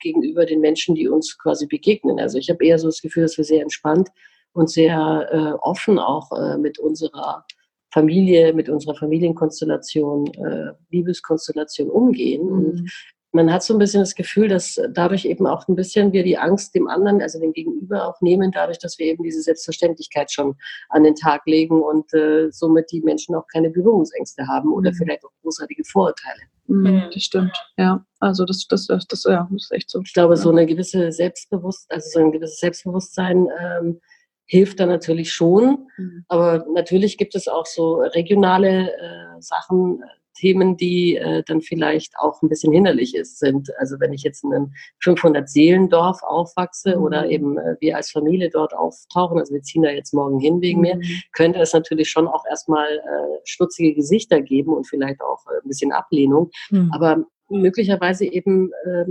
gegenüber 0.00 0.44
den 0.44 0.60
Menschen, 0.60 0.94
die 0.94 1.08
uns 1.08 1.38
quasi 1.38 1.66
begegnen. 1.66 2.20
Also 2.20 2.36
ich 2.36 2.50
habe 2.50 2.62
eher 2.66 2.78
so 2.78 2.88
das 2.88 3.00
Gefühl, 3.00 3.22
dass 3.22 3.38
wir 3.38 3.44
sehr 3.44 3.62
entspannt 3.62 4.10
und 4.52 4.70
sehr 4.70 5.28
äh, 5.32 5.52
offen 5.66 5.98
auch 5.98 6.30
äh, 6.32 6.58
mit 6.58 6.78
unserer 6.78 7.46
Familie, 7.94 8.52
mit 8.52 8.68
unserer 8.68 8.94
Familienkonstellation, 8.94 10.26
äh, 10.34 10.72
Liebeskonstellation 10.90 11.88
umgehen. 11.88 12.44
Mhm. 12.44 12.52
Und 12.52 12.92
man 13.36 13.52
hat 13.52 13.62
so 13.62 13.74
ein 13.74 13.78
bisschen 13.78 14.00
das 14.00 14.14
Gefühl, 14.14 14.48
dass 14.48 14.80
dadurch 14.90 15.26
eben 15.26 15.46
auch 15.46 15.68
ein 15.68 15.76
bisschen 15.76 16.12
wir 16.12 16.24
die 16.24 16.38
Angst 16.38 16.74
dem 16.74 16.88
anderen, 16.88 17.22
also 17.22 17.38
dem 17.38 17.52
Gegenüber 17.52 18.08
auch 18.08 18.20
nehmen, 18.20 18.50
dadurch, 18.50 18.78
dass 18.78 18.98
wir 18.98 19.06
eben 19.06 19.22
diese 19.22 19.42
Selbstverständlichkeit 19.42 20.32
schon 20.32 20.56
an 20.88 21.04
den 21.04 21.14
Tag 21.14 21.42
legen 21.46 21.82
und 21.82 22.12
äh, 22.14 22.50
somit 22.50 22.90
die 22.90 23.02
Menschen 23.02 23.34
auch 23.34 23.44
keine 23.52 23.70
Berührungsängste 23.70 24.48
haben 24.48 24.72
oder 24.72 24.90
mhm. 24.90 24.94
vielleicht 24.96 25.24
auch 25.24 25.30
großartige 25.42 25.84
Vorurteile. 25.84 26.40
Mhm, 26.68 27.10
das 27.12 27.22
stimmt, 27.22 27.56
ja. 27.76 28.04
Also 28.18 28.44
das, 28.44 28.66
das, 28.68 28.86
das, 28.86 29.06
das, 29.06 29.24
ja, 29.24 29.46
das 29.52 29.64
ist 29.64 29.72
echt 29.72 29.90
so. 29.90 30.00
Ich 30.00 30.12
glaube, 30.12 30.36
so 30.36 30.50
eine 30.50 30.66
gewisse 30.66 31.12
Selbstbewusst, 31.12 31.90
also 31.92 32.08
so 32.10 32.18
ein 32.18 32.32
gewisses 32.32 32.58
Selbstbewusstsein 32.58 33.46
ähm, 33.60 34.00
hilft 34.46 34.80
da 34.80 34.86
natürlich 34.86 35.32
schon. 35.32 35.86
Mhm. 35.96 36.24
Aber 36.28 36.66
natürlich 36.72 37.18
gibt 37.18 37.34
es 37.34 37.46
auch 37.46 37.66
so 37.66 37.96
regionale 37.96 38.90
äh, 38.90 39.40
Sachen, 39.40 40.02
Themen, 40.36 40.76
die 40.76 41.16
äh, 41.16 41.42
dann 41.46 41.60
vielleicht 41.60 42.16
auch 42.18 42.42
ein 42.42 42.48
bisschen 42.48 42.72
hinderlich 42.72 43.14
ist, 43.14 43.38
sind. 43.38 43.70
Also 43.78 43.98
wenn 44.00 44.12
ich 44.12 44.22
jetzt 44.22 44.44
in 44.44 44.52
einem 44.52 44.72
500-Seelendorf 45.02 46.22
aufwachse 46.22 46.96
mhm. 46.96 47.02
oder 47.02 47.28
eben 47.28 47.58
äh, 47.58 47.76
wir 47.80 47.96
als 47.96 48.10
Familie 48.10 48.50
dort 48.50 48.74
auftauchen, 48.74 49.38
also 49.38 49.54
wir 49.54 49.62
ziehen 49.62 49.82
da 49.82 49.90
jetzt 49.90 50.14
morgen 50.14 50.38
hin 50.38 50.60
wegen 50.60 50.80
mhm. 50.80 50.82
mir, 50.82 51.00
könnte 51.32 51.60
es 51.60 51.72
natürlich 51.72 52.10
schon 52.10 52.28
auch 52.28 52.44
erstmal 52.48 52.86
äh, 52.86 53.38
schmutzige 53.44 53.94
Gesichter 53.94 54.40
geben 54.40 54.72
und 54.72 54.86
vielleicht 54.86 55.20
auch 55.20 55.44
äh, 55.46 55.62
ein 55.62 55.68
bisschen 55.68 55.92
Ablehnung. 55.92 56.50
Mhm. 56.70 56.90
Aber 56.92 57.24
möglicherweise 57.48 58.26
eben 58.26 58.70
äh, 58.84 59.04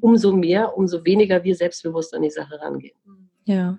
umso 0.00 0.32
mehr, 0.32 0.76
umso 0.76 1.04
weniger 1.04 1.44
wir 1.44 1.54
selbstbewusst 1.54 2.14
an 2.14 2.22
die 2.22 2.30
Sache 2.30 2.60
rangehen. 2.60 2.96
Ja, 3.44 3.78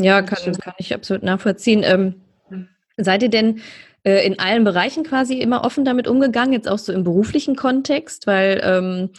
ja, 0.00 0.22
kann, 0.22 0.52
kann 0.58 0.74
ich 0.78 0.94
absolut 0.94 1.22
nachvollziehen. 1.22 1.82
Ähm, 1.84 2.14
mhm. 2.50 2.68
seid 2.96 3.22
ihr 3.22 3.30
denn 3.30 3.60
äh, 4.04 4.26
in 4.26 4.38
allen 4.38 4.64
Bereichen 4.64 5.04
quasi 5.04 5.38
immer 5.38 5.64
offen 5.64 5.84
damit 5.84 6.08
umgegangen, 6.08 6.52
jetzt 6.52 6.68
auch 6.68 6.78
so 6.78 6.92
im 6.92 7.04
beruflichen 7.04 7.56
Kontext, 7.56 8.26
weil 8.26 8.60
ähm, 8.62 9.10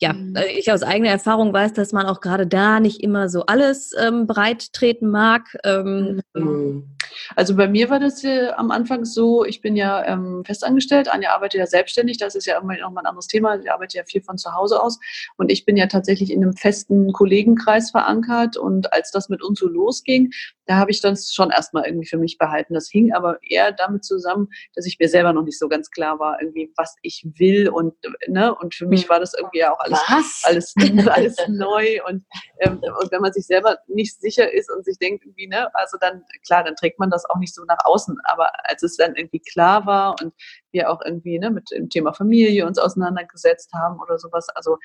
ja, 0.00 0.14
mhm. 0.14 0.34
äh, 0.34 0.46
ich 0.46 0.72
aus 0.72 0.82
eigener 0.82 1.10
Erfahrung 1.10 1.52
weiß, 1.52 1.74
dass 1.74 1.92
man 1.92 2.06
auch 2.06 2.20
gerade 2.20 2.46
da 2.46 2.80
nicht 2.80 3.02
immer 3.02 3.28
so 3.28 3.46
alles 3.46 3.92
ähm, 4.00 4.26
breit 4.26 4.72
treten 4.72 5.10
mag. 5.10 5.56
Ähm, 5.64 6.22
mhm. 6.34 6.96
Also 7.36 7.56
bei 7.56 7.68
mir 7.68 7.90
war 7.90 8.00
das 8.00 8.24
äh, 8.24 8.48
am 8.56 8.70
Anfang 8.70 9.04
so, 9.04 9.44
ich 9.44 9.60
bin 9.60 9.76
ja 9.76 10.04
ähm, 10.06 10.42
festangestellt, 10.44 11.08
Anja 11.08 11.30
arbeitet 11.30 11.58
ja 11.58 11.66
selbstständig, 11.66 12.18
das 12.18 12.34
ist 12.34 12.46
ja 12.46 12.58
immer 12.58 12.76
noch 12.78 12.90
mal 12.92 13.02
ein 13.02 13.06
anderes 13.06 13.26
Thema, 13.26 13.60
sie 13.60 13.68
arbeitet 13.68 13.94
ja 13.94 14.04
viel 14.04 14.22
von 14.22 14.38
zu 14.38 14.54
Hause 14.54 14.82
aus 14.82 14.98
und 15.36 15.50
ich 15.50 15.64
bin 15.64 15.76
ja 15.76 15.86
tatsächlich 15.86 16.30
in 16.30 16.42
einem 16.42 16.56
festen 16.56 17.12
Kollegenkreis 17.12 17.90
verankert 17.90 18.56
und 18.56 18.92
als 18.92 19.10
das 19.10 19.28
mit 19.28 19.42
uns 19.42 19.58
so 19.60 19.68
losging, 19.68 20.30
da 20.66 20.76
habe 20.76 20.90
ich 20.92 21.00
das 21.00 21.32
schon 21.32 21.50
erstmal 21.50 21.84
irgendwie 21.84 22.06
für 22.06 22.16
mich 22.16 22.38
behalten. 22.38 22.74
Das 22.74 22.88
hing 22.88 23.12
aber 23.12 23.38
eher 23.42 23.72
damit 23.72 24.04
zusammen, 24.04 24.48
dass 24.76 24.86
ich 24.86 24.98
mir 25.00 25.08
selber 25.08 25.32
noch 25.32 25.42
nicht 25.42 25.58
so 25.58 25.68
ganz 25.68 25.90
klar 25.90 26.20
war, 26.20 26.40
irgendwie, 26.40 26.72
was 26.76 26.94
ich 27.02 27.26
will 27.38 27.68
und, 27.68 27.94
ne, 28.28 28.54
und 28.54 28.74
für 28.74 28.86
mich 28.86 29.06
mhm. 29.06 29.10
war 29.10 29.20
das 29.20 29.34
irgendwie 29.34 29.64
auch 29.64 29.80
alles 29.80 29.89
alles, 29.92 30.42
alles, 30.44 30.74
alles 31.08 31.36
neu 31.48 32.00
und, 32.06 32.24
ähm, 32.60 32.80
und 33.00 33.12
wenn 33.12 33.20
man 33.20 33.32
sich 33.32 33.46
selber 33.46 33.78
nicht 33.88 34.20
sicher 34.20 34.52
ist 34.52 34.70
und 34.70 34.84
sich 34.84 34.98
denkt 34.98 35.24
irgendwie, 35.24 35.48
ne, 35.48 35.72
also 35.74 35.96
dann, 36.00 36.24
klar, 36.46 36.64
dann 36.64 36.76
trägt 36.76 36.98
man 36.98 37.10
das 37.10 37.24
auch 37.28 37.38
nicht 37.38 37.54
so 37.54 37.64
nach 37.64 37.78
außen, 37.84 38.18
aber 38.24 38.50
als 38.64 38.82
es 38.82 38.96
dann 38.96 39.14
irgendwie 39.14 39.40
klar 39.40 39.86
war 39.86 40.16
und 40.22 40.32
wir 40.72 40.90
auch 40.90 41.00
irgendwie 41.04 41.38
ne, 41.38 41.50
mit 41.50 41.70
dem 41.70 41.88
Thema 41.88 42.12
Familie 42.12 42.66
uns 42.66 42.78
auseinandergesetzt 42.78 43.72
haben 43.74 44.00
oder 44.00 44.18
sowas, 44.18 44.48
also 44.54 44.78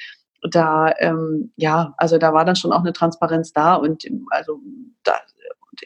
da, 0.51 0.93
ähm, 0.99 1.51
ja, 1.55 1.93
also 1.97 2.17
da 2.17 2.33
war 2.33 2.45
dann 2.45 2.55
schon 2.55 2.71
auch 2.71 2.81
eine 2.81 2.93
Transparenz 2.93 3.51
da 3.51 3.75
und 3.75 4.03
also 4.29 4.59
da, 5.03 5.15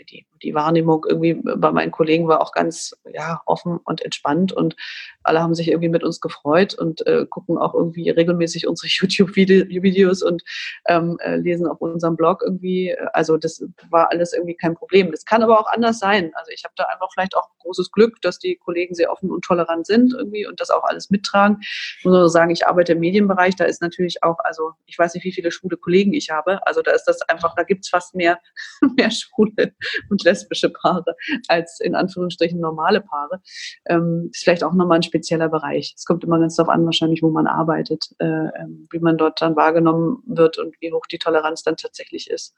die, 0.10 0.26
die 0.42 0.54
Wahrnehmung 0.54 1.06
irgendwie 1.08 1.34
bei 1.34 1.72
meinen 1.72 1.92
Kollegen 1.92 2.28
war 2.28 2.42
auch 2.42 2.52
ganz 2.52 2.96
ja, 3.14 3.42
offen 3.46 3.80
und 3.84 4.02
entspannt 4.02 4.54
und 4.54 4.76
alle 5.24 5.42
haben 5.42 5.54
sich 5.54 5.68
irgendwie 5.68 5.90
mit 5.90 6.04
uns 6.04 6.22
gefreut 6.22 6.74
und 6.74 7.06
äh, 7.06 7.26
gucken 7.30 7.58
auch 7.58 7.74
irgendwie 7.74 8.10
regelmäßig 8.10 8.68
unsere 8.68 8.88
YouTube-Videos 8.90 10.24
und 10.24 10.44
ähm, 10.88 11.18
äh, 11.22 11.36
lesen 11.36 11.68
auf 11.68 11.82
unserem 11.82 12.16
Blog 12.16 12.42
irgendwie. 12.44 12.96
Also 13.14 13.38
das 13.38 13.64
war 13.90 14.12
alles 14.12 14.34
irgendwie 14.34 14.56
kein 14.56 14.76
Problem. 14.76 15.12
Das 15.12 15.26
kann 15.26 15.44
aber 15.44 15.60
auch 15.60 15.68
anders 15.72 16.00
sein. 16.00 16.32
Also 16.34 16.52
ich 16.52 16.64
habe 16.64 16.74
da 16.76 16.86
einfach 16.86 17.10
vielleicht 17.14 17.36
auch 17.36 17.50
großes 17.60 17.92
Glück, 17.92 18.22
dass 18.22 18.40
die 18.40 18.56
Kollegen 18.56 18.96
sehr 18.96 19.12
offen 19.12 19.30
und 19.30 19.44
tolerant 19.44 19.86
sind 19.86 20.14
irgendwie 20.14 20.48
und 20.48 20.60
das 20.60 20.70
auch 20.70 20.84
alles 20.84 21.10
mittragen. 21.10 21.58
Ich 21.62 22.02
muss 22.04 22.14
nur 22.14 22.30
sagen, 22.30 22.52
ich 22.52 22.66
arbeite 22.66 22.94
im 22.94 23.00
Medienbereich, 23.00 23.56
da 23.56 23.66
ist 23.66 23.82
natürlich 23.82 24.24
auch, 24.24 24.38
also 24.44 24.72
ich 24.86 24.98
weiß 24.98 25.14
nicht, 25.14 25.24
wie 25.24 25.34
viele 25.34 25.52
schwule 25.52 25.78
Kollegen 25.78 26.14
ich 26.14 26.30
habe. 26.30 26.66
Also 26.66 26.82
da 26.82 26.92
ist 26.92 27.06
das 27.06 27.22
einfach, 27.24 27.56
da 27.56 27.64
gibt 27.64 27.86
es 27.86 27.90
fast 27.90 28.16
mehr, 28.16 28.40
mehr 28.98 29.12
schwule 29.12 29.74
und 30.10 30.24
lesbische 30.24 30.70
Paare 30.70 31.16
als 31.48 31.80
in 31.80 31.96
Anführungsstrichen 31.96 32.60
normale 32.60 33.02
Paare. 33.02 33.42
Ähm, 33.86 34.30
ist 34.32 34.44
vielleicht 34.44 34.64
auch 34.64 34.74
nochmal 34.74 34.98
ein 34.98 35.04
spezieller 35.04 35.50
Bereich. 35.50 35.94
Es 35.96 36.06
kommt 36.06 36.24
immer 36.24 36.40
ganz 36.40 36.56
darauf 36.56 36.74
an, 36.74 36.86
wahrscheinlich, 36.86 37.22
wo 37.22 37.30
man 37.30 37.48
arbeitet, 37.48 38.10
äh, 38.20 38.26
ähm, 38.26 38.88
wie 38.92 39.00
man 39.00 39.18
dort 39.18 39.42
dann 39.42 39.56
wahrgenommen 39.56 40.24
wird 40.26 40.58
und 40.58 40.76
wie 40.80 40.92
hoch 40.92 41.06
die 41.06 41.20
Toleranz 41.20 41.64
dann 41.64 41.78
tatsächlich 41.78 42.30
ist. 42.30 42.54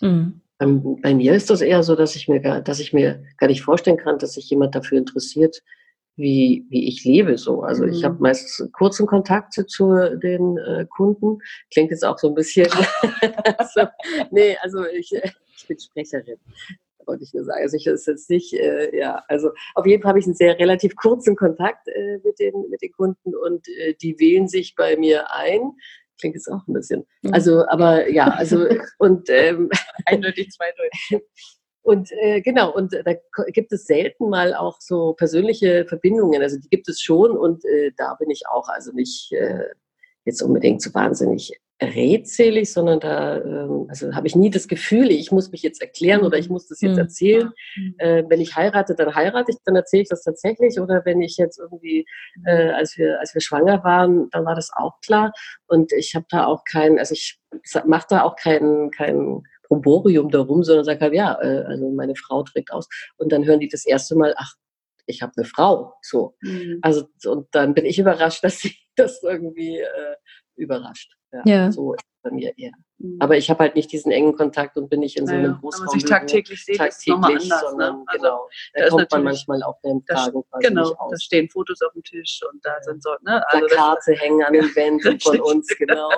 Mhm. 0.00 0.40
Bei 0.58 1.14
mir 1.14 1.34
ist 1.34 1.50
das 1.50 1.60
eher 1.60 1.84
so, 1.84 1.94
dass 1.94 2.16
ich 2.16 2.26
mir 2.26 2.40
gar, 2.40 2.60
dass 2.60 2.80
ich 2.80 2.92
mir 2.92 3.22
gar 3.36 3.46
nicht 3.46 3.62
vorstellen 3.62 3.96
kann, 3.96 4.18
dass 4.18 4.32
sich 4.34 4.50
jemand 4.50 4.74
dafür 4.74 4.98
interessiert, 4.98 5.62
wie, 6.16 6.66
wie 6.68 6.88
ich 6.88 7.04
lebe 7.04 7.38
so. 7.38 7.62
Also 7.62 7.84
ich 7.84 8.04
habe 8.04 8.16
mhm. 8.16 8.22
meistens 8.22 8.70
kurzen 8.72 9.06
Kontakt 9.06 9.52
zu, 9.52 9.64
zu 9.66 10.18
den 10.18 10.58
äh, 10.58 10.84
Kunden. 10.90 11.38
Klingt 11.72 11.92
jetzt 11.92 12.04
auch 12.04 12.18
so 12.18 12.28
ein 12.28 12.34
bisschen. 12.34 12.66
so, 13.74 13.86
nee, 14.32 14.56
also 14.60 14.84
ich, 14.84 15.12
ich 15.58 15.66
bin 15.66 15.78
Sprecherin 15.78 16.38
wollte 17.08 17.24
ich 17.24 17.34
nur 17.34 17.44
sagen. 17.44 17.62
Also 17.62 17.76
ich 17.76 17.86
ist 17.86 18.06
jetzt 18.06 18.30
nicht, 18.30 18.52
äh, 18.52 18.96
ja, 18.96 19.24
also 19.26 19.50
auf 19.74 19.86
jeden 19.86 20.02
Fall 20.02 20.10
habe 20.10 20.20
ich 20.20 20.26
einen 20.26 20.36
sehr 20.36 20.58
relativ 20.58 20.94
kurzen 20.94 21.34
Kontakt 21.34 21.88
äh, 21.88 22.18
mit, 22.22 22.38
den, 22.38 22.68
mit 22.70 22.82
den 22.82 22.92
Kunden 22.92 23.34
und 23.34 23.66
äh, 23.68 23.94
die 23.94 24.20
wählen 24.20 24.46
sich 24.46 24.76
bei 24.76 24.96
mir 24.96 25.32
ein. 25.34 25.72
Klingt 26.20 26.34
jetzt 26.34 26.50
auch 26.50 26.66
ein 26.68 26.74
bisschen. 26.74 27.06
Mhm. 27.22 27.32
Also, 27.32 27.66
aber 27.68 28.10
ja, 28.10 28.28
also 28.28 28.66
und 28.98 29.28
ähm, 29.30 29.70
eindeutig 30.04 30.50
zweideutig. 30.50 31.26
Und 31.82 32.10
äh, 32.20 32.42
genau, 32.42 32.74
und 32.74 32.92
da 32.92 33.14
gibt 33.46 33.72
es 33.72 33.86
selten 33.86 34.28
mal 34.28 34.54
auch 34.54 34.76
so 34.78 35.14
persönliche 35.14 35.86
Verbindungen. 35.86 36.42
Also 36.42 36.58
die 36.58 36.68
gibt 36.68 36.86
es 36.88 37.00
schon 37.00 37.30
und 37.30 37.64
äh, 37.64 37.92
da 37.96 38.14
bin 38.14 38.28
ich 38.28 38.42
auch 38.46 38.68
also 38.68 38.92
nicht 38.92 39.32
äh, 39.32 39.64
jetzt 40.28 40.42
unbedingt 40.42 40.82
so 40.82 40.94
wahnsinnig 40.94 41.52
redselig, 41.80 42.72
sondern 42.72 42.98
da 42.98 43.36
ähm, 43.36 43.86
also 43.88 44.12
habe 44.12 44.26
ich 44.26 44.34
nie 44.34 44.50
das 44.50 44.66
Gefühl, 44.66 45.10
ich 45.10 45.30
muss 45.30 45.52
mich 45.52 45.62
jetzt 45.62 45.80
erklären 45.80 46.22
oder 46.22 46.36
ich 46.36 46.48
muss 46.48 46.66
das 46.66 46.80
jetzt 46.80 46.94
mhm. 46.94 46.98
erzählen. 46.98 47.52
Mhm. 47.76 47.94
Äh, 47.98 48.24
wenn 48.28 48.40
ich 48.40 48.56
heirate, 48.56 48.94
dann 48.96 49.14
heirate 49.14 49.52
ich, 49.52 49.58
dann 49.64 49.76
erzähle 49.76 50.02
ich 50.02 50.08
das 50.08 50.24
tatsächlich. 50.24 50.80
Oder 50.80 51.04
wenn 51.04 51.22
ich 51.22 51.36
jetzt 51.36 51.58
irgendwie, 51.58 52.04
äh, 52.46 52.70
als 52.70 52.98
wir 52.98 53.20
als 53.20 53.34
wir 53.34 53.40
schwanger 53.40 53.84
waren, 53.84 54.28
dann 54.30 54.44
war 54.44 54.56
das 54.56 54.70
auch 54.74 55.00
klar. 55.04 55.32
Und 55.68 55.92
ich 55.92 56.14
habe 56.14 56.26
da 56.30 56.46
auch 56.46 56.64
kein, 56.64 56.98
also 56.98 57.12
ich 57.12 57.38
mache 57.86 58.06
da 58.10 58.22
auch 58.22 58.34
kein 58.34 58.90
kein 58.90 59.42
Proborium 59.68 60.30
darum, 60.30 60.64
sondern 60.64 60.84
sage 60.84 61.00
halt, 61.00 61.14
ja, 61.14 61.38
äh, 61.40 61.64
also 61.64 61.90
meine 61.90 62.16
Frau 62.16 62.42
trägt 62.42 62.72
aus. 62.72 62.88
Und 63.18 63.30
dann 63.30 63.44
hören 63.44 63.60
die 63.60 63.68
das 63.68 63.86
erste 63.86 64.16
Mal, 64.16 64.34
ach, 64.36 64.54
ich 65.08 65.22
habe 65.22 65.32
eine 65.36 65.46
Frau. 65.46 65.94
So. 66.02 66.36
Mhm. 66.40 66.78
Also 66.82 67.08
und 67.26 67.48
dann 67.52 67.74
bin 67.74 67.84
ich 67.84 67.98
überrascht, 67.98 68.44
dass 68.44 68.60
sie 68.60 68.74
das 68.96 69.22
irgendwie 69.22 69.78
äh, 69.78 70.16
überrascht. 70.56 71.12
Ja, 71.32 71.42
ja. 71.44 71.72
So 71.72 71.96
bei 72.28 72.34
mir 72.34 72.52
eher. 72.56 72.72
Mhm. 72.98 73.16
Aber 73.20 73.36
ich 73.36 73.48
habe 73.48 73.60
halt 73.60 73.76
nicht 73.76 73.92
diesen 73.92 74.10
engen 74.12 74.34
Kontakt 74.36 74.76
und 74.76 74.88
bin 74.88 75.00
nicht 75.00 75.16
in 75.16 75.26
so 75.26 75.32
einem 75.32 75.42
naja, 75.42 75.58
Großraum. 75.60 75.80
Wenn 75.82 75.86
man 75.86 76.00
sich 76.00 76.08
tagtäglich 76.08 76.64
sieht, 76.64 76.76
tagtäglich, 76.76 77.36
ist 77.36 77.52
anders, 77.52 77.60
sondern, 77.70 77.98
ne? 77.98 78.04
also, 78.06 78.22
genau, 78.22 78.48
da 78.74 78.88
kommt 78.88 79.12
man 79.12 79.24
manchmal 79.24 79.62
auf 79.62 79.80
den 79.82 80.02
Fragen 80.02 80.42
Genau, 80.60 80.90
da 81.10 81.16
stehen 81.16 81.48
Fotos 81.48 81.80
auf 81.82 81.92
dem 81.92 82.02
Tisch 82.02 82.40
und 82.50 82.64
da 82.64 82.76
sind 82.82 83.02
so, 83.02 83.10
ne? 83.22 83.42
Also 83.48 83.66
Plakate 83.66 84.12
hängen 84.12 84.42
an 84.42 84.52
den 84.54 84.74
Wänden 84.74 85.20
von 85.20 85.40
uns, 85.40 85.68
genau. 85.78 86.08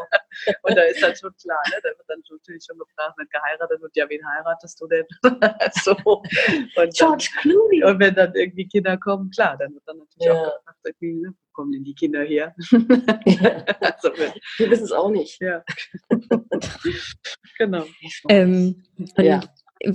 und 0.63 0.77
da 0.77 0.83
ist 0.83 1.03
dann 1.03 1.15
schon 1.15 1.35
klar, 1.37 1.61
ne? 1.69 1.77
Da 1.83 1.89
wird 1.91 2.09
dann 2.09 2.21
natürlich 2.31 2.65
schon 2.65 2.79
gefragt, 2.79 3.15
wenn 3.19 3.29
geheiratet 3.29 3.81
wird, 3.83 3.97
ja, 3.97 4.09
wen 4.09 4.21
heiratest 4.27 4.81
du 4.81 4.87
denn? 4.87 5.07
so. 5.83 5.93
Und 5.93 6.95
George 6.95 7.29
dann, 7.35 7.43
Clooney. 7.43 7.85
Und 7.85 8.01
wenn 8.01 8.15
dann 8.15 8.35
irgendwie 8.35 8.67
Kinder 8.67 8.97
kommen, 8.97 9.31
klar, 9.31 9.57
dann 9.59 9.75
wird 9.75 9.83
dann 9.87 9.99
natürlich 9.99 10.27
ja. 10.27 10.33
auch 10.33 10.57
gefragt, 10.57 10.79
irgendwie, 10.85 11.21
ne? 11.27 11.35
Kommen 11.61 11.73
denn 11.73 11.85
die 11.85 11.95
Kinder 11.95 12.23
her? 12.23 12.55
also, 12.57 14.09
wir 14.57 14.71
wissen 14.71 14.85
es 14.85 14.93
auch 14.93 15.11
nicht. 15.11 15.39
Ja. 15.43 15.63
genau. 17.59 17.85
Ähm, 18.31 18.83
ja. 19.19 19.41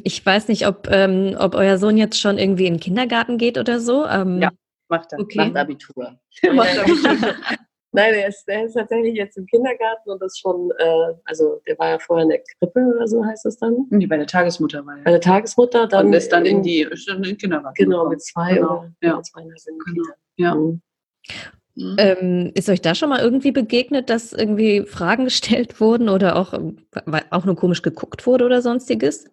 Ich 0.03 0.23
weiß 0.23 0.47
nicht, 0.47 0.67
ob, 0.67 0.87
ähm, 0.91 1.35
ob 1.39 1.55
euer 1.55 1.79
Sohn 1.79 1.97
jetzt 1.97 2.19
schon 2.19 2.37
irgendwie 2.37 2.67
in 2.67 2.75
den 2.75 2.79
Kindergarten 2.79 3.39
geht 3.39 3.57
oder 3.57 3.79
so. 3.79 4.05
Ähm, 4.05 4.41
ja, 4.41 4.51
macht 4.89 5.11
er. 5.11 5.19
Okay. 5.19 5.37
Macht 5.39 5.57
Abitur. 5.57 6.19
macht 6.53 6.77
Abitur. 6.77 7.33
Nein, 7.91 8.13
er 8.13 8.27
ist, 8.27 8.47
er 8.47 8.65
ist 8.65 8.73
tatsächlich 8.73 9.15
jetzt 9.15 9.37
im 9.37 9.47
Kindergarten 9.47 10.11
und 10.11 10.21
das 10.21 10.37
schon, 10.37 10.69
äh, 10.77 11.13
also 11.23 11.61
der 11.65 11.79
war 11.79 11.89
ja 11.91 11.99
vorher 11.99 12.23
in 12.23 12.29
der 12.29 12.43
Krippe 12.59 12.81
oder 12.93 13.07
so 13.07 13.25
heißt 13.25 13.45
das 13.45 13.57
dann. 13.57 13.87
Nee, 13.89 14.05
bei 14.05 14.17
der 14.17 14.27
Tagesmutter 14.27 14.85
war 14.85 14.97
er. 14.97 15.03
Bei 15.03 15.11
der 15.11 15.21
Tagesmutter 15.21 15.87
dann. 15.87 16.07
Und 16.07 16.13
ist 16.13 16.31
dann 16.31 16.45
in, 16.45 16.57
in 16.57 16.63
die 16.63 16.81
in 16.81 17.23
den 17.23 17.37
Kindergarten. 17.37 17.75
Genau, 17.75 18.07
mit 18.07 18.21
zwei 18.21 18.55
genau. 18.55 18.79
oder 18.79 18.91
ja. 19.01 19.21
zweieinhalb 19.23 19.59
genau. 19.85 20.03
Ja. 20.35 20.55
Mhm. 20.55 20.81
Mhm. 21.75 21.95
Ähm, 21.97 22.51
ist 22.55 22.69
euch 22.69 22.81
da 22.81 22.95
schon 22.95 23.09
mal 23.09 23.19
irgendwie 23.19 23.51
begegnet, 23.51 24.09
dass 24.09 24.33
irgendwie 24.33 24.85
Fragen 24.85 25.25
gestellt 25.25 25.79
wurden 25.81 26.09
oder 26.09 26.35
auch, 26.37 26.53
auch 27.31 27.45
nur 27.45 27.55
komisch 27.55 27.81
geguckt 27.81 28.25
wurde 28.25 28.45
oder 28.45 28.61
sonstiges? 28.61 29.25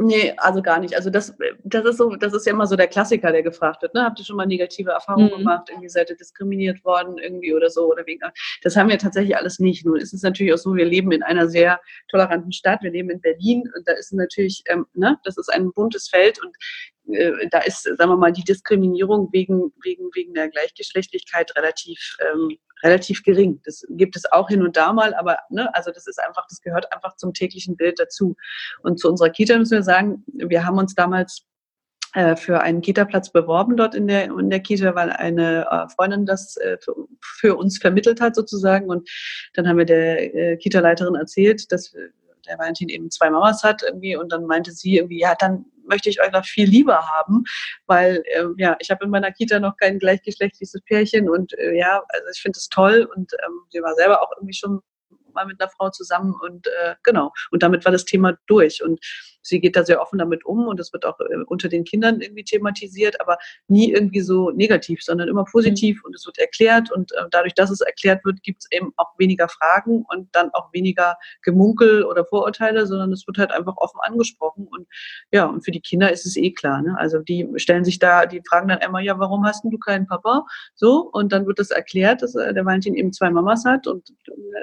Nee, 0.00 0.32
also 0.36 0.62
gar 0.62 0.78
nicht. 0.78 0.94
Also 0.94 1.10
das, 1.10 1.36
das 1.64 1.84
ist 1.84 1.96
so, 1.96 2.14
das 2.14 2.32
ist 2.32 2.46
ja 2.46 2.52
immer 2.52 2.68
so 2.68 2.76
der 2.76 2.86
Klassiker, 2.86 3.32
der 3.32 3.42
gefragt 3.42 3.82
wird. 3.82 3.94
Ne? 3.94 4.04
Habt 4.04 4.20
ihr 4.20 4.24
schon 4.24 4.36
mal 4.36 4.46
negative 4.46 4.92
Erfahrungen 4.92 5.32
mhm. 5.32 5.38
gemacht? 5.38 5.68
Irgendwie 5.70 5.88
seid 5.88 6.08
ihr 6.08 6.16
diskriminiert 6.16 6.84
worden 6.84 7.18
irgendwie 7.18 7.52
oder 7.52 7.68
so 7.68 7.90
oder 7.90 8.06
wegen. 8.06 8.20
Das 8.62 8.76
haben 8.76 8.90
wir 8.90 8.98
tatsächlich 8.98 9.36
alles 9.36 9.58
nicht. 9.58 9.84
Nur 9.84 9.98
ist 9.98 10.14
es 10.14 10.22
natürlich 10.22 10.52
auch 10.52 10.58
so, 10.58 10.76
wir 10.76 10.84
leben 10.84 11.10
in 11.10 11.24
einer 11.24 11.48
sehr 11.48 11.80
toleranten 12.12 12.52
Stadt. 12.52 12.80
Wir 12.82 12.92
leben 12.92 13.10
in 13.10 13.20
Berlin 13.20 13.64
und 13.76 13.88
da 13.88 13.92
ist 13.94 14.12
natürlich, 14.12 14.62
ähm, 14.68 14.86
ne, 14.94 15.18
das 15.24 15.36
ist 15.36 15.52
ein 15.52 15.72
buntes 15.72 16.08
Feld 16.08 16.40
und 16.44 16.54
äh, 17.12 17.48
da 17.50 17.60
ist, 17.60 17.82
sagen 17.82 18.10
wir 18.10 18.16
mal, 18.16 18.32
die 18.32 18.44
Diskriminierung 18.44 19.28
wegen, 19.32 19.72
wegen, 19.82 20.10
wegen 20.14 20.34
der 20.34 20.48
Gleichgeschlechtlichkeit 20.48 21.54
relativ, 21.56 22.16
ähm, 22.20 22.56
relativ 22.82 23.22
gering. 23.22 23.60
Das 23.64 23.84
gibt 23.90 24.16
es 24.16 24.30
auch 24.30 24.48
hin 24.48 24.62
und 24.62 24.76
da 24.76 24.92
mal, 24.92 25.14
aber 25.14 25.38
ne, 25.50 25.74
also 25.74 25.90
das 25.90 26.06
ist 26.06 26.20
einfach, 26.20 26.46
das 26.48 26.60
gehört 26.60 26.92
einfach 26.92 27.16
zum 27.16 27.32
täglichen 27.32 27.76
Bild 27.76 27.98
dazu. 27.98 28.36
Und 28.82 28.98
zu 29.00 29.08
unserer 29.08 29.30
Kita 29.30 29.58
müssen 29.58 29.76
wir 29.76 29.82
sagen, 29.82 30.24
wir 30.26 30.64
haben 30.64 30.78
uns 30.78 30.94
damals 30.94 31.44
äh, 32.14 32.36
für 32.36 32.60
einen 32.60 32.80
Kita-Platz 32.80 33.32
beworben 33.32 33.76
dort 33.76 33.94
in 33.94 34.06
der, 34.06 34.24
in 34.24 34.50
der 34.50 34.60
Kita, 34.60 34.94
weil 34.94 35.10
eine 35.10 35.66
äh, 35.70 35.88
Freundin 35.94 36.26
das 36.26 36.56
für, 36.80 36.94
für, 37.20 37.56
uns 37.56 37.78
vermittelt 37.78 38.20
hat 38.20 38.34
sozusagen. 38.34 38.88
Und 38.88 39.08
dann 39.54 39.68
haben 39.68 39.78
wir 39.78 39.84
der 39.84 40.56
Kita-Leiterin 40.58 41.14
erzählt, 41.14 41.70
dass 41.72 41.94
der 42.48 42.58
Valentin 42.58 42.88
eben 42.88 43.10
zwei 43.10 43.30
Mamas 43.30 43.62
hat 43.62 43.82
irgendwie 43.82 44.16
und 44.16 44.32
dann 44.32 44.44
meinte 44.46 44.72
sie 44.72 44.96
irgendwie, 44.96 45.20
ja, 45.20 45.34
dann 45.38 45.66
möchte 45.88 46.08
ich 46.08 46.20
euch 46.20 46.32
noch 46.32 46.44
viel 46.44 46.68
lieber 46.68 47.08
haben, 47.08 47.44
weil 47.86 48.22
äh, 48.26 48.44
ja, 48.56 48.76
ich 48.78 48.90
habe 48.90 49.04
in 49.04 49.10
meiner 49.10 49.32
Kita 49.32 49.60
noch 49.60 49.76
kein 49.76 49.98
gleichgeschlechtliches 49.98 50.80
Pärchen 50.86 51.28
und 51.28 51.52
äh, 51.58 51.76
ja, 51.76 52.02
also 52.08 52.26
ich 52.34 52.40
finde 52.40 52.58
es 52.58 52.68
toll 52.68 53.08
und 53.14 53.32
ähm, 53.44 53.60
sie 53.70 53.80
war 53.80 53.94
selber 53.94 54.22
auch 54.22 54.30
irgendwie 54.36 54.54
schon 54.54 54.80
mal 55.34 55.46
mit 55.46 55.60
einer 55.60 55.70
Frau 55.70 55.90
zusammen 55.90 56.34
und 56.40 56.66
äh, 56.66 56.94
genau. 57.02 57.32
Und 57.50 57.62
damit 57.62 57.84
war 57.84 57.92
das 57.92 58.04
Thema 58.04 58.36
durch. 58.46 58.82
Und 58.82 59.00
sie 59.48 59.60
geht 59.60 59.76
da 59.76 59.84
sehr 59.84 60.00
offen 60.00 60.18
damit 60.18 60.44
um 60.44 60.66
und 60.68 60.78
es 60.80 60.92
wird 60.92 61.04
auch 61.04 61.18
äh, 61.20 61.44
unter 61.46 61.68
den 61.68 61.84
Kindern 61.84 62.20
irgendwie 62.20 62.44
thematisiert, 62.44 63.20
aber 63.20 63.38
nie 63.66 63.92
irgendwie 63.92 64.20
so 64.20 64.50
negativ, 64.50 65.02
sondern 65.02 65.28
immer 65.28 65.44
positiv 65.44 65.96
mhm. 65.96 66.06
und 66.06 66.16
es 66.16 66.26
wird 66.26 66.38
erklärt 66.38 66.92
und 66.92 67.12
äh, 67.12 67.24
dadurch, 67.30 67.54
dass 67.54 67.70
es 67.70 67.80
erklärt 67.80 68.24
wird, 68.24 68.42
gibt 68.42 68.62
es 68.62 68.68
eben 68.70 68.92
auch 68.96 69.18
weniger 69.18 69.48
Fragen 69.48 70.04
und 70.08 70.28
dann 70.32 70.50
auch 70.52 70.72
weniger 70.72 71.16
Gemunkel 71.42 72.04
oder 72.04 72.24
Vorurteile, 72.24 72.86
sondern 72.86 73.12
es 73.12 73.26
wird 73.26 73.38
halt 73.38 73.52
einfach 73.52 73.76
offen 73.76 74.00
angesprochen 74.02 74.68
und 74.70 74.86
ja, 75.32 75.46
und 75.46 75.64
für 75.64 75.70
die 75.70 75.80
Kinder 75.80 76.12
ist 76.12 76.26
es 76.26 76.36
eh 76.36 76.52
klar, 76.52 76.82
ne? 76.82 76.96
also 76.98 77.18
die 77.18 77.48
stellen 77.56 77.84
sich 77.84 77.98
da, 77.98 78.26
die 78.26 78.42
fragen 78.48 78.68
dann 78.68 78.78
immer, 78.78 79.00
ja, 79.00 79.18
warum 79.18 79.44
hast 79.44 79.64
du 79.64 79.78
keinen 79.78 80.06
Papa? 80.06 80.44
So, 80.74 81.10
und 81.12 81.32
dann 81.32 81.46
wird 81.46 81.58
das 81.58 81.70
erklärt, 81.70 82.22
dass 82.22 82.34
äh, 82.34 82.54
der 82.54 82.64
Valentin 82.64 82.94
eben 82.94 83.12
zwei 83.12 83.30
Mamas 83.30 83.64
hat 83.64 83.86
und 83.86 84.08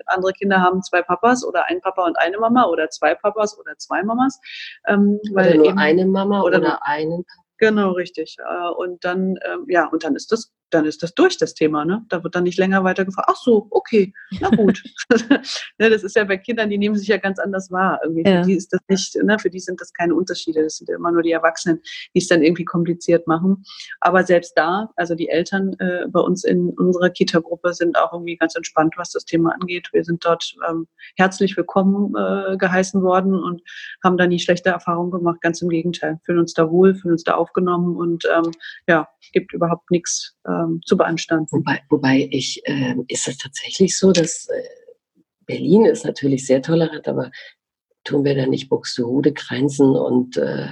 andere 0.08 0.34
Kinder 0.34 0.62
haben 0.62 0.82
zwei 0.84 1.02
Papas 1.02 1.46
oder 1.46 1.66
ein 1.68 1.82
Papa 1.82 2.06
und 2.06 2.18
eine 2.18 2.38
Mama 2.38 2.66
oder 2.66 2.90
zwei 2.90 3.16
Papas 3.16 3.58
oder 3.58 3.78
zwei 3.78 4.04
Mamas. 4.04 4.40
Ähm, 4.88 5.20
weil 5.34 5.50
oder 5.50 5.58
nur 5.58 5.68
eben, 5.70 5.78
eine 5.80 6.06
Mama 6.06 6.42
oder, 6.42 6.60
oder 6.60 6.86
einen 6.86 7.26
Genau, 7.58 7.92
richtig. 7.92 8.36
Äh, 8.40 8.70
und 8.78 9.04
dann, 9.06 9.36
ähm, 9.46 9.66
ja, 9.70 9.88
und 9.88 10.04
dann 10.04 10.16
ist 10.16 10.32
das 10.32 10.52
dann 10.76 10.86
ist 10.86 11.02
das 11.02 11.16
durch, 11.16 11.38
das 11.38 11.54
Thema. 11.54 11.86
Ne? 11.86 12.06
Da 12.10 12.24
wird 12.24 12.36
dann 12.36 12.44
nicht 12.44 12.58
länger 12.58 12.84
weiter 12.84 13.06
gefragt, 13.06 13.30
ach 13.32 13.38
so, 13.38 13.68
okay, 13.72 14.14
na 14.40 14.50
gut. 14.50 14.84
ne, 15.80 15.90
das 15.90 16.04
ist 16.04 16.16
ja 16.16 16.24
bei 16.26 16.38
Kindern, 16.38 16.70
die 16.70 16.78
nehmen 16.78 16.96
sich 16.96 17.08
ja 17.08 17.18
ganz 17.18 17.40
anders 17.40 17.72
wahr. 17.72 18.00
Irgendwie. 18.04 18.30
Ja. 18.30 18.42
Für 18.42 18.48
die 18.50 18.56
ist 18.56 18.74
das 18.74 18.82
nicht, 18.90 19.16
ne, 19.24 19.40
für 19.40 19.50
die 19.50 19.60
sind 19.60 19.80
das 19.80 19.94
keine 19.94 20.14
Unterschiede. 20.16 20.64
Das 20.64 20.78
sind 20.78 20.90
ja 20.90 20.96
immer 20.96 21.12
nur 21.12 21.22
die 21.22 21.32
Erwachsenen, 21.32 21.82
die 22.14 22.20
es 22.20 22.28
dann 22.28 22.44
irgendwie 22.44 22.66
kompliziert 22.66 23.26
machen. 23.26 23.64
Aber 24.02 24.24
selbst 24.24 24.54
da, 24.56 24.90
also 24.96 25.16
die 25.16 25.30
Eltern 25.30 25.74
äh, 25.80 26.08
bei 26.10 26.20
uns 26.20 26.44
in 26.44 26.70
unserer 26.72 27.10
Kita-Gruppe 27.10 27.74
sind 27.74 27.98
auch 27.98 28.12
irgendwie 28.12 28.36
ganz 28.36 28.56
entspannt, 28.56 28.96
was 28.98 29.12
das 29.12 29.26
Thema 29.26 29.54
angeht. 29.60 29.90
Wir 29.94 30.04
sind 30.04 30.26
dort 30.26 30.56
ähm, 30.70 30.88
herzlich 31.16 31.56
willkommen 31.56 32.14
äh, 32.16 32.58
geheißen 32.58 33.02
worden 33.02 33.34
und 33.34 33.62
haben 34.04 34.18
da 34.18 34.28
nie 34.28 34.40
schlechte 34.40 34.70
Erfahrungen 34.70 35.12
gemacht. 35.12 35.42
Ganz 35.42 35.62
im 35.62 35.70
Gegenteil. 35.70 36.20
Fühlen 36.26 36.40
uns 36.40 36.54
da 36.54 36.70
wohl, 36.70 36.96
fühlen 36.96 37.14
uns 37.14 37.24
da 37.24 37.36
aufgenommen 37.36 37.96
und 37.96 38.26
ähm, 38.36 38.52
ja, 38.88 39.08
gibt 39.32 39.54
überhaupt 39.54 39.90
nichts 39.92 40.36
ähm, 40.66 40.82
zu 40.86 40.98
beanstanden. 40.98 41.48
Wobei, 41.52 41.82
wobei 41.90 42.28
ich, 42.32 42.62
äh, 42.66 42.96
ist 43.08 43.28
es 43.28 43.38
tatsächlich 43.38 43.98
so, 43.98 44.12
dass 44.12 44.48
äh, 44.48 44.64
Berlin 45.46 45.86
ist 45.86 46.06
natürlich 46.06 46.46
sehr 46.46 46.62
tolerant, 46.62 47.08
aber 47.08 47.32
tun 48.04 48.24
wir 48.24 48.36
da 48.36 48.46
nicht 48.46 48.70
Buxtehude, 48.70 49.34
Grenzen 49.34 49.96
und 49.96 50.38
äh, 50.38 50.68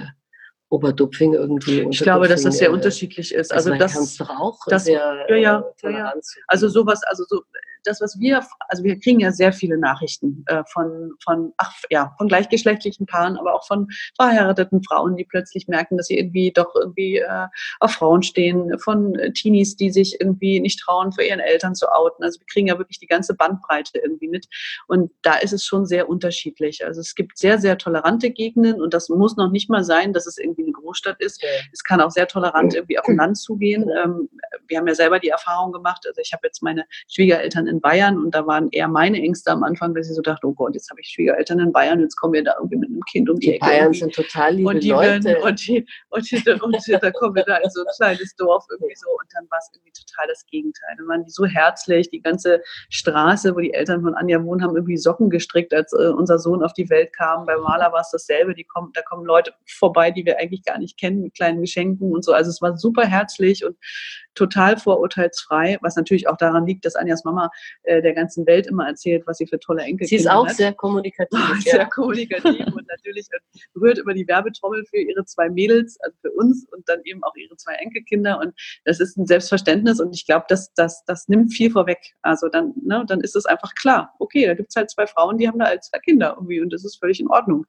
Oberdupfing 0.68 1.34
irgendwie. 1.34 1.86
Ich 1.90 2.00
glaube, 2.00 2.26
dass 2.26 2.42
das 2.42 2.58
sehr 2.58 2.68
äh, 2.68 2.72
unterschiedlich 2.72 3.32
ist. 3.32 3.52
Also, 3.52 3.70
also 3.70 3.78
das, 3.78 4.16
doch 4.16 4.30
auch 4.30 4.58
das, 4.66 4.84
sehr, 4.84 5.26
ja, 5.28 5.36
ja, 5.36 5.64
ja, 5.82 5.90
ja. 5.90 6.12
Also 6.48 6.68
sowas, 6.68 7.02
also 7.04 7.24
so 7.28 7.42
das, 7.84 8.00
was 8.00 8.18
wir, 8.18 8.42
also 8.68 8.82
wir 8.84 8.98
kriegen 8.98 9.20
ja 9.20 9.32
sehr 9.32 9.52
viele 9.52 9.78
Nachrichten 9.78 10.44
äh, 10.46 10.62
von, 10.72 11.12
von, 11.22 11.52
ach 11.56 11.74
ja, 11.90 12.14
von 12.18 12.28
gleichgeschlechtlichen 12.28 13.06
Paaren, 13.06 13.36
aber 13.36 13.54
auch 13.54 13.66
von 13.66 13.88
verheirateten 14.16 14.82
Frauen, 14.82 15.16
die 15.16 15.24
plötzlich 15.24 15.68
merken, 15.68 15.96
dass 15.96 16.06
sie 16.06 16.18
irgendwie 16.18 16.52
doch 16.52 16.74
irgendwie 16.74 17.18
äh, 17.18 17.46
auf 17.80 17.92
Frauen 17.92 18.22
stehen, 18.22 18.78
von 18.78 19.16
Teenies, 19.34 19.76
die 19.76 19.90
sich 19.90 20.20
irgendwie 20.20 20.60
nicht 20.60 20.80
trauen, 20.80 21.12
für 21.12 21.22
ihren 21.22 21.40
Eltern 21.40 21.74
zu 21.74 21.88
outen. 21.88 22.24
Also 22.24 22.40
wir 22.40 22.46
kriegen 22.46 22.66
ja 22.66 22.78
wirklich 22.78 22.98
die 22.98 23.06
ganze 23.06 23.34
Bandbreite 23.34 23.98
irgendwie 23.98 24.28
mit. 24.28 24.46
Und 24.86 25.10
da 25.22 25.34
ist 25.36 25.52
es 25.52 25.64
schon 25.64 25.86
sehr 25.86 26.08
unterschiedlich. 26.08 26.84
Also 26.84 27.00
es 27.00 27.14
gibt 27.14 27.38
sehr, 27.38 27.58
sehr 27.58 27.78
tolerante 27.78 28.30
Gegenden 28.30 28.80
und 28.80 28.94
das 28.94 29.08
muss 29.08 29.36
noch 29.36 29.50
nicht 29.50 29.70
mal 29.70 29.84
sein, 29.84 30.12
dass 30.12 30.26
es 30.26 30.38
irgendwie 30.38 30.62
eine 30.62 30.72
Großstadt 30.72 31.20
ist. 31.20 31.42
Es 31.72 31.82
kann 31.82 32.00
auch 32.00 32.10
sehr 32.10 32.26
tolerant 32.26 32.74
irgendwie 32.74 32.98
auf 32.98 33.06
dem 33.06 33.16
Land 33.16 33.38
zugehen. 33.38 33.90
Ähm, 33.90 34.28
wir 34.66 34.78
haben 34.78 34.86
ja 34.86 34.94
selber 34.94 35.18
die 35.18 35.28
Erfahrung 35.28 35.72
gemacht. 35.72 36.04
Also 36.06 36.20
ich 36.20 36.32
habe 36.32 36.46
jetzt 36.46 36.62
meine 36.62 36.84
Schwiegereltern 37.08 37.66
in 37.66 37.73
Bayern 37.80 38.18
und 38.18 38.34
da 38.34 38.46
waren 38.46 38.68
eher 38.70 38.88
meine 38.88 39.18
Ängste 39.18 39.50
am 39.50 39.62
Anfang, 39.62 39.94
dass 39.94 40.08
ich 40.08 40.14
so 40.14 40.22
dachte, 40.22 40.46
oh 40.46 40.52
Gott, 40.52 40.74
jetzt 40.74 40.90
habe 40.90 41.00
ich 41.00 41.08
Schwiegereltern 41.08 41.60
in 41.60 41.72
Bayern, 41.72 42.00
jetzt 42.00 42.16
kommen 42.16 42.34
wir 42.34 42.44
da 42.44 42.54
irgendwie 42.58 42.76
mit 42.76 42.90
einem 42.90 43.02
Kind 43.10 43.30
um 43.30 43.38
die, 43.38 43.46
die 43.46 43.54
Ecke. 43.54 43.66
Bayern 43.66 43.82
irgendwie. 43.84 43.98
sind 44.00 44.14
total 44.14 44.54
liebe 44.54 44.68
und 44.68 44.82
die 44.82 44.90
Leute. 44.90 45.24
Werden, 45.24 45.42
und, 45.42 45.66
die, 45.66 45.86
und, 46.10 46.30
die, 46.30 46.50
und, 46.50 46.62
und 46.62 47.02
da 47.02 47.10
kommen 47.12 47.34
wir 47.34 47.44
da 47.44 47.56
in 47.58 47.70
so 47.70 47.80
ein 47.80 47.86
kleines 47.96 48.36
Dorf 48.36 48.64
irgendwie 48.70 48.94
so 48.96 49.10
und 49.10 49.28
dann 49.34 49.46
war 49.50 49.58
es 49.58 49.70
irgendwie 49.74 49.92
total 49.92 50.28
das 50.28 50.44
Gegenteil. 50.46 50.94
Dann 50.98 51.08
waren 51.08 51.24
die 51.24 51.30
so 51.30 51.44
herzlich, 51.44 52.10
die 52.10 52.20
ganze 52.20 52.62
Straße, 52.90 53.54
wo 53.54 53.60
die 53.60 53.72
Eltern 53.72 54.02
von 54.02 54.14
Anja 54.14 54.42
wohnen, 54.42 54.62
haben 54.62 54.76
irgendwie 54.76 54.96
Socken 54.96 55.30
gestrickt, 55.30 55.72
als 55.74 55.92
äh, 55.92 56.08
unser 56.08 56.38
Sohn 56.38 56.62
auf 56.62 56.72
die 56.72 56.88
Welt 56.90 57.12
kam. 57.12 57.46
Bei 57.46 57.56
Maler 57.56 57.92
war 57.92 58.00
es 58.00 58.10
dasselbe, 58.10 58.54
die 58.54 58.64
kommen, 58.64 58.90
da 58.94 59.02
kommen 59.02 59.24
Leute 59.24 59.52
vorbei, 59.66 60.10
die 60.10 60.24
wir 60.24 60.38
eigentlich 60.38 60.64
gar 60.64 60.78
nicht 60.78 60.98
kennen, 60.98 61.22
mit 61.22 61.34
kleinen 61.34 61.60
Geschenken 61.60 62.12
und 62.12 62.24
so. 62.24 62.32
Also 62.32 62.50
es 62.50 62.60
war 62.62 62.76
super 62.76 63.06
herzlich 63.06 63.64
und 63.64 63.76
total 64.34 64.76
vorurteilsfrei, 64.76 65.78
was 65.80 65.96
natürlich 65.96 66.28
auch 66.28 66.36
daran 66.36 66.66
liegt, 66.66 66.84
dass 66.84 66.96
Anjas 66.96 67.24
Mama 67.24 67.50
äh, 67.82 68.02
der 68.02 68.14
ganzen 68.14 68.46
Welt 68.46 68.66
immer 68.66 68.86
erzählt, 68.86 69.24
was 69.26 69.38
sie 69.38 69.46
für 69.46 69.58
tolle 69.58 69.82
Enkelkinder 69.82 70.04
hat. 70.04 70.08
Sie 70.08 70.16
ist 70.16 70.30
auch 70.30 70.46
hat. 70.46 70.56
sehr 70.56 70.72
kommunikativ. 70.72 71.24
Oh, 71.44 71.60
sehr 71.60 71.80
ja. 71.80 71.84
kommunikativ 71.86 72.66
und 72.66 72.86
natürlich 72.88 73.26
rührt 73.78 73.98
über 73.98 74.14
die 74.14 74.26
Werbetrommel 74.26 74.84
für 74.86 74.98
ihre 74.98 75.24
zwei 75.24 75.50
Mädels, 75.50 75.98
also 76.00 76.16
für 76.20 76.30
uns 76.30 76.66
und 76.72 76.88
dann 76.88 77.00
eben 77.04 77.22
auch 77.22 77.34
ihre 77.36 77.56
zwei 77.56 77.74
Enkelkinder 77.74 78.40
und 78.40 78.54
das 78.84 79.00
ist 79.00 79.16
ein 79.16 79.26
Selbstverständnis 79.26 80.00
und 80.00 80.14
ich 80.14 80.26
glaube, 80.26 80.46
das, 80.48 80.72
das, 80.74 81.04
das 81.04 81.28
nimmt 81.28 81.52
viel 81.52 81.70
vorweg. 81.70 82.14
Also 82.22 82.48
dann, 82.48 82.72
ne, 82.82 83.04
dann 83.06 83.20
ist 83.20 83.36
es 83.36 83.46
einfach 83.46 83.74
klar, 83.74 84.14
okay, 84.18 84.46
da 84.46 84.54
gibt 84.54 84.70
es 84.70 84.76
halt 84.76 84.90
zwei 84.90 85.06
Frauen, 85.06 85.38
die 85.38 85.48
haben 85.48 85.58
da 85.58 85.66
als 85.66 85.88
zwei 85.90 85.98
Kinder 85.98 86.34
irgendwie 86.36 86.60
und 86.60 86.72
das 86.72 86.84
ist 86.84 86.96
völlig 86.96 87.20
in 87.20 87.28
Ordnung. 87.28 87.66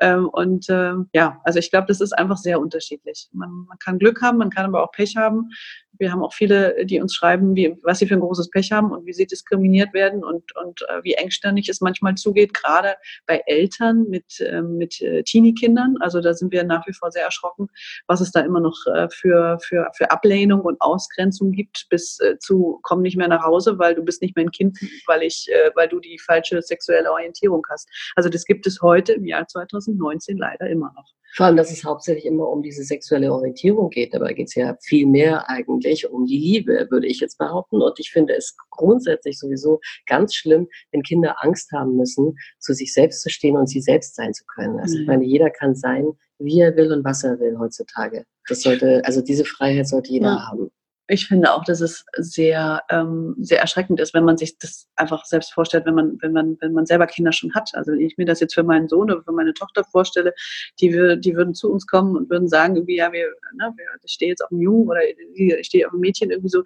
Ähm, 0.00 0.28
und 0.28 0.66
ähm, 0.68 1.08
ja, 1.12 1.40
also 1.44 1.58
ich 1.58 1.70
glaube, 1.70 1.86
das 1.86 2.00
ist 2.00 2.12
einfach 2.12 2.36
sehr 2.38 2.60
unterschiedlich. 2.60 3.28
Man, 3.32 3.50
man 3.68 3.78
kann 3.78 3.98
Glück 3.98 4.22
haben, 4.22 4.38
man 4.38 4.50
kann 4.50 4.66
aber 4.66 4.82
auch 4.82 4.92
Pech 4.92 5.16
haben. 5.16 5.50
Wir 5.98 6.12
haben 6.12 6.22
auch 6.22 6.32
viele, 6.32 6.86
die 6.86 7.00
uns 7.00 7.14
schreiben, 7.14 7.54
wie, 7.54 7.76
was 7.82 7.98
sie 7.98 8.06
für 8.06 8.14
ein 8.14 8.20
großes 8.20 8.50
Pech 8.50 8.72
haben 8.72 8.90
und 8.90 9.04
wie 9.06 9.12
sie 9.12 9.26
diskriminiert 9.30 9.92
werden 9.94 10.24
und, 10.24 10.54
und 10.56 10.82
äh, 10.88 11.02
wie 11.02 11.14
engstirnig 11.14 11.68
es 11.68 11.80
manchmal 11.80 12.14
zugeht, 12.14 12.54
gerade 12.54 12.94
bei 13.26 13.42
Eltern 13.46 14.06
mit, 14.08 14.40
äh, 14.40 14.62
mit 14.62 15.02
Teenie-Kindern. 15.24 15.96
Also 16.00 16.20
da 16.20 16.34
sind 16.34 16.52
wir 16.52 16.64
nach 16.64 16.86
wie 16.86 16.92
vor 16.92 17.10
sehr 17.10 17.24
erschrocken, 17.24 17.68
was 18.06 18.20
es 18.20 18.32
da 18.32 18.40
immer 18.40 18.60
noch 18.60 18.76
äh, 18.94 19.08
für, 19.10 19.58
für, 19.60 19.90
für 19.96 20.10
Ablehnung 20.10 20.60
und 20.62 20.80
Ausgrenzung 20.80 21.52
gibt, 21.52 21.86
bis 21.90 22.18
äh, 22.20 22.38
zu 22.38 22.80
komm 22.82 23.02
nicht 23.02 23.16
mehr 23.16 23.28
nach 23.28 23.44
Hause, 23.44 23.78
weil 23.78 23.94
du 23.94 24.02
bist 24.02 24.22
nicht 24.22 24.36
mehr 24.36 24.44
ein 24.44 24.50
Kind, 24.50 24.78
weil 25.06 25.22
ich, 25.22 25.46
äh, 25.50 25.70
weil 25.74 25.88
du 25.88 26.00
die 26.00 26.18
falsche 26.18 26.60
sexuelle 26.62 27.10
Orientierung 27.10 27.64
hast. 27.70 27.88
Also 28.16 28.28
das 28.28 28.44
gibt 28.44 28.66
es 28.66 28.80
heute 28.82 29.12
im 29.12 29.26
Jahr 29.26 29.46
2019 29.46 30.36
leider 30.38 30.68
immer 30.68 30.92
noch. 30.94 31.14
Vor 31.32 31.46
allem, 31.46 31.56
dass 31.56 31.70
es 31.70 31.84
hauptsächlich 31.84 32.26
immer 32.26 32.48
um 32.48 32.60
diese 32.60 32.82
sexuelle 32.82 33.32
Orientierung 33.32 33.90
geht. 33.90 34.12
Dabei 34.12 34.32
geht 34.32 34.48
es 34.48 34.56
ja 34.56 34.76
viel 34.82 35.06
mehr 35.06 35.48
eigentlich 35.48 36.10
um 36.10 36.26
die 36.26 36.38
Liebe, 36.38 36.88
würde 36.90 37.06
ich 37.06 37.20
jetzt 37.20 37.38
behaupten. 37.38 37.80
Und 37.80 38.00
ich 38.00 38.10
finde 38.10 38.34
es 38.34 38.56
grundsätzlich 38.70 39.19
sowieso 39.38 39.80
ganz 40.06 40.34
schlimm, 40.34 40.68
wenn 40.92 41.02
Kinder 41.02 41.36
Angst 41.40 41.70
haben 41.72 41.96
müssen, 41.96 42.36
zu 42.58 42.74
sich 42.74 42.92
selbst 42.92 43.22
zu 43.22 43.30
stehen 43.30 43.56
und 43.56 43.68
sie 43.68 43.80
selbst 43.80 44.16
sein 44.16 44.32
zu 44.32 44.44
können. 44.46 44.78
Also 44.80 44.96
ich 44.96 45.02
mhm. 45.02 45.06
meine, 45.06 45.24
jeder 45.24 45.50
kann 45.50 45.74
sein, 45.74 46.06
wie 46.38 46.60
er 46.60 46.76
will 46.76 46.92
und 46.92 47.04
was 47.04 47.24
er 47.24 47.38
will 47.38 47.58
heutzutage. 47.58 48.24
Das 48.48 48.62
sollte, 48.62 49.02
also 49.04 49.20
diese 49.20 49.44
Freiheit 49.44 49.88
sollte 49.88 50.10
jeder 50.10 50.28
ja. 50.28 50.48
haben 50.50 50.70
ich 51.10 51.26
finde 51.26 51.52
auch, 51.52 51.64
dass 51.64 51.80
es 51.80 52.04
sehr, 52.16 52.82
ähm, 52.88 53.34
sehr 53.38 53.60
erschreckend 53.60 53.98
ist, 54.00 54.14
wenn 54.14 54.24
man 54.24 54.36
sich 54.36 54.58
das 54.58 54.86
einfach 54.94 55.24
selbst 55.24 55.52
vorstellt, 55.52 55.84
wenn 55.84 55.94
man, 55.94 56.18
wenn 56.20 56.32
man, 56.32 56.56
wenn 56.60 56.72
man 56.72 56.86
selber 56.86 57.06
Kinder 57.06 57.32
schon 57.32 57.52
hat. 57.52 57.70
Also 57.74 57.92
wenn 57.92 58.00
ich 58.00 58.16
mir 58.16 58.26
das 58.26 58.38
jetzt 58.40 58.54
für 58.54 58.62
meinen 58.62 58.88
Sohn 58.88 59.10
oder 59.10 59.22
für 59.22 59.32
meine 59.32 59.52
Tochter 59.52 59.82
vorstelle, 59.84 60.32
die, 60.80 60.92
wir, 60.92 61.16
die 61.16 61.34
würden 61.34 61.54
zu 61.54 61.70
uns 61.70 61.86
kommen 61.86 62.16
und 62.16 62.30
würden 62.30 62.48
sagen, 62.48 62.76
irgendwie, 62.76 62.96
ja, 62.96 63.12
wir, 63.12 63.26
ne, 63.54 63.72
wir, 63.76 63.86
ich 64.04 64.12
stehe 64.12 64.30
jetzt 64.30 64.42
auf 64.42 64.52
einem 64.52 64.60
Jungen 64.60 64.88
oder 64.88 65.00
ich 65.34 65.66
stehe 65.66 65.86
auf 65.86 65.92
einem 65.92 66.00
Mädchen 66.00 66.30
irgendwie 66.30 66.48
so, 66.48 66.62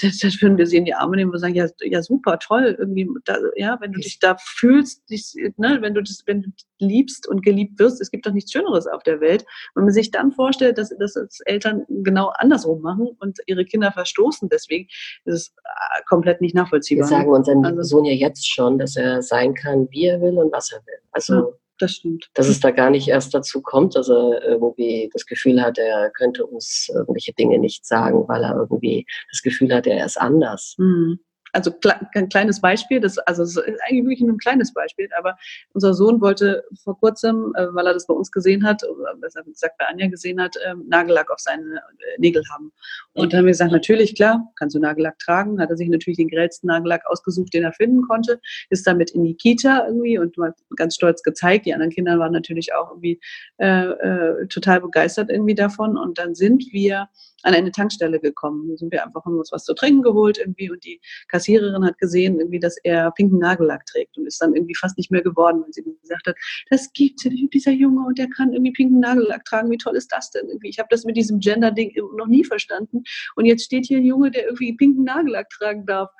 das, 0.00 0.18
das 0.18 0.40
würden 0.40 0.56
wir 0.56 0.66
sie 0.66 0.76
in 0.76 0.84
die 0.84 0.94
Arme 0.94 1.16
nehmen 1.16 1.32
und 1.32 1.38
sagen, 1.38 1.54
ja, 1.54 1.66
ja 1.80 2.02
super, 2.02 2.38
toll, 2.38 2.76
irgendwie, 2.78 3.08
da, 3.24 3.38
ja, 3.56 3.76
wenn 3.80 3.92
du 3.92 4.00
dich 4.00 4.20
da 4.20 4.36
fühlst, 4.38 5.10
dich, 5.10 5.34
ne, 5.56 5.78
wenn 5.80 5.94
du 5.94 6.02
das, 6.02 6.22
wenn 6.26 6.42
du 6.42 6.50
liebst 6.80 7.28
und 7.28 7.42
geliebt 7.42 7.78
wirst, 7.78 8.00
es 8.00 8.10
gibt 8.10 8.26
doch 8.26 8.32
nichts 8.32 8.52
Schöneres 8.52 8.86
auf 8.86 9.02
der 9.02 9.20
Welt. 9.20 9.44
Wenn 9.74 9.84
man 9.84 9.92
sich 9.92 10.10
dann 10.10 10.32
vorstellt, 10.32 10.78
dass, 10.78 10.90
dass 10.98 11.40
Eltern 11.44 11.84
genau 11.88 12.32
andersrum 12.36 12.80
machen 12.80 13.08
und 13.18 13.38
ihre 13.46 13.64
Kinder 13.64 13.79
Kinder 13.80 13.92
verstoßen. 13.92 14.48
Deswegen 14.48 14.88
ist 15.24 15.34
es 15.34 15.54
äh, 15.64 16.02
komplett 16.08 16.40
nicht 16.40 16.54
nachvollziehbar. 16.54 17.08
Wir 17.08 17.16
sagen 17.16 17.30
unserem 17.30 17.64
also, 17.64 17.82
Sohn 17.82 18.04
ja 18.04 18.12
jetzt 18.12 18.48
schon, 18.48 18.78
dass 18.78 18.96
er 18.96 19.22
sein 19.22 19.54
kann, 19.54 19.88
wie 19.90 20.06
er 20.06 20.20
will 20.20 20.38
und 20.38 20.52
was 20.52 20.70
er 20.72 20.78
will. 20.86 20.98
Also 21.12 21.34
ja, 21.34 21.46
das 21.78 21.92
stimmt. 21.92 22.28
Dass 22.34 22.48
es 22.48 22.60
da 22.60 22.70
gar 22.70 22.90
nicht 22.90 23.08
erst 23.08 23.32
dazu 23.32 23.62
kommt, 23.62 23.96
dass 23.96 24.08
er 24.08 24.42
irgendwie 24.44 25.10
das 25.12 25.24
Gefühl 25.26 25.62
hat, 25.62 25.78
er 25.78 26.10
könnte 26.10 26.46
uns 26.46 26.90
irgendwelche 26.94 27.32
Dinge 27.32 27.58
nicht 27.58 27.86
sagen, 27.86 28.28
weil 28.28 28.44
er 28.44 28.54
irgendwie 28.54 29.06
das 29.30 29.42
Gefühl 29.42 29.74
hat, 29.74 29.86
er 29.86 30.04
ist 30.04 30.20
anders. 30.20 30.74
Mhm 30.78 31.20
also 31.52 31.72
ein 32.14 32.28
kleines 32.28 32.60
Beispiel, 32.60 33.00
das, 33.00 33.18
also 33.18 33.42
es 33.42 33.56
ist 33.56 33.80
eigentlich 33.88 34.04
wirklich 34.04 34.20
nur 34.20 34.34
ein 34.34 34.38
kleines 34.38 34.72
Beispiel, 34.72 35.08
aber 35.18 35.36
unser 35.72 35.94
Sohn 35.94 36.20
wollte 36.20 36.64
vor 36.82 36.98
kurzem, 36.98 37.52
äh, 37.56 37.66
weil 37.74 37.86
er 37.86 37.94
das 37.94 38.06
bei 38.06 38.14
uns 38.14 38.30
gesehen 38.30 38.64
hat, 38.64 38.82
besser 39.20 39.42
gesagt 39.42 39.78
bei 39.78 39.86
Anja 39.86 40.08
gesehen 40.08 40.40
hat, 40.40 40.56
ähm, 40.66 40.84
Nagellack 40.88 41.30
auf 41.30 41.38
seine 41.38 41.76
äh, 41.76 42.18
Nägel 42.18 42.42
haben. 42.52 42.72
Und 43.12 43.32
dann 43.32 43.38
haben 43.38 43.46
wir 43.46 43.52
gesagt, 43.52 43.72
natürlich, 43.72 44.14
klar, 44.14 44.50
kannst 44.56 44.74
du 44.76 44.80
Nagellack 44.80 45.18
tragen. 45.18 45.60
Hat 45.60 45.70
er 45.70 45.76
sich 45.76 45.88
natürlich 45.88 46.18
den 46.18 46.28
grellsten 46.28 46.68
Nagellack 46.68 47.02
ausgesucht, 47.06 47.52
den 47.52 47.64
er 47.64 47.72
finden 47.72 48.02
konnte, 48.02 48.40
ist 48.70 48.86
damit 48.86 49.10
in 49.10 49.24
die 49.24 49.34
Kita 49.34 49.86
irgendwie 49.86 50.18
und 50.18 50.36
mal 50.36 50.54
ganz 50.76 50.94
stolz 50.94 51.22
gezeigt. 51.22 51.66
Die 51.66 51.74
anderen 51.74 51.92
Kinder 51.92 52.18
waren 52.18 52.32
natürlich 52.32 52.72
auch 52.74 52.90
irgendwie 52.90 53.20
äh, 53.58 53.86
äh, 53.86 54.46
total 54.48 54.80
begeistert 54.80 55.30
irgendwie 55.30 55.54
davon. 55.54 55.96
Und 55.96 56.18
dann 56.18 56.34
sind 56.34 56.64
wir 56.72 57.08
an 57.42 57.54
eine 57.54 57.70
Tankstelle 57.70 58.20
gekommen. 58.20 58.68
Da 58.68 58.76
sind 58.76 58.92
wir 58.92 59.04
einfach, 59.04 59.24
uns 59.24 59.52
was 59.52 59.64
zu 59.64 59.74
trinken 59.74 60.02
geholt 60.02 60.38
irgendwie 60.38 60.70
und 60.70 60.84
die 60.84 61.00
Kassiererin 61.40 61.84
hat 61.84 61.98
gesehen, 61.98 62.38
irgendwie, 62.38 62.60
dass 62.60 62.76
er 62.84 63.10
pinken 63.12 63.38
Nagellack 63.38 63.86
trägt 63.86 64.18
und 64.18 64.26
ist 64.26 64.40
dann 64.42 64.54
irgendwie 64.54 64.74
fast 64.74 64.98
nicht 64.98 65.10
mehr 65.10 65.22
geworden, 65.22 65.62
weil 65.62 65.72
sie 65.72 65.82
gesagt 65.82 66.26
hat, 66.26 66.36
das 66.68 66.92
gibt 66.92 67.20
dieser 67.54 67.72
Junge 67.72 68.06
und 68.06 68.18
der 68.18 68.28
kann 68.28 68.52
irgendwie 68.52 68.72
pinken 68.72 69.00
Nagellack 69.00 69.44
tragen. 69.46 69.70
Wie 69.70 69.78
toll 69.78 69.96
ist 69.96 70.12
das 70.12 70.30
denn 70.30 70.48
irgendwie? 70.48 70.68
Ich 70.68 70.78
habe 70.78 70.88
das 70.90 71.04
mit 71.04 71.16
diesem 71.16 71.40
Gender-Ding 71.40 71.92
noch 72.16 72.26
nie 72.26 72.44
verstanden 72.44 73.02
und 73.36 73.46
jetzt 73.46 73.64
steht 73.64 73.86
hier 73.86 73.98
ein 73.98 74.04
Junge, 74.04 74.30
der 74.30 74.44
irgendwie 74.44 74.74
pinken 74.76 75.04
Nagellack 75.04 75.48
tragen 75.50 75.86
darf 75.86 76.10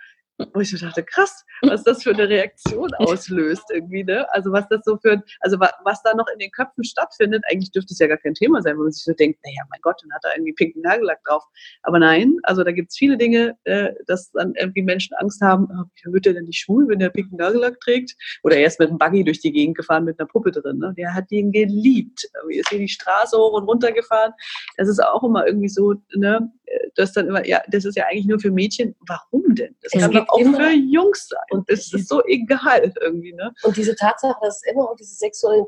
wo 0.52 0.60
ich 0.60 0.70
so 0.70 0.78
dachte, 0.78 1.02
krass, 1.02 1.44
was 1.62 1.84
das 1.84 2.02
für 2.02 2.10
eine 2.10 2.28
Reaktion 2.28 2.92
auslöst 2.94 3.64
irgendwie, 3.72 4.04
ne? 4.04 4.26
Also 4.32 4.52
was 4.52 4.68
das 4.68 4.80
so 4.84 4.96
für, 4.98 5.22
also 5.40 5.58
was, 5.60 5.72
was 5.84 6.02
da 6.02 6.14
noch 6.14 6.26
in 6.32 6.38
den 6.38 6.50
Köpfen 6.50 6.84
stattfindet, 6.84 7.42
eigentlich 7.50 7.70
dürfte 7.70 7.92
es 7.92 7.98
ja 7.98 8.06
gar 8.06 8.16
kein 8.16 8.34
Thema 8.34 8.62
sein, 8.62 8.76
wo 8.76 8.82
man 8.82 8.92
sich 8.92 9.04
so 9.04 9.12
denkt, 9.12 9.40
naja, 9.44 9.62
mein 9.70 9.80
Gott, 9.82 9.96
dann 10.02 10.12
hat 10.12 10.24
er 10.24 10.36
irgendwie 10.36 10.52
pinken 10.52 10.82
Nagellack 10.82 11.22
drauf. 11.24 11.44
Aber 11.82 11.98
nein, 11.98 12.36
also 12.44 12.64
da 12.64 12.72
gibt 12.72 12.90
es 12.90 12.96
viele 12.96 13.16
Dinge, 13.16 13.56
äh, 13.64 13.90
dass 14.06 14.30
dann 14.32 14.54
irgendwie 14.56 14.82
Menschen 14.82 15.14
Angst 15.16 15.40
haben, 15.40 15.68
oh, 15.70 15.84
wie 16.04 16.12
wird 16.12 16.26
er 16.26 16.34
denn 16.34 16.44
nicht 16.44 16.60
schwul, 16.60 16.88
wenn 16.88 17.00
er 17.00 17.10
pinken 17.10 17.36
Nagellack 17.36 17.80
trägt? 17.80 18.14
Oder 18.42 18.56
er 18.56 18.66
ist 18.66 18.80
mit 18.80 18.88
einem 18.88 18.98
Buggy 18.98 19.24
durch 19.24 19.40
die 19.40 19.52
Gegend 19.52 19.76
gefahren 19.76 20.04
mit 20.04 20.18
einer 20.18 20.28
Puppe 20.28 20.50
drin, 20.50 20.78
ne? 20.78 20.94
Der 20.96 21.14
hat 21.14 21.30
den 21.30 21.52
geliebt. 21.52 22.28
Irgendwie 22.34 22.58
ist 22.60 22.68
hier 22.68 22.78
die 22.78 22.88
Straße 22.88 23.36
hoch 23.36 23.52
und 23.52 23.64
runter 23.64 23.92
gefahren. 23.92 24.32
Das 24.76 24.88
ist 24.88 25.02
auch 25.02 25.22
immer 25.22 25.46
irgendwie 25.46 25.68
so, 25.68 25.94
ne? 26.14 26.50
Das 26.94 27.12
dann 27.12 27.28
immer, 27.28 27.46
ja, 27.46 27.60
das 27.68 27.84
ist 27.84 27.96
ja 27.96 28.04
eigentlich 28.06 28.26
nur 28.26 28.38
für 28.38 28.50
Mädchen. 28.50 28.94
Warum 29.06 29.54
denn? 29.54 29.74
Das 29.82 29.92
Es 29.94 30.00
kann 30.00 30.12
doch 30.12 30.28
auch 30.32 30.38
immer- 30.38 30.58
für 30.58 30.70
Jungs 30.72 31.28
sein. 31.28 31.40
Und 31.50 31.68
es 31.70 31.92
ist 31.92 32.08
so 32.08 32.22
egal 32.26 32.92
irgendwie, 33.00 33.32
ne? 33.32 33.52
Und 33.62 33.76
diese 33.76 33.94
Tatsache, 33.96 34.36
dass 34.42 34.56
es 34.64 34.72
immer 34.72 34.90
um 34.90 34.96
diese 34.96 35.14
sexuelle, 35.14 35.60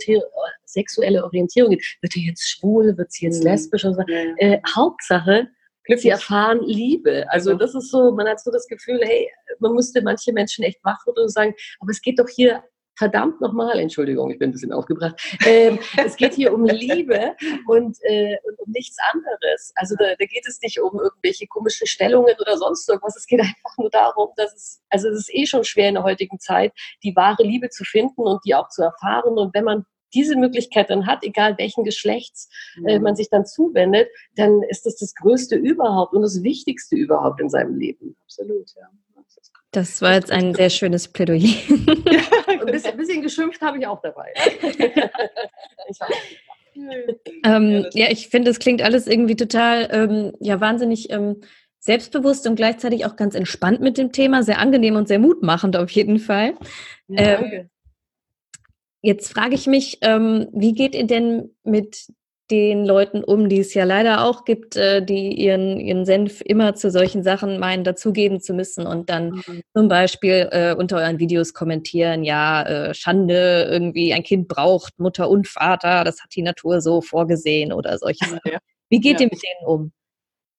Orientierung- 1.24 1.70
geht, 1.70 1.84
wird 2.00 2.16
er 2.16 2.22
jetzt 2.22 2.48
schwul, 2.48 2.96
wird 2.96 3.12
sie 3.12 3.26
jetzt 3.26 3.40
Mhm. 3.40 3.50
lesbisch 3.50 3.84
und 3.84 3.94
so. 3.94 4.02
Äh, 4.38 4.60
Hauptsache, 4.74 5.48
sie 5.96 6.08
erfahren 6.08 6.60
Liebe. 6.62 7.26
Also 7.28 7.50
Ja. 7.50 7.56
das 7.56 7.74
ist 7.74 7.90
so, 7.90 8.12
man 8.12 8.26
hat 8.28 8.40
so 8.40 8.50
das 8.50 8.66
Gefühl, 8.66 9.00
hey, 9.02 9.28
man 9.58 9.72
müsste 9.74 10.00
manche 10.02 10.32
Menschen 10.32 10.64
echt 10.64 10.82
wachrütteln 10.84 11.24
und 11.24 11.30
sagen, 11.32 11.54
aber 11.80 11.90
es 11.90 12.00
geht 12.00 12.18
doch 12.18 12.28
hier 12.28 12.62
verdammt 12.96 13.40
nochmal, 13.40 13.78
Entschuldigung, 13.78 14.30
ich 14.30 14.38
bin 14.38 14.50
ein 14.50 14.52
bisschen 14.52 14.72
aufgebracht, 14.72 15.20
ähm, 15.46 15.78
es 15.96 16.16
geht 16.16 16.34
hier 16.34 16.52
um 16.52 16.64
Liebe 16.64 17.34
und, 17.66 17.96
äh, 18.02 18.36
und 18.44 18.58
um 18.60 18.70
nichts 18.72 18.96
anderes. 19.12 19.72
Also 19.76 19.96
da, 19.96 20.14
da 20.18 20.24
geht 20.24 20.46
es 20.46 20.60
nicht 20.62 20.80
um 20.80 20.98
irgendwelche 20.98 21.46
komischen 21.46 21.86
Stellungen 21.86 22.34
oder 22.40 22.56
sonst 22.56 22.88
irgendwas. 22.88 23.16
Es 23.16 23.26
geht 23.26 23.40
einfach 23.40 23.76
nur 23.78 23.90
darum, 23.90 24.28
dass 24.36 24.54
es, 24.54 24.82
also 24.90 25.08
es 25.08 25.28
ist 25.28 25.34
eh 25.34 25.46
schon 25.46 25.64
schwer 25.64 25.88
in 25.88 25.94
der 25.94 26.04
heutigen 26.04 26.38
Zeit, 26.38 26.72
die 27.02 27.14
wahre 27.16 27.42
Liebe 27.42 27.70
zu 27.70 27.84
finden 27.84 28.22
und 28.22 28.44
die 28.44 28.54
auch 28.54 28.68
zu 28.68 28.82
erfahren. 28.82 29.38
Und 29.38 29.54
wenn 29.54 29.64
man 29.64 29.84
diese 30.14 30.36
Möglichkeit 30.36 30.90
dann 30.90 31.06
hat, 31.06 31.24
egal 31.24 31.56
welchen 31.58 31.84
Geschlechts 31.84 32.48
äh, 32.86 32.98
Mhm. 32.98 33.04
man 33.04 33.16
sich 33.16 33.30
dann 33.30 33.46
zuwendet, 33.46 34.08
dann 34.36 34.62
ist 34.68 34.84
das 34.84 34.96
das 34.96 35.14
Größte 35.14 35.56
überhaupt 35.56 36.14
und 36.14 36.22
das 36.22 36.42
Wichtigste 36.42 36.96
überhaupt 36.96 37.40
in 37.40 37.48
seinem 37.48 37.76
Leben. 37.78 38.14
Absolut, 38.22 38.70
ja. 38.76 38.88
Das 39.72 40.02
war 40.02 40.12
jetzt 40.14 40.30
ein 40.30 40.54
sehr 40.54 40.68
schönes 40.68 41.08
Plädoyer. 41.08 41.48
Ein 42.46 42.66
bisschen, 42.66 42.92
ein 42.92 42.96
bisschen 42.98 43.22
geschimpft 43.22 43.60
habe 43.62 43.78
ich 43.78 43.86
auch 43.86 44.02
dabei. 44.02 44.32
ich 44.62 45.98
weiß. 45.98 46.14
ähm, 47.44 47.86
ja, 47.94 48.10
ich 48.10 48.28
finde, 48.28 48.50
es 48.50 48.58
klingt 48.58 48.82
alles 48.82 49.06
irgendwie 49.06 49.36
total, 49.36 49.88
ähm, 49.90 50.32
ja, 50.40 50.60
wahnsinnig 50.60 51.10
ähm, 51.10 51.40
selbstbewusst 51.78 52.46
und 52.46 52.56
gleichzeitig 52.56 53.06
auch 53.06 53.16
ganz 53.16 53.34
entspannt 53.34 53.80
mit 53.80 53.96
dem 53.96 54.12
Thema, 54.12 54.42
sehr 54.42 54.58
angenehm 54.58 54.96
und 54.96 55.08
sehr 55.08 55.18
mutmachend 55.18 55.76
auf 55.76 55.90
jeden 55.90 56.18
Fall. 56.18 56.54
Ja, 57.08 57.40
Ähm. 57.40 57.68
Jetzt 59.04 59.32
frage 59.32 59.56
ich 59.56 59.66
mich, 59.66 59.98
ähm, 60.02 60.46
wie 60.52 60.74
geht 60.74 60.94
ihr 60.94 61.08
denn 61.08 61.50
mit 61.64 62.06
den 62.50 62.84
Leuten 62.84 63.24
um, 63.24 63.48
die 63.48 63.60
es 63.60 63.72
ja 63.72 63.84
leider 63.84 64.24
auch 64.24 64.44
gibt, 64.44 64.76
äh, 64.76 65.04
die 65.04 65.32
ihren, 65.32 65.78
ihren 65.80 66.04
Senf 66.04 66.42
immer 66.44 66.74
zu 66.74 66.90
solchen 66.90 67.22
Sachen 67.22 67.58
meinen, 67.58 67.84
dazugeben 67.84 68.40
zu 68.40 68.52
müssen 68.52 68.86
und 68.86 69.08
dann 69.08 69.30
Mhm. 69.46 69.62
zum 69.74 69.88
Beispiel 69.88 70.48
äh, 70.50 70.74
unter 70.74 70.96
euren 70.98 71.18
Videos 71.18 71.54
kommentieren, 71.54 72.24
ja, 72.24 72.62
äh, 72.62 72.94
Schande, 72.94 73.68
irgendwie 73.70 74.12
ein 74.12 74.22
Kind 74.22 74.48
braucht 74.48 74.98
Mutter 74.98 75.30
und 75.30 75.48
Vater, 75.48 76.04
das 76.04 76.22
hat 76.22 76.30
die 76.34 76.42
Natur 76.42 76.80
so 76.80 77.00
vorgesehen 77.00 77.72
oder 77.72 77.96
solche 77.98 78.24
Sachen. 78.26 78.40
Ja. 78.52 78.58
Wie 78.90 79.00
geht 79.00 79.20
Ja. 79.20 79.26
ihr 79.26 79.30
mit 79.32 79.42
denen 79.42 79.66
um? 79.66 79.92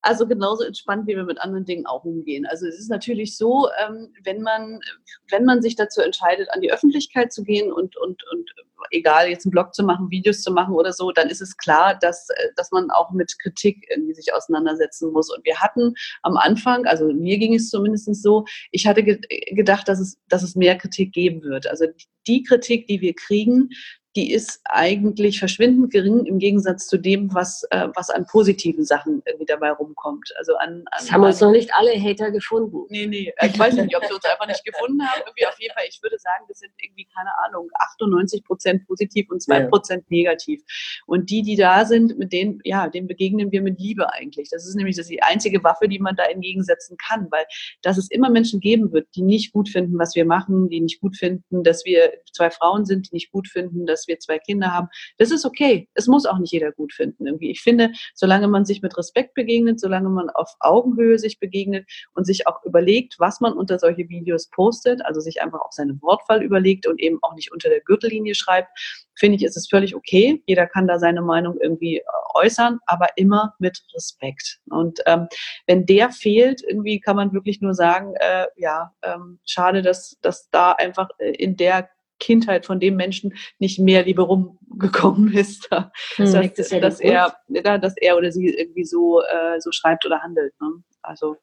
Also 0.06 0.28
genauso 0.28 0.64
entspannt, 0.66 1.08
wie 1.08 1.16
wir 1.16 1.24
mit 1.24 1.40
anderen 1.40 1.64
Dingen 1.64 1.86
auch 1.86 2.04
umgehen. 2.04 2.46
Also 2.46 2.68
es 2.68 2.78
ist 2.78 2.90
natürlich 2.90 3.38
so, 3.38 3.70
ähm, 3.88 4.14
wenn 4.24 4.42
man, 4.42 4.82
wenn 5.30 5.46
man 5.46 5.62
sich 5.62 5.78
dazu 5.78 6.02
entscheidet, 6.02 6.50
an 6.52 6.60
die 6.60 6.74
Öffentlichkeit 6.74 7.32
zu 7.32 7.44
gehen 7.44 7.72
und, 7.72 7.96
und, 7.96 8.22
und 8.32 8.50
egal, 8.94 9.28
jetzt 9.28 9.46
einen 9.46 9.52
Blog 9.52 9.74
zu 9.74 9.84
machen, 9.84 10.10
Videos 10.10 10.42
zu 10.42 10.52
machen 10.52 10.76
oder 10.76 10.94
so, 10.94 11.12
dann 11.12 11.30
ist 11.30 11.42
es 11.42 11.58
klar, 11.58 11.98
dass, 12.00 12.30
äh, 12.30 12.50
dass 12.56 12.72
man 12.72 12.90
auch 12.92 13.12
mit 13.12 13.38
Kritik 13.40 13.86
irgendwie 13.90 14.14
sich 14.14 14.34
auseinandersetzen 14.34 15.12
muss. 15.12 15.34
Und 15.34 15.44
wir 15.46 15.60
hatten 15.60 15.94
am 16.22 16.38
Anfang, 16.38 16.86
also 16.86 17.12
mir 17.12 17.38
ging 17.38 17.54
es 17.54 17.70
zumindest 17.70 18.14
so, 18.22 18.46
ich 18.72 18.88
hatte 18.88 19.04
ge 19.04 19.20
gedacht, 19.52 19.88
dass 19.88 20.00
es, 20.00 20.18
dass 20.30 20.44
es 20.44 20.56
mehr 20.56 20.78
Kritik 20.78 21.14
geben 21.14 21.42
wird. 21.44 21.68
Also 21.68 21.86
die 22.28 22.44
Kritik, 22.44 22.88
die 22.88 23.02
wir 23.02 23.14
kriegen, 23.16 23.70
die 24.16 24.32
ist 24.32 24.62
eigentlich 24.66 25.40
verschwindend 25.40 25.92
gering 25.92 26.26
im 26.26 26.38
Gegensatz 26.38 26.88
zu 26.88 26.98
dem, 26.98 27.34
was, 27.34 27.64
äh, 27.72 27.88
was 27.96 28.10
an 28.10 28.26
positiven 28.26 28.86
Sachen 28.86 29.24
irgendwie 29.26 29.46
dabei 29.46 29.72
rumkommt. 29.72 30.32
Also 30.38 30.56
an, 30.58 30.84
an 30.92 31.00
Es 31.00 31.12
haben 31.12 31.24
uns 31.24 31.40
noch 31.40 31.52
nicht 31.52 31.74
alle 31.74 31.92
Hater 32.00 32.32
gefunden. 32.32 32.86
Nee, 32.90 33.08
nee, 33.08 33.34
ich 33.42 33.58
weiß 33.58 33.76
nicht, 33.76 33.96
ob 33.96 34.06
sie 34.06 34.14
uns 34.14 34.26
einfach 34.26 34.48
nicht 34.48 34.64
gefunden 34.64 35.02
haben. 35.02 35.22
Irgendwie 35.26 35.48
auf 35.48 35.60
jeden 35.60 35.74
Fall, 35.74 35.86
ich 35.90 36.02
würde 36.04 36.18
sagen, 36.20 36.46
wir 36.48 36.56
sind 36.56 36.72
irgendwie, 36.80 37.08
keine 37.16 37.32
Ahnung, 37.46 37.70
98 37.74 38.44
Prozent 38.44 38.86
positiv 38.86 39.30
und 39.30 39.42
2 39.42 39.66
Prozent 39.66 40.10
negativ. 40.12 40.62
Und 41.08 41.30
die, 41.30 41.42
die 41.42 41.56
da 41.56 41.86
sind, 41.86 42.18
mit 42.18 42.32
denen, 42.32 42.60
ja, 42.64 42.90
denen 42.90 43.08
begegnen 43.08 43.52
wir 43.52 43.62
mit 43.62 43.80
Liebe 43.80 44.14
eigentlich. 44.14 44.50
Das 44.50 44.68
ist 44.68 44.76
nämlich 44.76 44.96
das 44.96 45.08
die 45.08 45.24
einzige 45.24 45.64
Waffe, 45.64 45.88
die 45.88 46.00
man 46.00 46.16
da 46.16 46.26
entgegensetzen 46.26 46.98
kann, 46.98 47.28
weil 47.32 47.46
dass 47.82 47.98
es 47.98 48.10
immer 48.12 48.30
Menschen 48.30 48.60
geben 48.60 48.92
wird, 48.92 49.08
die 49.16 49.22
nicht 49.22 49.54
gut 49.54 49.70
finden, 49.70 49.98
was 49.98 50.16
wir 50.16 50.26
machen, 50.26 50.70
die 50.70 50.82
nicht 50.82 51.02
gut 51.02 51.18
finden, 51.18 51.64
dass 51.64 51.86
wir 51.86 52.14
zwei 52.32 52.50
Frauen 52.50 52.86
sind, 52.86 53.10
die 53.10 53.16
nicht 53.16 53.32
gut 53.32 53.48
finden, 53.48 53.86
dass 53.86 54.03
wir 54.08 54.20
zwei 54.20 54.40
Kinder 54.40 54.74
haben. 54.74 54.88
Das 55.18 55.32
ist 55.32 55.46
okay. 55.46 55.90
Es 55.94 56.08
muss 56.08 56.26
auch 56.26 56.38
nicht 56.38 56.52
jeder 56.52 56.72
gut 56.72 56.94
finden 56.94 57.28
irgendwie. 57.28 57.52
Ich 57.52 57.62
finde, 57.62 57.92
solange 58.14 58.48
man 58.48 58.66
sich 58.66 58.82
mit 58.82 58.98
Respekt 58.98 59.34
begegnet, 59.34 59.80
solange 59.80 60.10
man 60.10 60.30
auf 60.30 60.54
Augenhöhe 60.60 61.20
sich 61.20 61.40
begegnet 61.40 61.88
und 62.14 62.26
sich 62.26 62.48
auch 62.48 62.64
überlegt, 62.64 63.16
was 63.20 63.40
man 63.42 63.54
unter 63.54 63.80
solche 63.80 64.10
Videos 64.10 64.50
postet, 64.50 65.06
also 65.06 65.20
sich 65.20 65.42
einfach 65.42 65.62
auch 65.62 65.72
seine 65.72 66.00
Wortwahl 66.02 66.44
überlegt 66.44 66.88
und 66.88 67.00
eben 67.00 67.20
auch 67.22 67.36
nicht 67.36 67.52
unter 67.52 67.70
der 67.70 67.82
Gürtellinie 67.82 68.36
schreibt, 68.36 68.70
finde 69.16 69.38
ich, 69.38 69.44
ist 69.44 69.58
es 69.58 69.68
völlig 69.70 69.96
okay. 69.96 70.42
Jeder 70.46 70.68
kann 70.68 70.88
da 70.88 71.00
seine 71.00 71.22
Meinung 71.22 71.58
irgendwie 71.62 71.98
äh, 71.98 72.04
äußern, 72.34 72.80
aber 72.86 73.10
immer 73.16 73.54
mit 73.60 73.84
Respekt. 73.94 74.60
Und 74.70 75.00
ähm, 75.06 75.28
wenn 75.68 75.86
der 75.86 76.12
fehlt, 76.12 76.62
irgendwie 76.68 77.00
kann 77.00 77.16
man 77.16 77.34
wirklich 77.34 77.62
nur 77.62 77.74
sagen, 77.74 78.14
äh, 78.16 78.48
ja, 78.58 78.94
ähm, 79.04 79.40
schade, 79.46 79.82
dass, 79.82 80.18
dass 80.22 80.50
da 80.50 80.72
einfach 80.74 81.10
äh, 81.20 81.32
in 81.32 81.56
der 81.56 81.90
Kindheit 82.24 82.66
von 82.66 82.80
dem 82.80 82.96
Menschen 82.96 83.34
nicht 83.60 83.80
mehr 83.80 84.04
Liebe 84.04 84.22
rumgekommen 84.22 85.34
ist, 85.38 85.68
da, 85.70 85.92
Hm. 86.16 86.26
dass, 86.32 86.72
ja 86.72 86.80
dass, 86.80 87.00
er, 87.02 87.80
dass 87.80 87.98
er 87.98 88.18
oder 88.18 88.32
sie 88.32 88.48
irgendwie 88.48 88.86
so, 88.86 89.22
äh, 89.22 89.60
so 89.60 89.72
schreibt 89.72 90.06
oder 90.06 90.22
handelt. 90.22 90.54
Ne? 90.62 90.70
Also 91.02 91.36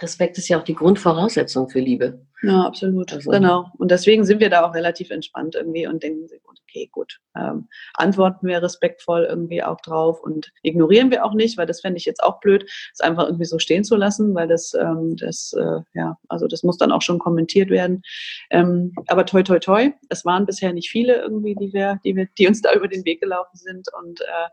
Respekt 0.00 0.38
ist 0.38 0.48
ja 0.48 0.58
auch 0.58 0.64
die 0.64 0.74
Grundvoraussetzung 0.74 1.68
für 1.68 1.80
Liebe. 1.80 2.20
ja, 2.42 2.62
absolut. 2.66 3.12
Also- 3.12 3.30
Genau. 3.30 3.66
Und 3.78 3.90
deswegen 3.90 4.24
sind 4.24 4.40
wir 4.40 4.50
da 4.50 4.64
auch 4.68 4.74
relativ 4.74 5.10
entspannt 5.10 5.54
irgendwie 5.54 5.86
und 5.86 6.02
denken, 6.02 6.28
sich, 6.28 6.40
okay, 6.46 6.88
gut, 6.92 7.18
ähm, 7.34 7.68
antworten 7.94 8.46
wir 8.46 8.62
respektvoll 8.62 9.24
irgendwie 9.28 9.62
auch 9.62 9.80
drauf 9.80 10.20
und 10.22 10.52
ignorieren 10.62 11.10
wir 11.10 11.24
auch 11.24 11.32
nicht, 11.32 11.56
weil 11.56 11.66
das 11.66 11.80
fände 11.80 11.96
ich 11.96 12.04
jetzt 12.04 12.22
auch 12.22 12.40
blöd, 12.40 12.68
es 12.92 13.00
einfach 13.00 13.24
irgendwie 13.24 13.46
so 13.46 13.58
stehen 13.58 13.82
zu 13.84 13.96
lassen, 13.96 14.34
weil 14.34 14.46
das, 14.48 14.74
ähm, 14.74 15.16
das, 15.16 15.54
äh, 15.58 15.80
ja, 15.94 16.18
also 16.28 16.46
das 16.46 16.62
muss 16.62 16.76
dann 16.76 16.92
auch 16.92 17.00
schon 17.02 17.18
kommentiert 17.18 17.70
werden. 17.70 18.02
Ähm, 18.50 18.92
aber 19.06 19.24
toi, 19.24 19.42
toi, 19.42 19.58
toi, 19.58 19.90
es 20.10 20.24
waren 20.26 20.44
bisher 20.44 20.72
nicht 20.74 20.90
viele 20.90 21.16
irgendwie, 21.16 21.54
die 21.54 21.72
wir, 21.72 21.98
die 22.04 22.14
wir, 22.14 22.28
die 22.38 22.46
uns 22.48 22.60
da 22.60 22.74
über 22.74 22.88
den 22.88 23.04
Weg 23.06 23.20
gelaufen 23.22 23.56
sind 23.56 23.88
und 23.98 24.20
äh, 24.20 24.48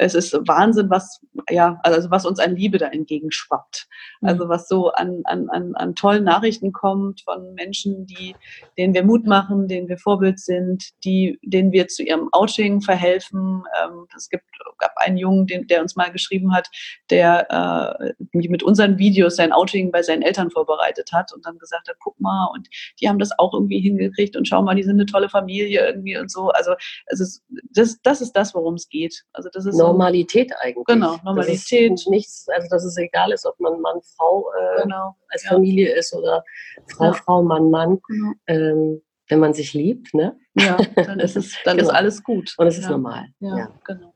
es 0.00 0.14
ist 0.14 0.32
Wahnsinn, 0.46 0.88
was, 0.90 1.20
ja, 1.50 1.80
also 1.82 2.08
was 2.10 2.24
uns 2.24 2.38
an 2.38 2.54
Liebe 2.54 2.78
da 2.78 2.86
entgegenschwappt. 2.86 3.88
Also 4.22 4.48
was 4.48 4.68
so 4.68 4.90
an, 4.92 5.22
an, 5.24 5.48
an, 5.50 5.74
an 5.74 5.94
tollen 5.96 6.22
Nachrichten 6.24 6.72
kommt 6.72 7.22
von 7.22 7.54
Menschen, 7.54 8.06
die, 8.06 8.36
denen 8.78 8.94
wir 8.94 9.04
Mut 9.04 9.26
machen, 9.26 9.66
denen 9.66 9.88
wir 9.88 9.98
Vorbild 9.98 10.38
sind, 10.38 10.84
die, 11.04 11.38
denen 11.42 11.72
wir 11.72 11.88
zu 11.88 12.04
ihrem 12.04 12.28
Outing 12.32 12.80
verhelfen. 12.80 13.64
Ähm, 13.82 14.06
es 14.16 14.28
gibt, 14.28 14.44
gab 14.78 14.92
einen 14.96 15.16
Jungen, 15.16 15.46
den, 15.48 15.66
der 15.66 15.82
uns 15.82 15.96
mal 15.96 16.12
geschrieben 16.12 16.54
hat, 16.54 16.68
der 17.10 17.98
äh, 18.00 18.12
mit 18.32 18.62
unseren 18.62 18.98
Videos 18.98 19.34
sein 19.34 19.52
Outing 19.52 19.90
bei 19.90 20.02
seinen 20.02 20.22
Eltern 20.22 20.50
vorbereitet 20.50 21.10
hat 21.12 21.32
und 21.32 21.44
dann 21.44 21.58
gesagt 21.58 21.88
hat, 21.88 21.96
guck 22.00 22.18
mal, 22.20 22.48
und 22.54 22.68
die 23.00 23.08
haben 23.08 23.18
das 23.18 23.36
auch 23.38 23.52
irgendwie 23.52 23.80
hingekriegt 23.80 24.36
und 24.36 24.46
schau 24.46 24.62
mal, 24.62 24.76
die 24.76 24.84
sind 24.84 24.94
eine 24.94 25.06
tolle 25.06 25.28
Familie 25.28 25.84
irgendwie 25.86 26.16
und 26.16 26.30
so. 26.30 26.50
Also 26.50 26.72
es 27.06 27.18
ist, 27.18 27.42
das, 27.72 28.00
das 28.02 28.20
ist 28.20 28.32
das, 28.32 28.54
worum 28.54 28.74
es 28.74 28.88
geht. 28.88 29.24
Also 29.32 29.48
das 29.52 29.66
ist 29.66 29.76
so- 29.76 29.87
Normalität 29.92 30.52
eigentlich. 30.60 30.84
Genau, 30.86 31.14
Das 31.16 31.24
Normalität. 31.24 31.92
ist 31.92 32.08
nichts, 32.08 32.48
also 32.48 32.68
dass 32.70 32.84
es 32.84 32.96
egal 32.96 33.32
ist, 33.32 33.44
ob 33.46 33.58
man 33.60 33.80
Mann, 33.80 34.00
Frau 34.16 34.50
äh, 34.58 34.82
genau. 34.82 35.16
als 35.28 35.44
ja. 35.44 35.50
Familie 35.50 35.94
ist 35.94 36.14
oder 36.14 36.44
Frau, 36.88 37.04
Ja. 37.04 37.12
Frau, 37.12 37.42
Mann, 37.42 37.70
Mann. 37.70 37.98
genau. 38.06 38.32
Ähm, 38.46 39.02
wenn 39.30 39.40
man 39.40 39.52
sich 39.52 39.74
liebt, 39.74 40.14
ne? 40.14 40.38
Ja, 40.54 40.78
dann 40.96 41.20
ist 41.20 41.36
es, 41.36 41.54
dann 41.64 41.78
ist 41.78 41.86
Genau. 41.88 41.98
alles 41.98 42.22
gut. 42.24 42.54
Und 42.56 42.66
es 42.66 42.78
ist 42.78 42.84
ja. 42.84 42.90
normal. 42.90 43.26
Ja, 43.40 43.70
genau. 43.84 44.14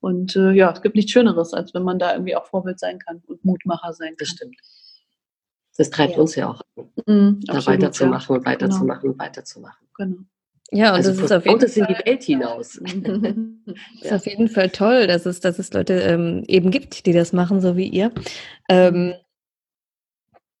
Und 0.00 0.36
äh, 0.36 0.50
ja, 0.52 0.70
es 0.70 0.82
gibt 0.82 0.96
nichts 0.96 1.12
Schöneres, 1.12 1.54
als 1.54 1.72
wenn 1.72 1.82
man 1.82 1.98
da 1.98 2.12
irgendwie 2.12 2.36
auch 2.36 2.44
Vorbild 2.44 2.78
sein 2.78 2.98
kann 2.98 3.22
und 3.26 3.42
Mutmacher 3.42 3.94
sein 3.94 4.14
Das 4.18 4.28
kann. 4.28 4.36
stimmt. 4.36 4.56
Das 5.78 5.88
treibt 5.90 6.18
uns 6.18 6.36
ja 6.36 6.50
auch 6.50 6.60
an, 6.76 6.90
Mhm, 7.06 7.40
da 7.46 7.54
absolut, 7.54 7.80
weiterzumachen 7.80 8.36
und 8.36 8.44
weiterzumachen 8.46 9.10
und 9.10 9.18
weiterzumachen. 9.18 9.86
Ja, 9.98 10.04
genau. 10.04 10.18
Ja, 10.70 10.90
und 10.90 10.96
also 10.96 11.10
das 11.10 11.20
ist 11.20 11.32
auf 11.32 11.46
jeden 11.46 11.62
es 11.62 11.76
in 11.76 11.84
Fall 11.84 11.94
die 11.94 12.06
Welt 12.06 12.22
hinaus. 12.22 12.76
ist 14.02 14.12
auf 14.12 14.26
jeden 14.26 14.48
Fall 14.48 14.70
toll, 14.70 15.06
dass 15.06 15.26
es, 15.26 15.40
dass 15.40 15.58
es 15.58 15.72
Leute 15.72 15.94
ähm, 16.00 16.44
eben 16.48 16.70
gibt, 16.70 17.06
die 17.06 17.12
das 17.12 17.32
machen, 17.32 17.60
so 17.60 17.76
wie 17.76 17.88
ihr. 17.88 18.12
Ähm, 18.68 19.14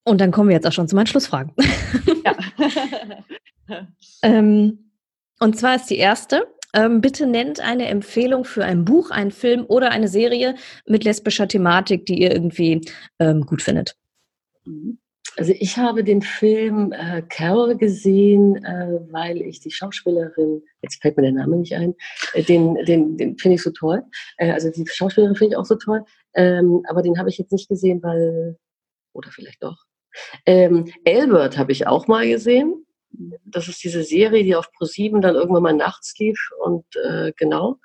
Und 0.04 0.20
dann 0.20 0.30
kommen 0.32 0.48
wir 0.50 0.56
jetzt 0.56 0.66
auch 0.66 0.72
schon 0.72 0.88
zu 0.88 0.96
meinen 0.96 1.06
Schlussfragen. 1.06 1.52
Ja. 2.24 2.36
ähm, 4.22 4.90
und 5.40 5.58
zwar 5.58 5.76
ist 5.76 5.86
die 5.86 5.96
erste. 5.98 6.46
Ähm, 6.74 7.00
bitte 7.00 7.26
nennt 7.26 7.60
eine 7.60 7.86
Empfehlung 7.86 8.44
für 8.44 8.64
ein 8.64 8.84
Buch, 8.84 9.10
einen 9.10 9.30
Film 9.30 9.64
oder 9.66 9.90
eine 9.90 10.08
Serie 10.08 10.56
mit 10.86 11.04
lesbischer 11.04 11.48
Thematik, 11.48 12.06
die 12.06 12.20
ihr 12.20 12.32
irgendwie 12.32 12.80
ähm, 13.20 13.46
gut 13.46 13.62
findet. 13.62 13.96
Mhm. 14.64 14.98
Also 15.36 15.52
ich 15.58 15.76
habe 15.78 16.04
den 16.04 16.22
Film 16.22 16.92
äh, 16.92 17.22
Carol 17.22 17.76
gesehen, 17.76 18.62
äh, 18.64 19.00
weil 19.10 19.42
ich 19.42 19.60
die 19.60 19.70
Schauspielerin, 19.70 20.62
jetzt 20.82 21.00
fällt 21.02 21.16
mir 21.16 21.24
der 21.24 21.32
Name 21.32 21.56
nicht 21.56 21.74
ein, 21.74 21.94
äh, 22.34 22.42
den, 22.42 22.74
den, 22.84 23.16
den 23.16 23.36
finde 23.38 23.56
ich 23.56 23.62
so 23.62 23.70
toll. 23.70 24.02
Äh, 24.36 24.52
also 24.52 24.70
die 24.70 24.86
Schauspielerin 24.86 25.34
finde 25.34 25.54
ich 25.54 25.56
auch 25.56 25.64
so 25.64 25.74
toll. 25.74 26.04
Ähm, 26.34 26.82
aber 26.88 27.02
den 27.02 27.18
habe 27.18 27.30
ich 27.30 27.38
jetzt 27.38 27.52
nicht 27.52 27.68
gesehen, 27.68 28.02
weil, 28.02 28.58
oder 29.12 29.30
vielleicht 29.30 29.62
doch. 29.62 29.76
Ähm, 30.46 30.92
Albert 31.06 31.58
habe 31.58 31.72
ich 31.72 31.86
auch 31.86 32.06
mal 32.06 32.28
gesehen. 32.28 32.86
Das 33.44 33.68
ist 33.68 33.82
diese 33.82 34.04
Serie, 34.04 34.44
die 34.44 34.54
auf 34.54 34.68
Pro7 34.78 35.20
dann 35.20 35.34
irgendwann 35.34 35.62
mal 35.62 35.74
nachts 35.74 36.14
lief. 36.18 36.38
Und 36.60 36.84
äh, 36.96 37.32
genau. 37.36 37.78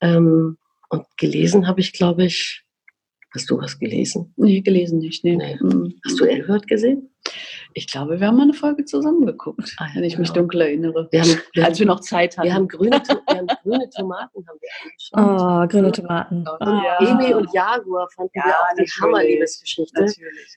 Ähm, 0.00 0.56
und 0.88 1.04
gelesen 1.18 1.66
habe 1.66 1.80
ich, 1.80 1.92
glaube 1.92 2.24
ich, 2.24 2.64
Hast 3.38 3.50
du 3.50 3.56
was 3.56 3.78
gelesen? 3.78 4.34
Nee, 4.36 4.62
gelesen 4.62 4.98
nicht. 4.98 5.22
Nee. 5.22 5.36
nee. 5.36 5.56
Mhm. 5.60 5.94
Hast 6.04 6.18
du 6.18 6.24
Elbert 6.24 6.66
gesehen? 6.66 7.08
Ich 7.72 7.86
glaube, 7.86 8.18
wir 8.18 8.26
haben 8.26 8.36
mal 8.36 8.42
eine 8.42 8.52
Folge 8.52 8.84
zusammengeguckt, 8.84 9.76
ah, 9.78 9.86
wenn 9.94 10.02
ich 10.02 10.14
genau. 10.14 10.22
mich 10.22 10.32
dunkel 10.32 10.60
erinnere. 10.62 11.06
Wir 11.12 11.20
haben, 11.20 11.40
wir 11.52 11.64
als 11.66 11.78
wir 11.78 11.86
noch 11.86 12.00
Zeit 12.00 12.36
hatten. 12.36 12.48
Wir 12.48 12.54
haben 12.54 12.66
grüne, 12.66 13.00
wir 13.00 13.36
haben 13.36 13.46
grüne 13.62 13.88
Tomaten 13.90 14.44
haben 14.48 14.58
wir 14.60 14.70
angeschaut. 14.82 15.68
Oh, 15.68 15.68
grüne 15.68 15.92
Tomaten. 15.92 16.38
Und 16.38 16.82
ja. 16.82 16.98
Emil 16.98 17.36
und 17.36 17.54
Jaguar 17.54 18.08
fanden 18.10 18.32
ja, 18.34 18.44
wir 18.44 18.54
auch 18.54 18.76
die 18.76 18.90
Hammerliebesgeschichte. 19.00 20.06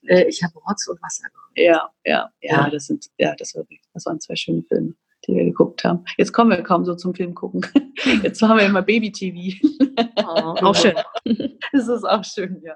Äh, 0.07 0.27
ich 0.27 0.41
habe 0.41 0.53
Rotz 0.67 0.87
und 0.87 0.99
Wasser 1.03 1.27
gemacht. 1.29 1.51
Ja, 1.55 1.87
ja, 2.03 2.31
ja, 2.41 2.67
das 2.67 2.87
sind, 2.87 3.05
ja, 3.19 3.35
das, 3.35 3.53
war, 3.53 3.63
das 3.93 4.05
waren 4.07 4.19
zwei 4.19 4.35
schöne 4.35 4.63
Filme 4.63 4.95
die 5.27 5.35
wir 5.35 5.45
geguckt 5.45 5.83
haben. 5.83 6.03
Jetzt 6.17 6.33
kommen 6.33 6.51
wir 6.51 6.61
kaum 6.63 6.85
so 6.85 6.95
zum 6.95 7.13
Film 7.13 7.35
gucken. 7.35 7.65
Jetzt 8.23 8.41
haben 8.41 8.57
wir 8.57 8.65
immer 8.65 8.81
Baby-TV. 8.81 9.65
Oh, 10.17 10.55
auch 10.61 10.75
schön. 10.75 10.95
Das 11.73 11.87
ist 11.87 12.03
auch 12.03 12.23
schön, 12.25 12.61
ja. 12.63 12.75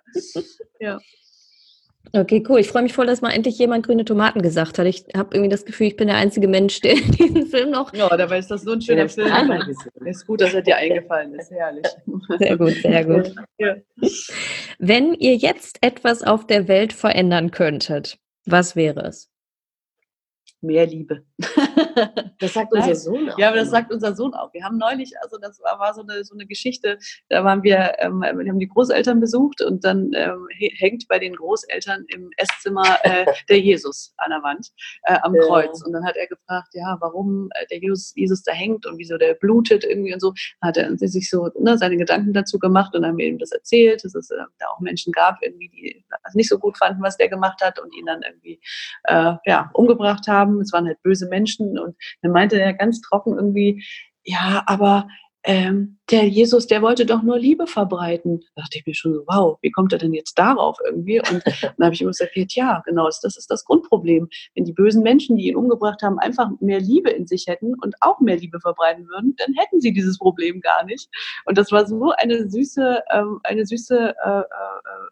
ja. 0.79 0.99
Okay, 2.13 2.43
cool. 2.47 2.59
Ich 2.59 2.69
freue 2.69 2.83
mich 2.83 2.93
voll, 2.93 3.07
dass 3.07 3.21
mal 3.21 3.31
endlich 3.31 3.57
jemand 3.57 3.85
grüne 3.85 4.05
Tomaten 4.05 4.41
gesagt 4.41 4.79
hat. 4.79 4.85
Ich 4.85 5.05
habe 5.15 5.35
irgendwie 5.35 5.49
das 5.49 5.65
Gefühl, 5.65 5.87
ich 5.87 5.97
bin 5.97 6.07
der 6.07 6.17
einzige 6.17 6.47
Mensch, 6.47 6.79
der 6.79 6.95
diesen 7.19 7.47
Film 7.47 7.71
noch. 7.71 7.93
Ja, 7.93 8.15
dabei 8.15 8.39
ist 8.39 8.49
das 8.51 8.61
so 8.61 8.71
ein 8.71 8.81
schöner 8.81 9.09
Film. 9.09 9.27
Es 10.05 10.17
ist 10.19 10.27
gut, 10.27 10.39
dass 10.39 10.53
er 10.53 10.61
dir 10.61 10.77
eingefallen 10.77 11.33
ist. 11.35 11.51
Herrlich. 11.51 11.85
Sehr 12.39 12.57
gut, 12.57 12.73
sehr 12.81 13.05
gut. 13.05 13.35
Ja. 13.57 13.75
Wenn 14.79 15.13
ihr 15.15 15.35
jetzt 15.35 15.79
etwas 15.81 16.23
auf 16.23 16.47
der 16.47 16.67
Welt 16.67 16.93
verändern 16.93 17.51
könntet, 17.51 18.17
was 18.45 18.75
wäre 18.75 19.01
es? 19.01 19.29
Mehr 20.66 20.86
Liebe. 20.86 21.24
Das 22.39 22.53
sagt 22.53 22.74
unser 22.74 22.95
Sohn 22.95 23.30
auch. 23.30 23.38
Ja, 23.38 23.47
aber 23.47 23.57
das 23.57 23.70
sagt 23.70 23.93
unser 23.93 24.13
Sohn 24.13 24.34
auch. 24.34 24.53
Wir 24.53 24.63
haben 24.63 24.78
neulich, 24.78 25.13
also 25.22 25.38
das 25.38 25.61
war, 25.61 25.80
war 25.80 25.93
so, 25.93 26.01
eine, 26.01 26.24
so 26.26 26.34
eine 26.34 26.45
Geschichte, 26.45 26.97
da 27.30 27.43
waren 27.43 27.63
wir, 27.63 27.93
ähm, 27.99 28.20
wir 28.20 28.49
haben 28.49 28.59
die 28.59 28.68
Großeltern 28.68 29.20
besucht 29.22 29.61
und 29.61 29.86
dann 29.86 30.11
ähm, 30.13 30.47
hängt 30.78 31.07
bei 31.07 31.20
den 31.20 31.34
Großeltern 31.36 32.05
im 32.09 32.30
Esszimmer 32.36 32.97
äh, 33.03 33.26
der 33.49 33.59
Jesus 33.59 34.13
an 34.18 34.32
der 34.32 34.43
Wand 34.43 34.68
äh, 35.03 35.18
am 35.22 35.36
ja. 35.36 35.43
Kreuz. 35.43 35.84
Und 35.86 35.93
dann 35.93 36.05
hat 36.05 36.18
er 36.18 36.28
gefragt, 36.28 36.70
ja, 36.74 36.97
warum 36.99 37.49
äh, 37.55 37.66
der 37.68 37.80
Jesus, 37.80 38.13
Jesus 38.16 38.43
da 38.43 38.51
hängt 38.51 38.86
und 38.86 38.97
wieso 38.97 39.18
der 39.18 39.36
blutet 39.36 39.84
irgendwie 39.84 40.13
und 40.13 40.20
so. 40.20 40.34
Hat 40.61 40.78
er 40.78 40.95
sich 40.97 41.30
so 41.30 41.49
ne, 41.59 41.78
seine 41.78 41.97
Gedanken 41.97 42.34
dazu 42.34 42.59
gemacht 42.59 42.95
und 42.95 43.05
haben 43.05 43.16
mir 43.16 43.28
eben 43.28 43.39
das 43.39 43.51
erzählt, 43.51 44.03
dass 44.03 44.16
es 44.16 44.30
äh, 44.30 44.38
da 44.59 44.66
auch 44.68 44.80
Menschen 44.80 45.11
gab, 45.13 45.41
irgendwie, 45.41 45.70
die 45.70 46.05
das 46.24 46.34
nicht 46.34 46.49
so 46.49 46.59
gut 46.59 46.78
fanden, 46.78 47.01
was 47.01 47.18
der 47.18 47.30
gemacht 47.30 47.61
hat 47.63 47.80
und 47.80 47.95
ihn 47.95 48.05
dann 48.05 48.22
irgendwie 48.24 48.59
äh, 49.05 49.34
ja, 49.45 49.70
umgebracht 49.74 50.28
haben 50.28 50.54
haben. 50.55 50.61
Es 50.61 50.73
waren 50.73 50.87
halt 50.87 51.01
böse 51.03 51.27
Menschen. 51.27 51.77
Und 51.77 51.95
dann 52.21 52.31
meinte 52.31 52.59
er 52.59 52.73
ganz 52.73 53.01
trocken 53.01 53.35
irgendwie, 53.35 53.83
ja, 54.23 54.63
aber 54.65 55.07
ähm, 55.43 55.99
der 56.11 56.27
Jesus, 56.27 56.67
der 56.67 56.81
wollte 56.81 57.05
doch 57.05 57.23
nur 57.23 57.39
Liebe 57.39 57.65
verbreiten. 57.65 58.41
Da 58.55 58.61
dachte 58.61 58.77
ich 58.77 58.85
mir 58.85 58.93
schon 58.93 59.13
so, 59.13 59.23
wow, 59.27 59.57
wie 59.61 59.71
kommt 59.71 59.91
er 59.91 59.99
denn 59.99 60.13
jetzt 60.13 60.37
darauf 60.37 60.77
irgendwie? 60.85 61.19
Und 61.19 61.43
dann 61.45 61.85
habe 61.85 61.93
ich 61.93 62.01
immer 62.01 62.11
gesagt, 62.11 62.35
ja, 62.35 62.83
genau, 62.85 63.05
das 63.05 63.23
ist 63.23 63.49
das 63.49 63.65
Grundproblem. 63.65 64.29
Wenn 64.53 64.65
die 64.65 64.73
bösen 64.73 65.01
Menschen, 65.01 65.35
die 65.35 65.47
ihn 65.47 65.55
umgebracht 65.55 66.03
haben, 66.03 66.19
einfach 66.19 66.49
mehr 66.59 66.79
Liebe 66.79 67.09
in 67.09 67.25
sich 67.25 67.47
hätten 67.47 67.73
und 67.81 67.95
auch 68.01 68.19
mehr 68.19 68.37
Liebe 68.37 68.59
verbreiten 68.59 69.07
würden, 69.07 69.35
dann 69.37 69.53
hätten 69.55 69.81
sie 69.81 69.93
dieses 69.93 70.17
Problem 70.19 70.61
gar 70.61 70.85
nicht. 70.85 71.09
Und 71.45 71.57
das 71.57 71.71
war 71.71 71.87
so 71.87 72.11
eine 72.17 72.49
süße, 72.49 73.03
ähm, 73.11 73.39
eine 73.43 73.65
süße, 73.65 74.15
äh, 74.23 74.39
äh, 74.39 74.43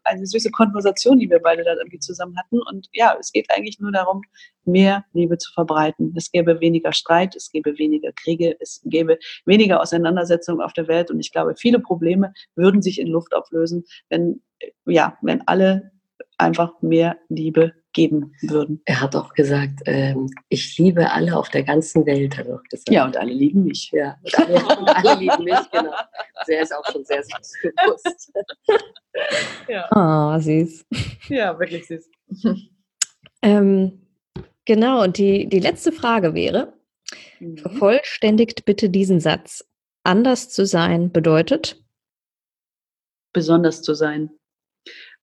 eine 0.03 0.27
süße 0.27 0.51
Konversation, 0.51 1.17
die 1.17 1.29
wir 1.29 1.39
beide 1.39 1.63
dann 1.63 1.77
irgendwie 1.77 1.99
zusammen 1.99 2.37
hatten. 2.37 2.59
Und 2.69 2.87
ja, 2.93 3.15
es 3.19 3.31
geht 3.31 3.47
eigentlich 3.49 3.79
nur 3.79 3.91
darum, 3.91 4.21
mehr 4.65 5.05
Liebe 5.13 5.37
zu 5.37 5.51
verbreiten. 5.53 6.13
Es 6.15 6.31
gäbe 6.31 6.59
weniger 6.59 6.93
Streit, 6.93 7.35
es 7.35 7.51
gäbe 7.51 7.77
weniger 7.77 8.11
Kriege, 8.13 8.55
es 8.59 8.81
gäbe 8.85 9.17
weniger 9.45 9.81
Auseinandersetzungen 9.81 10.61
auf 10.61 10.73
der 10.73 10.82
Welt. 10.87 11.11
Und 11.11 11.19
ich 11.19 11.31
glaube, 11.31 11.55
viele 11.55 11.79
Probleme 11.79 12.33
würden 12.55 12.81
sich 12.81 12.99
in 12.99 13.07
Luft 13.07 13.33
auflösen, 13.33 13.85
wenn, 14.09 14.41
ja, 14.85 15.17
wenn 15.21 15.47
alle 15.47 15.91
einfach 16.37 16.81
mehr 16.81 17.17
Liebe 17.29 17.73
geben 17.93 18.33
würden. 18.41 18.81
Er 18.85 19.01
hat 19.01 19.15
auch 19.15 19.33
gesagt, 19.33 19.81
ähm, 19.85 20.29
ich 20.49 20.77
liebe 20.77 21.11
alle 21.11 21.37
auf 21.37 21.49
der 21.49 21.63
ganzen 21.63 22.05
Welt, 22.05 22.37
hat 22.37 22.47
er 22.47 22.55
auch 22.55 22.63
gesagt. 22.63 22.89
Ja, 22.89 23.05
und 23.05 23.15
alle 23.15 23.31
lieben 23.31 23.63
mich. 23.63 23.91
Ja, 23.93 24.17
und 24.23 24.39
alle, 24.39 24.55
und 24.79 24.89
alle 24.89 25.19
lieben 25.19 25.43
mich, 25.43 25.71
genau. 25.71 25.93
Also 26.33 26.51
er 26.51 26.61
ist 26.63 26.75
auch 26.75 26.91
schon 26.91 27.05
sehr 27.05 27.23
selbstbewusst. 27.23 28.33
ja. 29.67 29.87
Oh, 29.91 30.39
süß. 30.39 30.85
Ja, 31.29 31.57
wirklich 31.59 31.85
süß. 31.87 32.09
Ähm, 33.43 34.07
genau, 34.65 35.03
und 35.03 35.17
die, 35.17 35.47
die 35.47 35.59
letzte 35.59 35.91
Frage 35.91 36.33
wäre, 36.33 36.73
mhm. 37.39 37.57
vervollständigt 37.57 38.65
bitte 38.65 38.89
diesen 38.89 39.19
Satz. 39.19 39.65
Anders 40.03 40.49
zu 40.49 40.65
sein 40.65 41.11
bedeutet? 41.11 41.81
Besonders 43.33 43.81
zu 43.81 43.93
sein. 43.93 44.31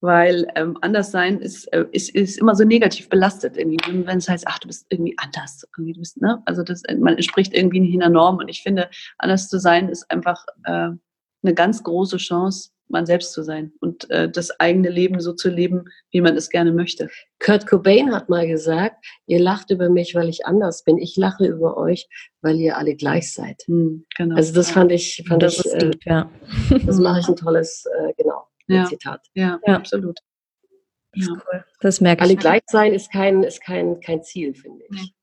Weil 0.00 0.50
ähm, 0.54 0.78
anders 0.80 1.10
sein 1.10 1.40
ist, 1.40 1.66
äh, 1.74 1.84
ist, 1.92 2.14
ist 2.14 2.38
immer 2.38 2.54
so 2.54 2.64
negativ 2.64 3.10
belastet. 3.10 3.56
Wenn 3.56 4.18
es 4.18 4.28
heißt, 4.28 4.44
ach, 4.46 4.58
du 4.58 4.68
bist 4.68 4.86
irgendwie 4.88 5.14
anders. 5.18 5.66
Irgendwie, 5.76 5.92
du 5.92 6.00
bist, 6.00 6.20
ne? 6.22 6.42
Also 6.46 6.62
das, 6.62 6.82
man 6.98 7.16
entspricht 7.16 7.52
irgendwie 7.52 7.80
nicht 7.80 7.94
einer 7.94 8.08
Norm. 8.08 8.38
Und 8.38 8.48
ich 8.48 8.62
finde, 8.62 8.88
anders 9.18 9.50
zu 9.50 9.60
sein 9.60 9.90
ist 9.90 10.10
einfach 10.10 10.46
äh, 10.64 10.88
eine 11.42 11.54
ganz 11.54 11.82
große 11.82 12.16
Chance, 12.16 12.70
man 12.90 13.06
selbst 13.06 13.32
zu 13.32 13.42
sein 13.42 13.72
und 13.80 14.10
äh, 14.10 14.28
das 14.30 14.58
eigene 14.60 14.88
Leben 14.88 15.20
so 15.20 15.32
zu 15.32 15.48
leben, 15.48 15.84
wie 16.10 16.20
man 16.20 16.36
es 16.36 16.50
gerne 16.50 16.72
möchte. 16.72 17.08
Kurt 17.38 17.66
Cobain 17.66 18.12
hat 18.14 18.28
mal 18.28 18.46
gesagt, 18.46 19.04
ihr 19.26 19.40
lacht 19.40 19.70
über 19.70 19.88
mich, 19.88 20.14
weil 20.14 20.28
ich 20.28 20.46
anders 20.46 20.84
bin. 20.84 20.98
Ich 20.98 21.16
lache 21.16 21.46
über 21.46 21.76
euch, 21.76 22.08
weil 22.42 22.56
ihr 22.56 22.76
alle 22.76 22.94
gleich 22.96 23.32
seid. 23.32 23.62
Hm, 23.66 24.06
genau. 24.16 24.36
Also 24.36 24.52
das 24.52 24.70
fand 24.70 24.92
ich, 24.92 25.24
fand 25.26 25.42
das 25.42 25.58
ich, 25.58 25.72
äh, 25.72 25.90
ja. 26.04 26.30
das 26.86 26.98
mache 26.98 27.20
ich 27.20 27.28
ein 27.28 27.36
tolles, 27.36 27.84
äh, 27.98 28.12
genau, 28.16 28.46
ja. 28.66 28.84
Zitat. 28.84 29.26
Ja, 29.34 29.58
ja. 29.66 29.76
absolut. 29.76 30.18
Das, 31.12 31.26
ja. 31.26 31.32
Cool. 31.32 31.64
das 31.80 32.00
merke 32.00 32.24
ich. 32.24 32.30
Alle 32.30 32.36
gleich 32.36 32.62
sein 32.66 32.94
ist 32.94 33.12
kein, 33.12 33.42
ist 33.42 33.62
kein, 33.62 34.00
kein 34.00 34.22
Ziel, 34.22 34.54
finde 34.54 34.84
ich. 34.90 35.14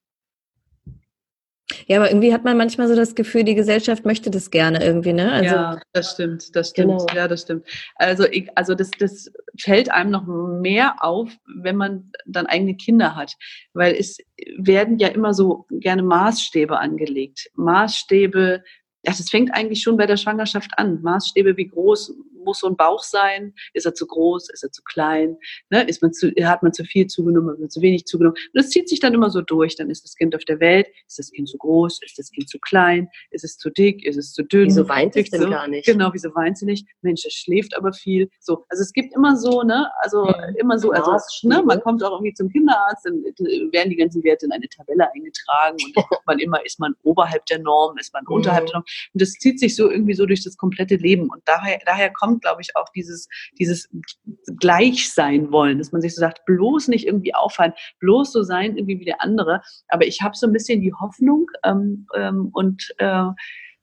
Ja, 1.88 1.98
aber 1.98 2.10
irgendwie 2.10 2.34
hat 2.34 2.46
man 2.46 2.56
manchmal 2.56 2.88
so 2.88 2.96
das 2.96 3.14
Gefühl, 3.14 3.44
die 3.44 3.56
Gesellschaft 3.56 4.06
möchte 4.06 4.32
das 4.32 4.52
gerne 4.52 4.84
irgendwie, 4.84 5.12
ne? 5.12 5.32
Also, 5.32 5.56
ja, 5.56 5.80
das 5.92 6.12
stimmt, 6.12 6.56
das 6.56 6.70
stimmt. 6.70 7.00
Genau. 7.00 7.08
Ja, 7.14 7.28
das 7.28 7.42
stimmt. 7.42 7.66
Also, 7.96 8.26
ich, 8.26 8.50
also 8.56 8.74
das, 8.74 8.90
das 8.92 9.30
fällt 9.60 9.92
einem 9.92 10.12
noch 10.12 10.26
mehr 10.26 11.04
auf, 11.04 11.30
wenn 11.62 11.76
man 11.76 12.12
dann 12.26 12.46
eigene 12.46 12.76
Kinder 12.76 13.16
hat. 13.16 13.34
Weil 13.74 13.96
es 13.96 14.18
werden 14.58 14.98
ja 14.98 15.10
immer 15.10 15.34
so 15.34 15.66
gerne 15.70 16.04
Maßstäbe 16.04 16.80
angelegt. 16.80 17.50
Maßstäbe, 17.56 18.64
ja, 19.04 19.12
das 19.12 19.30
fängt 19.30 19.54
eigentlich 19.54 19.82
schon 19.82 19.98
bei 19.98 20.06
der 20.06 20.18
Schwangerschaft 20.18 20.72
an. 20.78 21.02
Maßstäbe, 21.02 21.58
wie 21.58 21.68
groß 21.68 22.14
muss 22.48 22.60
so 22.60 22.68
ein 22.68 22.76
Bauch 22.76 23.04
sein? 23.04 23.54
Ist 23.74 23.86
er 23.86 23.94
zu 23.94 24.08
groß? 24.08 24.50
Ist 24.50 24.64
er 24.64 24.72
zu 24.72 24.82
klein? 24.84 25.38
Ne? 25.70 25.84
Ist 25.84 26.02
man 26.02 26.14
zu, 26.14 26.32
hat 26.42 26.64
man 26.64 26.74
zu 26.74 26.84
viel 26.84 27.06
zugenommen? 27.06 27.52
Hat 27.52 27.60
man 27.60 27.70
zu 27.70 27.82
wenig 27.82 28.06
zugenommen? 28.06 28.38
Und 28.38 28.60
das 28.60 28.70
zieht 28.70 28.90
sich 28.90 29.00
dann 29.00 29.14
immer 29.14 29.30
so 29.30 29.42
durch. 29.42 29.76
Dann 29.76 29.90
ist 29.90 30.04
das 30.04 30.16
Kind 30.16 30.36
auf 30.36 30.46
der 30.46 30.60
Welt. 30.60 30.88
Ist 31.08 31.20
das 31.20 31.32
Kind 31.32 31.48
zu 31.48 31.58
groß? 31.58 32.02
Ist 32.04 32.18
das 32.18 32.32
Kind 32.32 32.50
zu 32.50 32.58
klein? 32.60 33.10
Ist 33.30 33.44
es 33.44 33.58
zu 33.58 33.70
dick? 33.70 34.04
Ist 34.04 34.18
es 34.18 34.34
zu 34.34 34.44
dünn? 34.44 34.68
Wieso 34.68 34.90
weint 34.90 35.16
es 35.16 35.30
denn 35.30 35.42
so? 35.42 35.50
gar 35.50 35.68
nicht? 35.68 35.86
Genau, 35.86 36.10
wieso 36.14 36.34
weint 36.34 36.58
sie 36.58 36.66
nicht? 36.66 36.88
Mensch, 37.02 37.26
es 37.26 37.34
schläft 37.34 37.76
aber 37.76 37.94
viel. 37.94 38.30
So, 38.40 38.66
also 38.70 38.82
es 38.82 38.94
gibt 38.94 39.14
immer 39.16 39.36
so, 39.38 39.64
ne, 39.64 39.90
also 40.02 40.26
ja. 40.26 40.50
immer 40.60 40.80
so, 40.80 40.92
also 40.92 41.12
ne, 41.48 41.62
man 41.64 41.82
kommt 41.82 42.04
auch 42.04 42.12
irgendwie 42.12 42.34
zum 42.34 42.50
Kinderarzt, 42.50 43.06
dann 43.06 43.24
werden 43.72 43.90
die 43.90 43.96
ganzen 43.96 44.24
Werte 44.24 44.46
in 44.46 44.52
eine 44.52 44.68
Tabelle 44.70 45.12
eingetragen 45.14 45.78
und 45.84 45.96
man 46.26 46.40
immer 46.40 46.66
ist 46.66 46.80
man 46.80 46.96
oberhalb 47.04 47.46
der 47.48 47.60
Norm, 47.60 47.98
ist 47.98 48.14
man 48.14 48.26
unterhalb 48.28 48.66
der 48.68 48.76
Norm. 48.76 48.86
Und 49.14 49.22
das 49.22 49.32
zieht 49.34 49.60
sich 49.60 49.76
so 49.76 49.90
irgendwie 49.90 50.14
so 50.14 50.26
durch 50.26 50.44
das 50.44 50.58
komplette 50.58 50.96
Leben. 50.96 51.30
Und 51.30 51.42
daher, 51.46 51.80
daher 51.86 52.12
kommt 52.12 52.37
kommt, 52.38 52.44
glaube 52.44 52.62
ich, 52.62 52.76
auch 52.76 52.90
dieses, 52.96 53.28
dieses 53.60 53.90
Gleichsein 54.60 55.52
wollen, 55.52 55.78
dass 55.78 55.92
man 55.92 56.02
sich 56.02 56.16
so 56.16 56.20
sagt, 56.20 56.46
bloß 56.46 56.88
nicht 56.88 57.06
irgendwie 57.06 57.34
auffallen, 57.34 57.74
bloß 58.00 58.32
so 58.32 58.44
sein 58.44 58.78
irgendwie 58.78 59.00
wie 59.00 59.06
der 59.06 59.22
andere. 59.22 59.62
Aber 59.90 60.06
ich 60.06 60.22
habe 60.22 60.36
so 60.36 60.48
ein 60.48 60.54
bisschen 60.54 60.82
die 60.82 60.94
Hoffnung 60.94 61.48
ähm, 61.64 62.08
ähm, 62.16 62.50
und 62.54 62.94
äh, 62.98 63.26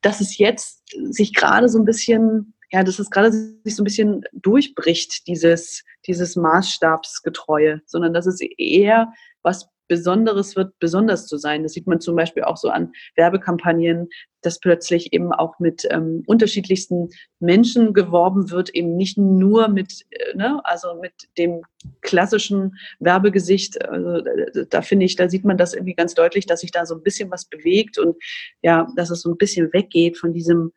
dass 0.00 0.20
es 0.20 0.38
jetzt 0.38 0.82
sich 1.12 1.32
gerade 1.32 1.68
so 1.68 1.78
ein 1.78 1.86
bisschen 1.86 2.53
ja, 2.70 2.82
dass 2.82 2.98
es 2.98 3.10
gerade 3.10 3.32
sich 3.32 3.76
so 3.76 3.82
ein 3.82 3.84
bisschen 3.84 4.24
durchbricht, 4.32 5.26
dieses, 5.26 5.84
dieses 6.06 6.36
Maßstabsgetreue, 6.36 7.82
sondern 7.86 8.12
dass 8.12 8.26
es 8.26 8.40
eher 8.40 9.12
was 9.42 9.68
Besonderes 9.86 10.56
wird, 10.56 10.78
besonders 10.78 11.26
zu 11.26 11.36
sein. 11.36 11.62
Das 11.62 11.72
sieht 11.72 11.86
man 11.86 12.00
zum 12.00 12.16
Beispiel 12.16 12.44
auch 12.44 12.56
so 12.56 12.70
an 12.70 12.92
Werbekampagnen, 13.16 14.08
dass 14.40 14.58
plötzlich 14.58 15.12
eben 15.12 15.32
auch 15.32 15.58
mit 15.58 15.86
ähm, 15.90 16.22
unterschiedlichsten 16.26 17.10
Menschen 17.38 17.92
geworben 17.92 18.50
wird, 18.50 18.70
eben 18.70 18.96
nicht 18.96 19.18
nur 19.18 19.68
mit, 19.68 20.04
äh, 20.10 20.36
ne, 20.36 20.60
also 20.64 20.94
mit 21.00 21.12
dem 21.36 21.62
klassischen 22.00 22.76
Werbegesicht. 22.98 23.84
Also, 23.86 24.22
da, 24.22 24.64
da 24.68 24.82
finde 24.82 25.06
ich, 25.06 25.16
da 25.16 25.28
sieht 25.28 25.44
man 25.44 25.58
das 25.58 25.74
irgendwie 25.74 25.94
ganz 25.94 26.14
deutlich, 26.14 26.46
dass 26.46 26.60
sich 26.60 26.72
da 26.72 26.86
so 26.86 26.94
ein 26.94 27.02
bisschen 27.02 27.30
was 27.30 27.44
bewegt 27.44 27.98
und 27.98 28.16
ja, 28.62 28.86
dass 28.96 29.10
es 29.10 29.20
so 29.20 29.30
ein 29.30 29.36
bisschen 29.36 29.72
weggeht 29.72 30.16
von 30.16 30.32
diesem 30.32 30.72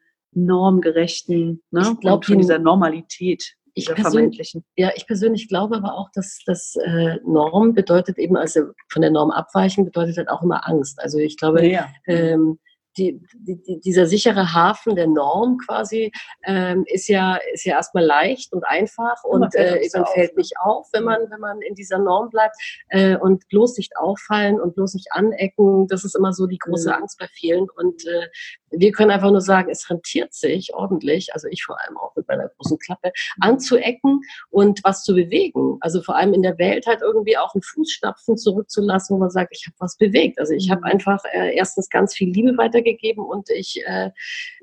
normgerechten, 0.46 1.62
ne, 1.72 1.82
Ich 1.94 2.00
glaub, 2.00 2.26
von 2.26 2.36
die- 2.36 2.42
dieser 2.42 2.60
Normalität. 2.60 3.54
Ich 3.74 3.94
persönlich, 3.94 4.58
ja, 4.76 4.90
ich 4.96 5.06
persönlich 5.06 5.48
glaube 5.50 5.76
aber 5.76 5.94
auch, 5.94 6.10
dass 6.16 6.40
das 6.48 6.76
äh, 6.84 7.18
Norm 7.24 7.74
bedeutet 7.76 8.18
eben, 8.18 8.36
also 8.36 8.62
von 8.90 9.04
der 9.04 9.12
Norm 9.12 9.30
abweichen 9.30 9.86
bedeutet 9.86 10.18
halt 10.18 10.30
auch 10.30 10.42
immer 10.42 10.68
Angst. 10.68 11.00
Also 11.00 11.20
ich 11.20 11.38
glaube, 11.38 11.64
Ja. 11.68 11.88
ähm, 12.08 12.58
die, 12.98 13.22
die, 13.34 13.62
die, 13.62 13.80
dieser 13.80 14.08
sichere 14.08 14.54
Hafen 14.54 14.96
der 14.96 15.08
Norm 15.08 15.58
quasi 15.66 16.12
ähm, 16.46 16.84
ist 16.88 17.08
ja 17.08 17.38
ist 17.54 17.66
ja 17.66 17.76
erstmal 17.76 18.06
leicht 18.06 18.54
und 18.54 18.66
einfach 18.66 19.24
man 19.24 19.44
und 19.44 19.54
fällt 19.54 19.96
auch 19.96 19.96
äh, 19.96 20.00
man 20.00 20.06
fällt 20.14 20.32
ne? 20.34 20.38
nicht 20.42 20.54
auf, 20.60 20.88
wenn 20.94 21.04
man 21.04 21.30
wenn 21.30 21.40
man 21.40 21.62
in 21.62 21.76
dieser 21.76 22.00
Norm 22.00 22.30
bleibt 22.30 22.56
äh, 22.90 23.16
und 23.18 23.48
bloß 23.50 23.78
nicht 23.78 23.98
auffallen 23.98 24.60
und 24.60 24.76
bloß 24.76 24.96
nicht 24.96 25.12
anecken. 25.12 25.88
Das 25.88 26.04
ist 26.04 26.16
immer 26.16 26.34
so 26.34 26.48
die 26.48 26.58
große 26.58 26.90
Mhm. 26.90 26.96
Angst 26.96 27.20
bei 27.20 27.28
vielen 27.28 27.70
und 27.70 28.06
äh, 28.08 28.28
wir 28.72 28.92
können 28.92 29.12
einfach 29.12 29.32
nur 29.32 29.42
sagen, 29.42 29.70
es 29.70 29.90
rentiert 29.90 30.34
sich 30.34 30.74
ordentlich, 30.74 31.34
also 31.34 31.48
ich 31.50 31.64
vor 31.64 31.78
allem 31.82 31.98
auch 31.98 32.14
mit 32.16 32.28
meiner 32.28 32.50
großen 32.50 32.78
Klappe, 32.80 33.12
anzuecken 33.40 34.22
und 34.50 34.82
was 34.84 35.04
zu 35.04 35.14
bewegen. 35.14 35.78
Also 35.80 36.02
vor 36.02 36.18
allem 36.18 36.34
in 36.34 36.42
der 36.42 36.58
Welt 36.58 36.86
halt 36.86 37.02
irgendwie 37.02 37.38
auch 37.38 37.54
einen 37.56 37.62
Fußstapfen 37.62 38.38
zurückzulassen, 38.38 39.16
wo 39.16 39.20
man 39.20 39.30
sagt, 39.30 39.56
ich 39.56 39.66
habe 39.68 39.76
was 39.80 39.96
bewegt. 39.98 40.38
Also 40.40 40.54
ich 40.54 40.70
habe 40.70 40.82
Mhm. 40.82 40.88
einfach 40.88 41.24
äh, 41.32 41.56
erstens 41.56 41.90
ganz 41.90 42.14
viel 42.14 42.30
Liebe 42.30 42.58
weitergegeben 42.58 42.87
und 43.24 43.50
ich, 43.50 43.82
äh, 43.86 44.12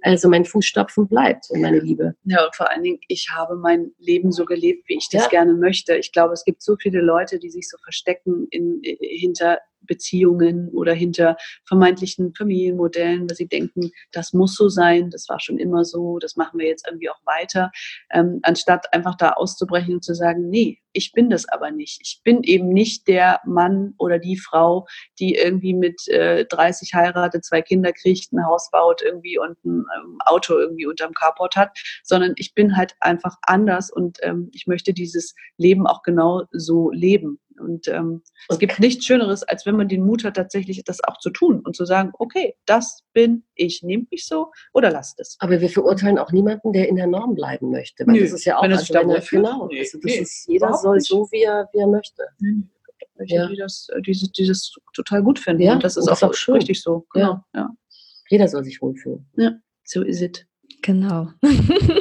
also 0.02 0.28
mein 0.28 0.44
Fußstapfen 0.44 1.08
bleibt 1.08 1.46
und 1.50 1.60
meine 1.60 1.78
Liebe. 1.80 2.14
Ja, 2.24 2.44
und 2.44 2.54
vor 2.56 2.70
allen 2.70 2.82
Dingen, 2.82 2.98
ich 3.08 3.28
habe 3.34 3.56
mein 3.56 3.92
Leben 3.98 4.32
so 4.32 4.44
gelebt, 4.44 4.88
wie 4.88 4.96
ich 4.96 5.08
das 5.10 5.24
Ja. 5.24 5.28
gerne 5.28 5.54
möchte. 5.54 5.96
Ich 5.96 6.12
glaube, 6.12 6.32
es 6.32 6.44
gibt 6.44 6.62
so 6.62 6.76
viele 6.76 7.00
Leute, 7.00 7.38
die 7.38 7.50
sich 7.50 7.68
so 7.68 7.76
verstecken 7.82 8.46
in, 8.50 8.80
hinter 9.00 9.58
Beziehungen 9.87 10.68
oder 10.70 10.93
hinter 10.93 11.37
vermeintlichen 11.66 12.35
Familienmodellen, 12.35 13.28
dass 13.28 13.39
sie 13.39 13.49
denken, 13.49 13.91
das 14.12 14.32
muss 14.32 14.55
so 14.55 14.68
sein, 14.68 15.11
das 15.11 15.28
war 15.28 15.41
schon 15.41 15.59
immer 15.59 15.85
so, 15.85 16.18
das 16.18 16.37
machen 16.37 16.59
wir 16.59 16.66
jetzt 16.66 16.87
irgendwie 16.87 17.11
auch 17.11 17.20
weiter, 17.24 17.70
ähm, 18.12 18.41
anstatt 18.43 18.93
einfach 18.93 19.16
da 19.16 19.30
auszubrechen 19.30 19.95
und 19.95 20.05
zu 20.05 20.14
sagen, 20.14 20.49
nee, 20.49 20.80
ich 20.95 21.12
bin 21.12 21.28
das 21.28 21.47
aber 21.49 21.70
nicht. 21.70 22.01
Ich 22.03 22.20
bin 22.22 22.43
eben 22.45 22.68
nicht 22.68 23.09
der 23.09 23.41
Mann 23.45 23.95
oder 23.99 24.18
die 24.18 24.39
Frau, 24.39 24.87
die 25.18 25.35
irgendwie 25.35 25.74
mit 25.74 26.07
äh, 26.09 26.47
30 26.47 26.95
heiratet, 26.95 27.45
zwei 27.45 27.62
Kinder 27.62 27.93
kriegt, 27.93 28.32
ein 28.32 28.47
Haus 28.47 28.70
baut 28.70 29.03
irgendwie 29.03 29.39
und 29.39 29.62
ein 29.64 29.85
ähm, 29.97 30.18
Auto 30.24 30.57
irgendwie 30.57 30.87
unterm 30.87 31.12
Carport 31.12 31.57
hat, 31.57 31.76
sondern 32.05 32.35
ich 32.37 32.55
bin 32.55 32.76
halt 32.76 32.95
einfach 33.01 33.37
anders 33.43 33.91
und 33.91 34.18
ähm, 34.22 34.51
ich 34.53 34.66
möchte 34.66 34.95
dieses 34.95 35.35
Leben 35.59 35.87
auch 35.87 36.03
genau 36.03 36.45
so 36.53 36.91
leben. 36.91 37.41
Und 37.59 37.88
ähm, 37.88 38.22
es 38.48 38.59
gibt 38.59 38.78
nichts 38.80 39.05
Schöneres, 39.07 39.42
als 39.44 39.64
wenn 39.66 39.76
man 39.76 39.88
den 39.88 40.05
Mut 40.05 40.24
hat, 40.24 40.34
tatsächlich 40.36 40.82
das 40.84 41.02
auch 41.05 41.18
zu 41.18 41.30
tun 41.30 41.61
und 41.64 41.76
zu 41.76 41.84
sagen, 41.84 42.11
okay, 42.18 42.55
das 42.66 43.00
bin 43.12 43.44
ich, 43.55 43.82
nehmt 43.82 44.11
mich 44.11 44.26
so 44.26 44.50
oder 44.72 44.90
lasst 44.90 45.20
es. 45.20 45.36
Aber 45.38 45.61
wir 45.61 45.68
verurteilen 45.70 46.18
auch 46.18 46.32
niemanden, 46.32 46.72
der 46.72 46.88
in 46.88 46.96
der 46.96 47.07
Norm 47.07 47.34
bleiben 47.34 47.70
möchte. 47.70 48.07
Weil 48.07 48.14
Nö, 48.14 48.20
das 48.22 48.32
ist 48.32 48.44
ja 48.44 48.59
auch, 48.59 48.62
wenn 48.64 48.72
also 48.72 48.92
wenn 48.94 49.11
er- 49.11 49.20
genau, 49.20 49.68
nee, 49.68 49.78
also 49.80 49.98
das 49.98 50.05
nee, 50.12 50.18
ist, 50.20 50.48
jeder 50.48 50.74
soll 50.74 50.96
nicht. 50.96 51.07
so, 51.07 51.28
wie 51.30 51.42
er, 51.42 51.68
wie 51.72 51.78
er 51.78 51.86
möchte. 51.86 52.22
Welche, 53.16 53.34
Ja. 53.36 53.46
die 53.46 53.57
das, 53.57 53.88
äh, 53.94 54.02
dieses, 54.02 54.32
dieses 54.32 54.74
total 54.92 55.22
gut 55.22 55.38
finden. 55.38 55.62
Ja, 55.62 55.74
und 55.74 55.84
das 55.84 55.96
ist 55.96 56.05
und 56.05 56.11
das 56.11 56.22
auch, 56.22 56.30
ist 56.30 56.36
auch 56.36 56.38
schön. 56.38 56.55
richtig 56.57 56.82
so. 56.82 57.07
Genau. 57.12 57.40
Ja. 57.55 57.70
Jeder 58.28 58.48
soll 58.48 58.64
sich 58.64 58.82
wohlfühlen. 58.82 59.26
So 59.84 60.02
ist 60.02 60.20
es. 60.22 60.44
Genau. 60.82 61.28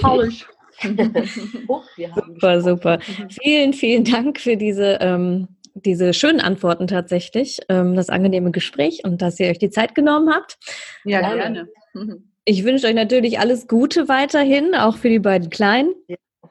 Herrlich. 0.01 0.45
Oh, 1.67 1.81
wir 1.95 2.11
haben 2.11 2.33
Super, 2.33 2.55
gesprochen. 2.55 2.61
super. 2.61 2.99
Vielen, 3.41 3.73
vielen 3.73 4.03
Dank 4.03 4.39
für 4.39 4.57
diese, 4.57 4.97
ähm, 5.01 5.47
diese 5.75 6.13
schönen 6.13 6.39
Antworten 6.41 6.87
tatsächlich, 6.87 7.59
ähm, 7.69 7.95
das 7.95 8.09
angenehme 8.09 8.51
Gespräch 8.51 9.03
und 9.03 9.21
dass 9.21 9.39
ihr 9.39 9.47
euch 9.49 9.59
die 9.59 9.69
Zeit 9.69 9.95
genommen 9.95 10.33
habt. 10.33 10.57
Ja, 11.03 11.21
Gerne. 11.21 11.35
gerne. 11.41 11.67
Mhm. 11.93 12.29
Ich 12.45 12.63
wünsche 12.65 12.87
euch 12.87 12.93
natürlich 12.95 13.39
alles 13.39 13.67
Gute 13.67 14.09
weiterhin, 14.09 14.75
auch 14.75 14.97
für 14.97 15.09
die 15.09 15.19
beiden 15.19 15.49
Kleinen. 15.49 15.93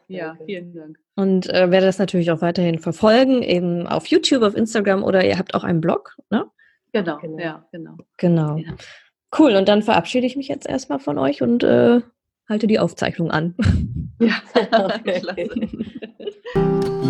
Ja, 0.09 0.29
Danke. 0.29 0.45
vielen 0.47 0.75
Dank. 0.75 0.99
Und 1.15 1.51
äh, 1.51 1.71
werde 1.71 1.85
das 1.87 1.99
natürlich 1.99 2.31
auch 2.31 2.41
weiterhin 2.41 2.79
verfolgen, 2.79 3.43
eben 3.43 3.87
auf 3.87 4.07
YouTube, 4.07 4.43
auf 4.43 4.57
Instagram 4.57 5.05
oder 5.05 5.25
ihr 5.25 5.39
habt 5.39 5.55
auch 5.55 5.65
einen 5.65 5.83
Blog, 5.83 6.17
ne? 6.31 6.47
Genau, 6.95 7.19
Genau. 7.19 7.39
ja, 7.39 7.67
genau. 7.73 7.97
Genau. 8.17 8.57
Ja. 8.57 8.73
Cool, 9.39 9.55
und 9.57 9.69
dann 9.69 9.83
verabschiede 9.83 10.27
ich 10.27 10.37
mich 10.37 10.49
jetzt 10.49 10.67
erstmal 10.69 10.99
von 10.99 11.19
euch 11.19 11.43
und 11.43 11.63
äh, 11.65 12.01
halte 12.53 12.67
die 12.67 12.79
Aufzeichnung 12.79 13.31
an. 13.31 13.55
Ja, 14.21 14.43
Okay. 15.01 15.69